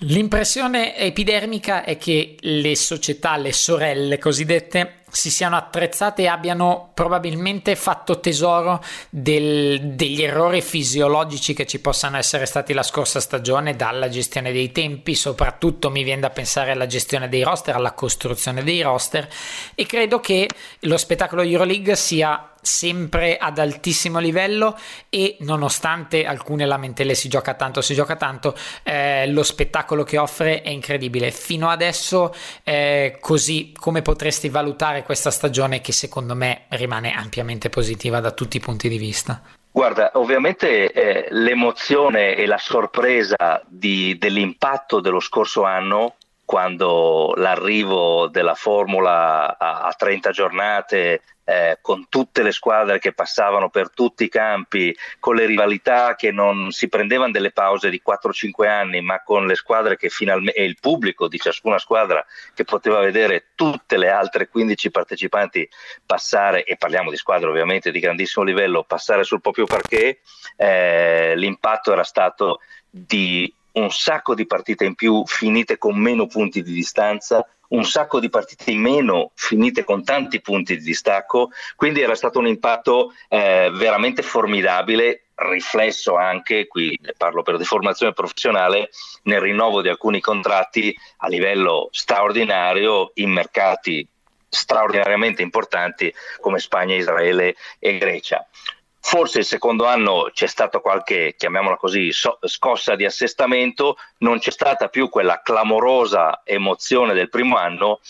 l'impressione 0.00 0.96
epidermica 0.96 1.84
è 1.84 1.96
che 1.96 2.36
le 2.40 2.76
società, 2.76 3.36
le 3.36 3.52
sorelle 3.52 4.18
cosiddette, 4.18 4.98
si 5.10 5.30
siano 5.30 5.56
attrezzate 5.56 6.22
e 6.22 6.26
abbiano 6.26 6.90
probabilmente 6.92 7.74
fatto 7.76 8.20
tesoro 8.20 8.82
del, 9.08 9.80
degli 9.94 10.22
errori 10.22 10.60
fisiologici 10.60 11.54
che 11.54 11.66
ci 11.66 11.80
possano 11.80 12.18
essere 12.18 12.46
stati 12.46 12.72
la 12.72 12.82
scorsa 12.82 13.20
stagione, 13.20 13.76
dalla 13.76 14.08
gestione 14.08 14.52
dei 14.52 14.70
tempi, 14.70 15.14
soprattutto 15.14 15.90
mi 15.90 16.02
viene 16.02 16.20
da 16.20 16.30
pensare 16.30 16.72
alla 16.72 16.86
gestione 16.86 17.28
dei 17.28 17.42
roster, 17.42 17.74
alla 17.74 17.92
costruzione 17.92 18.62
dei 18.62 18.82
roster. 18.82 19.28
E 19.74 19.86
credo 19.86 20.20
che 20.20 20.48
lo 20.80 20.96
spettacolo 20.96 21.42
Euroleague 21.42 21.96
sia 21.96 22.52
sempre 22.68 23.38
ad 23.38 23.58
altissimo 23.58 24.18
livello 24.18 24.76
e 25.08 25.38
nonostante 25.40 26.26
alcune 26.26 26.66
lamentele 26.66 27.14
si 27.14 27.28
gioca 27.28 27.54
tanto, 27.54 27.80
si 27.80 27.94
gioca 27.94 28.16
tanto, 28.16 28.54
eh, 28.82 29.26
lo 29.28 29.42
spettacolo 29.42 30.04
che 30.04 30.18
offre 30.18 30.60
è 30.60 30.68
incredibile. 30.68 31.30
Fino 31.30 31.70
adesso, 31.70 32.34
eh, 32.62 33.16
così 33.20 33.72
come 33.74 34.02
potresti 34.02 34.50
valutare 34.50 35.02
questa 35.02 35.30
stagione 35.30 35.80
che 35.80 35.92
secondo 35.92 36.34
me 36.34 36.66
rimane 36.68 37.12
ampiamente 37.12 37.70
positiva 37.70 38.20
da 38.20 38.32
tutti 38.32 38.58
i 38.58 38.60
punti 38.60 38.88
di 38.88 38.98
vista? 38.98 39.40
Guarda, 39.70 40.10
ovviamente 40.14 40.92
eh, 40.92 41.28
l'emozione 41.30 42.34
e 42.34 42.46
la 42.46 42.58
sorpresa 42.58 43.62
di, 43.66 44.18
dell'impatto 44.18 45.00
dello 45.00 45.20
scorso 45.20 45.64
anno 45.64 46.16
quando 46.44 47.34
l'arrivo 47.36 48.28
della 48.28 48.54
formula 48.54 49.56
a, 49.58 49.82
a 49.82 49.92
30 49.92 50.30
giornate 50.30 51.22
eh, 51.48 51.78
con 51.80 52.10
tutte 52.10 52.42
le 52.42 52.52
squadre 52.52 52.98
che 52.98 53.14
passavano 53.14 53.70
per 53.70 53.90
tutti 53.90 54.24
i 54.24 54.28
campi, 54.28 54.94
con 55.18 55.34
le 55.34 55.46
rivalità 55.46 56.14
che 56.14 56.30
non 56.30 56.70
si 56.72 56.90
prendevano 56.90 57.32
delle 57.32 57.52
pause 57.52 57.88
di 57.88 58.02
4-5 58.06 58.68
anni, 58.68 59.00
ma 59.00 59.22
con 59.22 59.46
le 59.46 59.54
squadre 59.54 59.96
che 59.96 60.10
finalmente 60.10 60.58
e 60.58 60.64
il 60.64 60.76
pubblico 60.78 61.26
di 61.26 61.38
ciascuna 61.38 61.78
squadra 61.78 62.22
che 62.52 62.64
poteva 62.64 63.00
vedere 63.00 63.46
tutte 63.54 63.96
le 63.96 64.10
altre 64.10 64.48
15 64.48 64.90
partecipanti 64.90 65.66
passare, 66.04 66.64
e 66.64 66.76
parliamo 66.76 67.08
di 67.08 67.16
squadre 67.16 67.48
ovviamente 67.48 67.90
di 67.90 67.98
grandissimo 67.98 68.44
livello, 68.44 68.84
passare 68.84 69.24
sul 69.24 69.40
proprio 69.40 69.64
parquet, 69.64 70.18
eh, 70.54 71.32
l'impatto 71.34 71.92
era 71.92 72.04
stato 72.04 72.60
di 72.90 73.50
un 73.78 73.90
sacco 73.90 74.34
di 74.34 74.46
partite 74.46 74.84
in 74.84 74.94
più 74.94 75.22
finite 75.26 75.78
con 75.78 75.96
meno 75.96 76.26
punti 76.26 76.62
di 76.62 76.72
distanza, 76.72 77.46
un 77.68 77.84
sacco 77.84 78.18
di 78.20 78.28
partite 78.28 78.70
in 78.70 78.80
meno 78.80 79.32
finite 79.34 79.84
con 79.84 80.04
tanti 80.04 80.40
punti 80.40 80.76
di 80.76 80.82
distacco, 80.82 81.50
quindi 81.76 82.00
era 82.00 82.14
stato 82.14 82.38
un 82.38 82.46
impatto 82.46 83.12
eh, 83.28 83.70
veramente 83.72 84.22
formidabile 84.22 85.24
riflesso 85.34 86.16
anche, 86.16 86.66
qui 86.66 86.98
parlo 87.16 87.42
per 87.42 87.58
deformazione 87.58 88.12
professionale, 88.12 88.90
nel 89.24 89.40
rinnovo 89.40 89.82
di 89.82 89.88
alcuni 89.88 90.20
contratti 90.20 90.94
a 91.18 91.28
livello 91.28 91.88
straordinario 91.92 93.12
in 93.14 93.30
mercati 93.30 94.06
straordinariamente 94.48 95.42
importanti 95.42 96.12
come 96.40 96.58
Spagna, 96.58 96.96
Israele 96.96 97.54
e 97.78 97.98
Grecia. 97.98 98.46
Forse 99.00 99.38
il 99.38 99.44
secondo 99.44 99.86
anno 99.86 100.30
c'è 100.32 100.46
stata 100.46 100.80
qualche, 100.80 101.34
chiamiamola 101.36 101.76
così, 101.76 102.12
so, 102.12 102.38
scossa 102.42 102.94
di 102.94 103.04
assestamento, 103.04 103.96
non 104.18 104.38
c'è 104.38 104.50
stata 104.50 104.88
più 104.88 105.08
quella 105.08 105.40
clamorosa 105.42 106.42
emozione 106.44 107.14
del 107.14 107.28
primo 107.28 107.56
anno, 107.56 108.00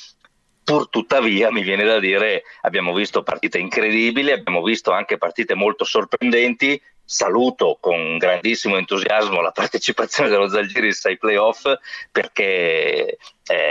pur 0.65 0.89
tuttavia 0.89 1.51
mi 1.51 1.63
viene 1.63 1.85
da 1.85 1.99
dire 1.99 2.43
abbiamo 2.63 2.93
visto 2.93 3.23
partite 3.23 3.59
incredibili, 3.59 4.33
abbiamo 4.33 4.63
visto 4.63 4.91
anche 4.91 5.17
partite 5.19 5.55
molto 5.55 5.85
sorprendenti, 5.85 6.81
saluto 7.03 7.79
con 7.81 8.19
grandissimo 8.19 8.77
entusiasmo 8.77 9.41
la 9.41 9.51
partecipazione 9.51 10.29
dello 10.29 10.47
Zalgiris 10.47 11.07
ai 11.07 11.17
playoff 11.17 11.65
perché 12.13 13.17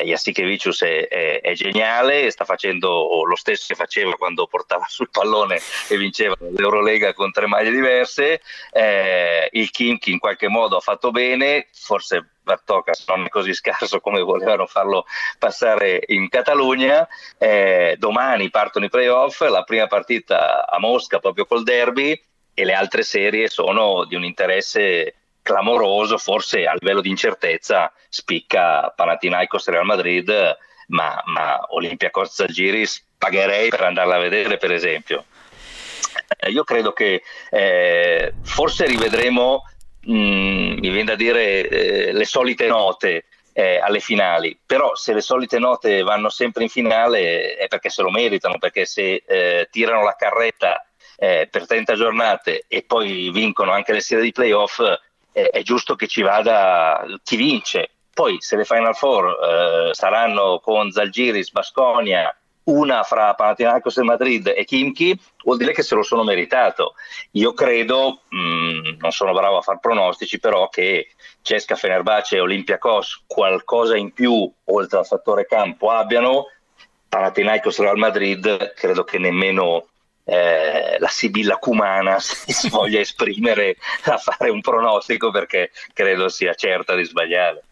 Jassikevicius 0.07 0.83
è, 0.83 1.07
è, 1.07 1.41
è, 1.41 1.53
geniale, 1.53 2.29
sta 2.31 2.45
facendo 2.45 3.23
lo 3.25 3.35
stesso 3.35 3.65
che 3.67 3.75
faceva 3.75 4.15
quando 4.15 4.47
portava 4.47 4.85
sul 4.89 5.09
pallone 5.09 5.59
e 5.89 5.97
vinceva 5.97 6.35
l'Eurolega 6.39 7.13
con 7.13 7.31
tre 7.31 7.47
maglie 7.47 7.71
diverse, 7.71 8.41
eh, 8.71 9.49
il 9.51 9.69
Kimchi 9.71 10.11
in 10.11 10.19
qualche 10.19 10.47
modo 10.47 10.77
ha 10.77 10.81
fatto 10.81 11.11
bene, 11.11 11.67
forse 11.71 12.31
Bartokas 12.41 13.03
non 13.07 13.25
è 13.25 13.29
così 13.29 13.53
scarso 13.53 13.99
come 13.99 14.21
volevano 14.21 14.65
farlo 14.65 15.05
passare 15.37 16.01
in 16.07 16.29
Catalogna, 16.29 17.07
eh, 17.37 17.95
domani 17.97 18.49
partono 18.49 18.85
i 18.85 18.89
playoff, 18.89 19.41
la 19.41 19.63
prima 19.63 19.87
partita 19.87 20.65
a 20.65 20.79
Mosca 20.79 21.19
proprio 21.19 21.45
col 21.45 21.63
derby, 21.63 22.19
e 22.59 22.65
le 22.65 22.73
altre 22.73 23.03
serie 23.03 23.49
sono 23.49 24.05
di 24.05 24.15
un 24.15 24.23
interesse 24.23 25.16
clamoroso, 25.47 26.17
forse 26.17 26.65
a 26.65 26.75
livello 26.77 26.99
di 26.99 27.09
incertezza 27.09 27.89
spicca 28.09 28.91
Panathinaikos 28.93 29.69
Real 29.69 29.85
Madrid, 29.85 30.29
ma, 30.87 31.21
ma 31.25 31.57
Olympiacos 31.69 32.33
Zalgiris 32.33 33.05
pagherei 33.17 33.69
per 33.69 33.83
andarla 33.83 34.15
a 34.15 34.19
vedere 34.19 34.57
per 34.57 34.73
esempio. 34.73 35.23
Eh, 36.37 36.49
io 36.49 36.65
credo 36.65 36.91
che 36.91 37.21
eh, 37.49 38.33
forse 38.43 38.87
rivedremo, 38.87 39.63
mh, 40.01 40.11
mi 40.11 40.89
viene 40.89 41.05
da 41.05 41.15
dire, 41.15 41.69
eh, 41.69 42.11
le 42.11 42.25
solite 42.25 42.67
note 42.67 43.25
eh, 43.53 43.79
alle 43.79 44.01
finali, 44.01 44.59
però 44.65 44.95
se 44.95 45.13
le 45.13 45.21
solite 45.21 45.59
note 45.59 46.03
vanno 46.03 46.27
sempre 46.27 46.63
in 46.63 46.69
finale 46.69 47.55
è 47.55 47.67
perché 47.67 47.89
se 47.89 48.01
lo 48.01 48.09
meritano, 48.09 48.57
perché 48.57 48.85
se 48.85 49.23
eh, 49.25 49.69
tirano 49.71 50.03
la 50.03 50.15
carretta 50.17 50.85
eh, 51.15 51.47
per 51.49 51.65
30 51.65 51.95
giornate 51.95 52.65
e 52.67 52.83
poi 52.83 53.31
vincono 53.31 53.71
anche 53.71 53.93
le 53.93 54.01
serie 54.01 54.25
di 54.25 54.33
playoff, 54.33 54.81
è 55.45 55.61
giusto 55.61 55.95
che 55.95 56.07
ci 56.07 56.21
vada 56.21 57.03
chi 57.23 57.35
vince. 57.35 57.91
Poi 58.13 58.37
se 58.39 58.55
le 58.55 58.65
Final 58.65 58.95
Four 58.95 59.91
saranno 59.91 60.59
con 60.59 60.89
Zalgiris, 60.91 61.51
Basconia, 61.51 62.35
una 62.67 63.03
fra 63.03 63.33
Panathinaikos 63.33 63.97
e 63.97 64.03
Madrid 64.03 64.53
e 64.55 64.65
Kimchi, 64.65 65.17
vuol 65.43 65.57
dire 65.57 65.73
che 65.73 65.83
se 65.83 65.95
lo 65.95 66.03
sono 66.03 66.23
meritato. 66.23 66.95
Io 67.31 67.53
credo, 67.53 68.21
mh, 68.29 68.37
mm, 68.37 68.85
non 68.99 69.11
sono 69.11 69.33
bravo 69.33 69.57
a 69.57 69.61
fare 69.61 69.79
pronostici, 69.81 70.39
però 70.39 70.69
che 70.69 71.09
Cesca, 71.41 71.75
Fenerbahce 71.75 72.35
e 72.35 72.41
Olympiacos 72.41 73.23
qualcosa 73.25 73.95
in 73.95 74.11
più, 74.11 74.51
oltre 74.65 74.99
al 74.99 75.05
fattore 75.05 75.45
campo, 75.45 75.91
abbiano. 75.91 76.47
Panathinaikos 77.07 77.79
Real 77.79 77.97
Madrid, 77.97 78.73
credo 78.73 79.05
che 79.05 79.17
nemmeno 79.17 79.87
eh, 80.27 80.97
la 80.99 81.07
Sibilla 81.07 81.55
Cumana 81.55 82.17
si 82.19 82.69
voglia 82.69 82.99
esprimere 82.99 83.77
a 84.03 84.17
fare 84.17 84.49
un 84.49 84.59
pronostico 84.59 85.31
perché 85.31 85.71
credo 85.93 86.27
sia 86.27 86.53
certa 86.53 86.95
di 86.95 87.05
sbagliare. 87.05 87.63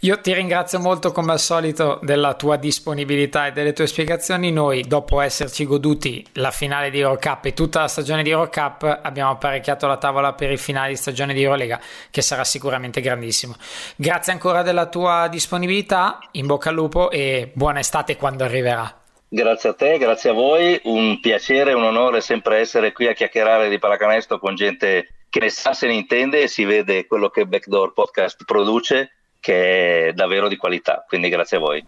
Io 0.00 0.20
ti 0.20 0.32
ringrazio 0.32 0.80
molto 0.80 1.12
come 1.12 1.32
al 1.32 1.38
solito 1.38 2.00
della 2.02 2.34
tua 2.34 2.56
disponibilità 2.56 3.46
e 3.46 3.52
delle 3.52 3.72
tue 3.72 3.86
spiegazioni. 3.86 4.50
Noi, 4.50 4.82
dopo 4.82 5.20
esserci 5.20 5.64
goduti 5.64 6.26
la 6.34 6.50
finale 6.50 6.90
di 6.90 6.98
Eurocup 6.98 7.44
e 7.44 7.54
tutta 7.54 7.80
la 7.80 7.88
stagione 7.88 8.22
di 8.22 8.30
Eurocup, 8.30 9.00
abbiamo 9.02 9.30
apparecchiato 9.30 9.86
la 9.86 9.96
tavola 9.98 10.32
per 10.32 10.50
il 10.50 10.58
finale 10.58 10.90
di 10.90 10.96
stagione 10.96 11.34
di 11.34 11.42
Eurolega, 11.42 11.80
che 12.10 12.20
sarà 12.20 12.42
sicuramente 12.44 13.00
grandissimo. 13.00 13.54
Grazie 13.94 14.32
ancora 14.32 14.62
della 14.62 14.86
tua 14.86 15.28
disponibilità, 15.28 16.18
in 16.32 16.46
bocca 16.46 16.70
al 16.70 16.74
lupo 16.74 17.10
e 17.10 17.50
buona 17.54 17.78
estate 17.78 18.16
quando 18.16 18.42
arriverà. 18.42 19.01
Grazie 19.34 19.70
a 19.70 19.72
te, 19.72 19.96
grazie 19.96 20.28
a 20.28 20.34
voi, 20.34 20.78
un 20.84 21.18
piacere 21.18 21.72
un 21.72 21.84
onore 21.84 22.20
sempre 22.20 22.58
essere 22.58 22.92
qui 22.92 23.06
a 23.06 23.14
chiacchierare 23.14 23.70
di 23.70 23.78
pallacanestro 23.78 24.38
con 24.38 24.54
gente 24.54 25.24
che 25.30 25.40
ne 25.40 25.48
sa, 25.48 25.72
se 25.72 25.86
ne 25.86 25.94
intende 25.94 26.42
e 26.42 26.48
si 26.48 26.66
vede 26.66 27.06
quello 27.06 27.30
che 27.30 27.46
Backdoor 27.46 27.94
Podcast 27.94 28.44
produce 28.44 29.12
che 29.40 30.08
è 30.08 30.12
davvero 30.12 30.48
di 30.48 30.58
qualità, 30.58 31.02
quindi 31.08 31.30
grazie 31.30 31.56
a 31.56 31.60
voi. 31.60 31.82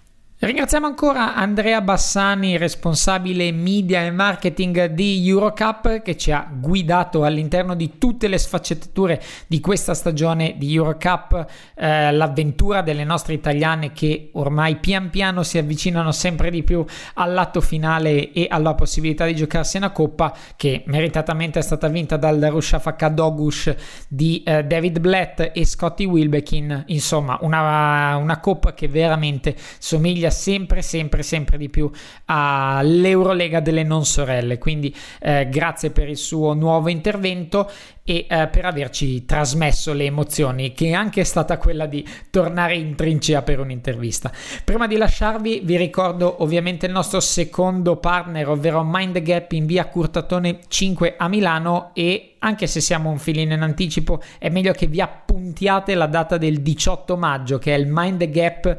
Ringraziamo 0.44 0.84
ancora 0.84 1.34
Andrea 1.34 1.80
Bassani, 1.80 2.58
responsabile 2.58 3.50
media 3.50 4.04
e 4.04 4.10
marketing 4.10 4.88
di 4.88 5.26
Eurocup, 5.26 6.02
che 6.02 6.18
ci 6.18 6.32
ha 6.32 6.46
guidato 6.52 7.24
all'interno 7.24 7.74
di 7.74 7.92
tutte 7.96 8.28
le 8.28 8.36
sfaccettature 8.36 9.22
di 9.46 9.60
questa 9.60 9.94
stagione 9.94 10.56
di 10.58 10.74
Eurocup, 10.74 11.46
eh, 11.74 12.12
l'avventura 12.12 12.82
delle 12.82 13.04
nostre 13.04 13.32
italiane 13.32 13.92
che 13.92 14.28
ormai 14.34 14.76
pian 14.76 15.08
piano 15.08 15.42
si 15.42 15.56
avvicinano 15.56 16.12
sempre 16.12 16.50
di 16.50 16.62
più 16.62 16.84
all'atto 17.14 17.62
finale 17.62 18.30
e 18.32 18.46
alla 18.50 18.74
possibilità 18.74 19.24
di 19.24 19.34
giocarsi 19.34 19.78
una 19.78 19.92
coppa 19.92 20.36
che 20.56 20.82
meritatamente 20.88 21.58
è 21.58 21.62
stata 21.62 21.88
vinta 21.88 22.18
dal 22.18 22.38
Rushafaka 22.38 23.08
Dogush 23.08 23.74
di 24.08 24.42
eh, 24.44 24.62
David 24.62 24.98
Blatt 24.98 25.52
e 25.54 25.64
Scotty 25.64 26.04
Wilbekin, 26.04 26.84
insomma 26.88 27.38
una, 27.40 28.16
una 28.16 28.40
coppa 28.40 28.74
che 28.74 28.88
veramente 28.88 29.56
somiglia 29.78 30.32
sempre, 30.34 30.82
sempre, 30.82 31.22
sempre 31.22 31.56
di 31.56 31.70
più 31.70 31.90
all'Eurolega 32.26 33.60
delle 33.60 33.82
non 33.82 34.04
sorelle. 34.04 34.58
Quindi 34.58 34.94
eh, 35.20 35.48
grazie 35.48 35.90
per 35.90 36.08
il 36.10 36.18
suo 36.18 36.52
nuovo 36.52 36.90
intervento 36.90 37.70
e 38.06 38.26
eh, 38.28 38.48
per 38.48 38.66
averci 38.66 39.24
trasmesso 39.24 39.94
le 39.94 40.04
emozioni, 40.04 40.74
che 40.74 40.88
è 40.88 40.92
anche 40.92 41.24
stata 41.24 41.56
quella 41.56 41.86
di 41.86 42.06
tornare 42.30 42.76
in 42.76 42.94
trincea 42.94 43.40
per 43.40 43.60
un'intervista. 43.60 44.30
Prima 44.62 44.86
di 44.86 44.96
lasciarvi, 44.96 45.62
vi 45.64 45.78
ricordo 45.78 46.42
ovviamente 46.42 46.84
il 46.84 46.92
nostro 46.92 47.20
secondo 47.20 47.96
partner, 47.96 48.50
ovvero 48.50 48.84
Mind 48.84 49.22
Gap 49.22 49.52
in 49.52 49.64
via 49.64 49.86
Curtatone 49.86 50.58
5 50.68 51.14
a 51.16 51.28
Milano 51.28 51.92
e 51.94 52.34
anche 52.40 52.66
se 52.66 52.82
siamo 52.82 53.08
un 53.08 53.18
filino 53.18 53.54
in 53.54 53.62
anticipo, 53.62 54.20
è 54.38 54.50
meglio 54.50 54.72
che 54.72 54.86
vi 54.86 55.00
appuntiate 55.00 55.94
la 55.94 56.06
data 56.06 56.36
del 56.36 56.60
18 56.60 57.16
maggio, 57.16 57.56
che 57.56 57.74
è 57.74 57.78
il 57.78 57.86
Mind 57.88 58.22
Gap 58.28 58.76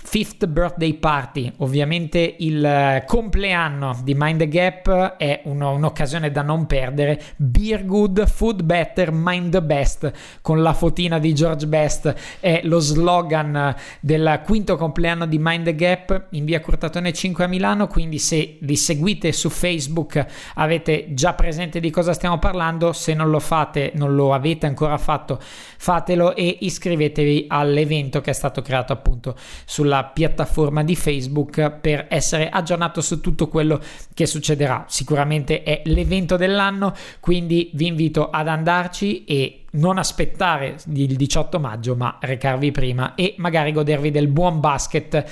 Fifth 0.00 0.46
Birthday 0.46 0.94
Party, 0.94 1.52
ovviamente 1.58 2.36
il 2.38 2.64
eh, 2.64 3.04
compleanno 3.04 3.98
di 4.02 4.14
Mind 4.16 4.38
the 4.38 4.48
Gap 4.48 5.16
è 5.18 5.42
uno, 5.44 5.72
un'occasione 5.72 6.30
da 6.30 6.40
non 6.40 6.66
perdere. 6.66 7.20
Beer 7.36 7.84
Good, 7.84 8.26
Food 8.26 8.62
Better, 8.62 9.10
Mind 9.12 9.50
the 9.50 9.60
Best, 9.60 10.10
con 10.40 10.62
la 10.62 10.72
fotina 10.72 11.18
di 11.18 11.34
George 11.34 11.66
Best, 11.66 12.14
è 12.40 12.60
lo 12.64 12.78
slogan 12.78 13.74
del 14.00 14.40
quinto 14.44 14.76
compleanno 14.76 15.26
di 15.26 15.36
Mind 15.38 15.64
the 15.64 15.74
Gap 15.74 16.28
in 16.30 16.46
via 16.46 16.60
Curtatone 16.60 17.12
5 17.12 17.44
a 17.44 17.48
Milano, 17.48 17.86
quindi 17.86 18.18
se 18.18 18.56
li 18.60 18.76
seguite 18.76 19.32
su 19.32 19.50
Facebook 19.50 20.24
avete 20.54 21.08
già 21.10 21.34
presente 21.34 21.80
di 21.80 21.90
cosa 21.90 22.14
stiamo 22.14 22.38
parlando, 22.38 22.94
se 22.94 23.12
non 23.12 23.28
lo 23.28 23.40
fate, 23.40 23.92
non 23.94 24.14
lo 24.14 24.32
avete 24.32 24.64
ancora 24.64 24.96
fatto, 24.96 25.38
fatelo 25.40 26.34
e 26.34 26.58
iscrivetevi 26.60 27.46
all'evento 27.48 28.22
che 28.22 28.30
è 28.30 28.34
stato 28.34 28.62
creato 28.62 28.94
appunto 28.94 29.34
sulla 29.66 29.87
piattaforma 30.12 30.82
di 30.82 30.96
Facebook 30.96 31.70
per 31.80 32.06
essere 32.08 32.48
aggiornato 32.48 33.00
su 33.00 33.20
tutto 33.20 33.48
quello 33.48 33.80
che 34.14 34.26
succederà. 34.26 34.84
Sicuramente 34.88 35.62
è 35.62 35.82
l'evento 35.86 36.36
dell'anno, 36.36 36.94
quindi 37.20 37.70
vi 37.74 37.86
invito 37.86 38.30
ad 38.30 38.48
andarci 38.48 39.24
e 39.24 39.57
non 39.78 39.98
aspettare 39.98 40.76
il 40.92 41.16
18 41.16 41.58
maggio, 41.58 41.96
ma 41.96 42.18
recarvi 42.20 42.70
prima 42.70 43.14
e 43.14 43.34
magari 43.38 43.72
godervi 43.72 44.10
del 44.10 44.28
buon 44.28 44.60
basket 44.60 45.24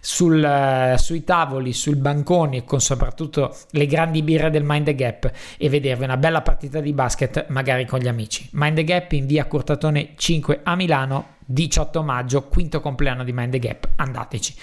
sul, 0.00 0.42
uh, 0.42 0.96
sui 0.96 1.24
tavoli, 1.24 1.72
sul 1.72 1.96
bancone 1.96 2.64
con 2.64 2.80
soprattutto 2.80 3.54
le 3.70 3.86
grandi 3.86 4.22
birre 4.22 4.50
del 4.50 4.64
Mind 4.64 4.86
the 4.86 4.94
Gap 4.94 5.32
e 5.56 5.68
vedervi 5.68 6.04
una 6.04 6.16
bella 6.16 6.42
partita 6.42 6.80
di 6.80 6.92
basket 6.92 7.46
magari 7.48 7.86
con 7.86 7.98
gli 7.98 8.08
amici. 8.08 8.48
Mind 8.52 8.76
the 8.76 8.84
Gap 8.84 9.12
in 9.12 9.26
via 9.26 9.46
Cortatone 9.46 10.10
5 10.16 10.60
a 10.62 10.74
Milano 10.76 11.32
18 11.46 12.02
maggio, 12.02 12.44
quinto 12.44 12.80
compleanno 12.80 13.24
di 13.24 13.32
Mind 13.32 13.52
the 13.52 13.58
Gap. 13.58 13.88
Andateci. 13.96 14.54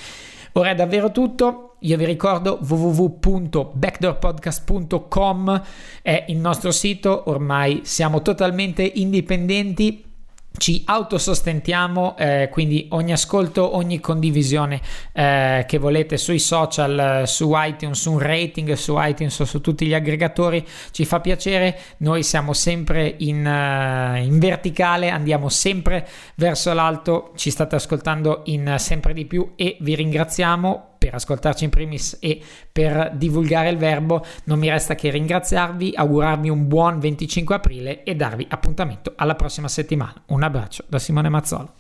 Ora 0.54 0.72
è 0.72 0.76
davvero 0.76 1.12
tutto. 1.12 1.76
Io 1.80 1.96
vi 1.98 2.06
ricordo 2.06 2.60
www.backdoorpodcast.com 2.62 5.62
è 6.04 6.26
il 6.28 6.38
nostro 6.38 6.72
sito, 6.72 7.24
ormai 7.26 7.82
siamo 7.84 8.22
totalmente 8.22 8.84
indipendenti 8.84 10.11
ci 10.58 10.84
autosostentiamo, 10.86 12.18
eh, 12.18 12.50
quindi 12.52 12.88
ogni 12.92 13.14
ascolto, 13.14 13.76
ogni 13.76 14.00
condivisione 14.00 14.82
eh, 15.14 15.66
che 15.68 15.78
volete 15.78 16.18
sui 16.18 16.40
social, 16.40 17.24
su 17.26 17.52
iTunes, 17.56 18.00
su 18.00 18.12
un 18.12 18.20
rating 18.20 18.74
su 18.74 18.96
iTunes 18.98 19.40
o 19.40 19.46
su 19.46 19.62
tutti 19.62 19.86
gli 19.86 19.94
aggregatori 19.94 20.66
ci 20.92 21.06
fa 21.06 21.20
piacere. 21.20 21.78
Noi 21.98 22.24
siamo 22.24 22.54
sempre 22.54 23.16
in, 23.20 23.46
uh, 23.46 24.18
in 24.18 24.40
verticale, 24.40 25.10
andiamo 25.10 25.50
sempre 25.50 26.08
verso 26.36 26.74
l'alto, 26.74 27.32
ci 27.36 27.50
state 27.50 27.76
ascoltando 27.76 28.42
in 28.46 28.74
uh, 28.76 28.78
sempre 28.78 29.14
di 29.14 29.26
più 29.26 29.54
e 29.56 29.78
vi 29.80 29.96
ringraziamo 29.96 30.91
per 31.02 31.16
ascoltarci 31.16 31.64
in 31.64 31.72
primis 31.72 32.16
e 32.22 32.40
per 32.72 33.14
divulgare 33.16 33.70
il 33.70 33.78
verbo, 33.78 34.24
non 34.44 34.60
mi 34.60 34.70
resta 34.70 34.94
che 34.94 35.10
ringraziarvi, 35.10 35.94
augurarvi 35.96 36.48
un 36.48 36.68
buon 36.68 37.00
25 37.00 37.56
aprile 37.56 38.04
e 38.04 38.14
darvi 38.14 38.46
appuntamento 38.48 39.14
alla 39.16 39.34
prossima 39.34 39.68
settimana. 39.68 40.22
Un 40.28 40.44
abbraccio 40.44 40.84
da 40.88 41.00
Simone 41.00 41.30
Mazzola. 41.30 41.74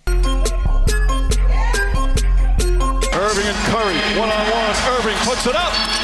Irving 3.13 3.45
and 3.45 3.61
Curry, 3.69 4.17
one 4.17 4.31
on 4.31 4.41
one. 4.49 4.73
Irving 4.97 5.17
puts 5.23 5.45
it 5.45 5.53
up. 5.53 6.00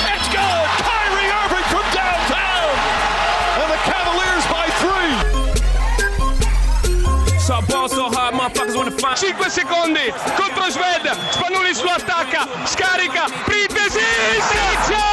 5 8.98 9.50
secondi 9.50 10.14
contro 10.36 10.70
Sved. 10.70 11.06
Spanulis 11.30 11.82
lo 11.82 11.92
attacca. 11.92 12.48
Scarica. 12.66 13.26
Printesi. 13.46 14.00
Sergio. 14.42 15.06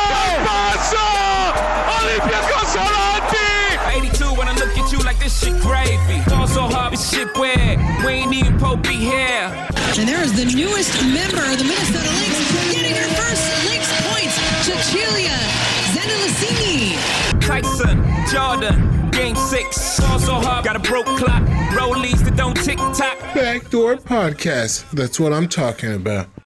Passo. 0.44 1.06
Olympiacos 2.00 2.74
avanti. 2.76 3.44
82 3.96 4.32
when 4.34 4.48
I 4.48 4.54
look 4.54 4.76
at 4.78 4.90
you 4.90 4.98
like 5.00 5.18
this 5.18 5.38
shit 5.38 5.60
gravy. 5.60 6.22
Ball 6.28 6.46
so 6.48 6.62
hard, 6.62 6.92
this 6.92 7.10
shit 7.10 7.28
weird. 7.36 7.78
We 8.04 8.24
ain't 8.24 8.32
even 8.32 8.58
Pope 8.58 8.82
be 8.82 8.96
here. 8.96 9.52
And 9.98 10.08
there 10.08 10.22
is 10.22 10.32
the 10.32 10.46
newest 10.46 10.92
member 11.02 11.44
of 11.44 11.58
the 11.58 11.64
Minnesota 11.64 12.10
Lynx 12.18 12.72
getting 12.72 12.96
her 12.96 13.10
first 13.14 13.44
Lynx 13.68 13.84
points. 14.08 14.34
Cecilia 14.64 15.36
Zendelicini. 15.92 17.23
Tyson, 17.46 18.02
Jordan, 18.32 19.10
game 19.10 19.36
six. 19.36 20.00
Also 20.10 20.32
hard, 20.32 20.64
got 20.64 20.76
a 20.76 20.78
broke 20.78 21.04
clock. 21.04 21.42
Rollies 21.76 22.24
that 22.24 22.36
don't 22.36 22.54
tick 22.56 22.78
tock. 22.78 23.18
Backdoor 23.34 23.96
podcast. 23.96 24.90
That's 24.92 25.20
what 25.20 25.32
I'm 25.32 25.48
talking 25.48 25.92
about. 25.92 26.28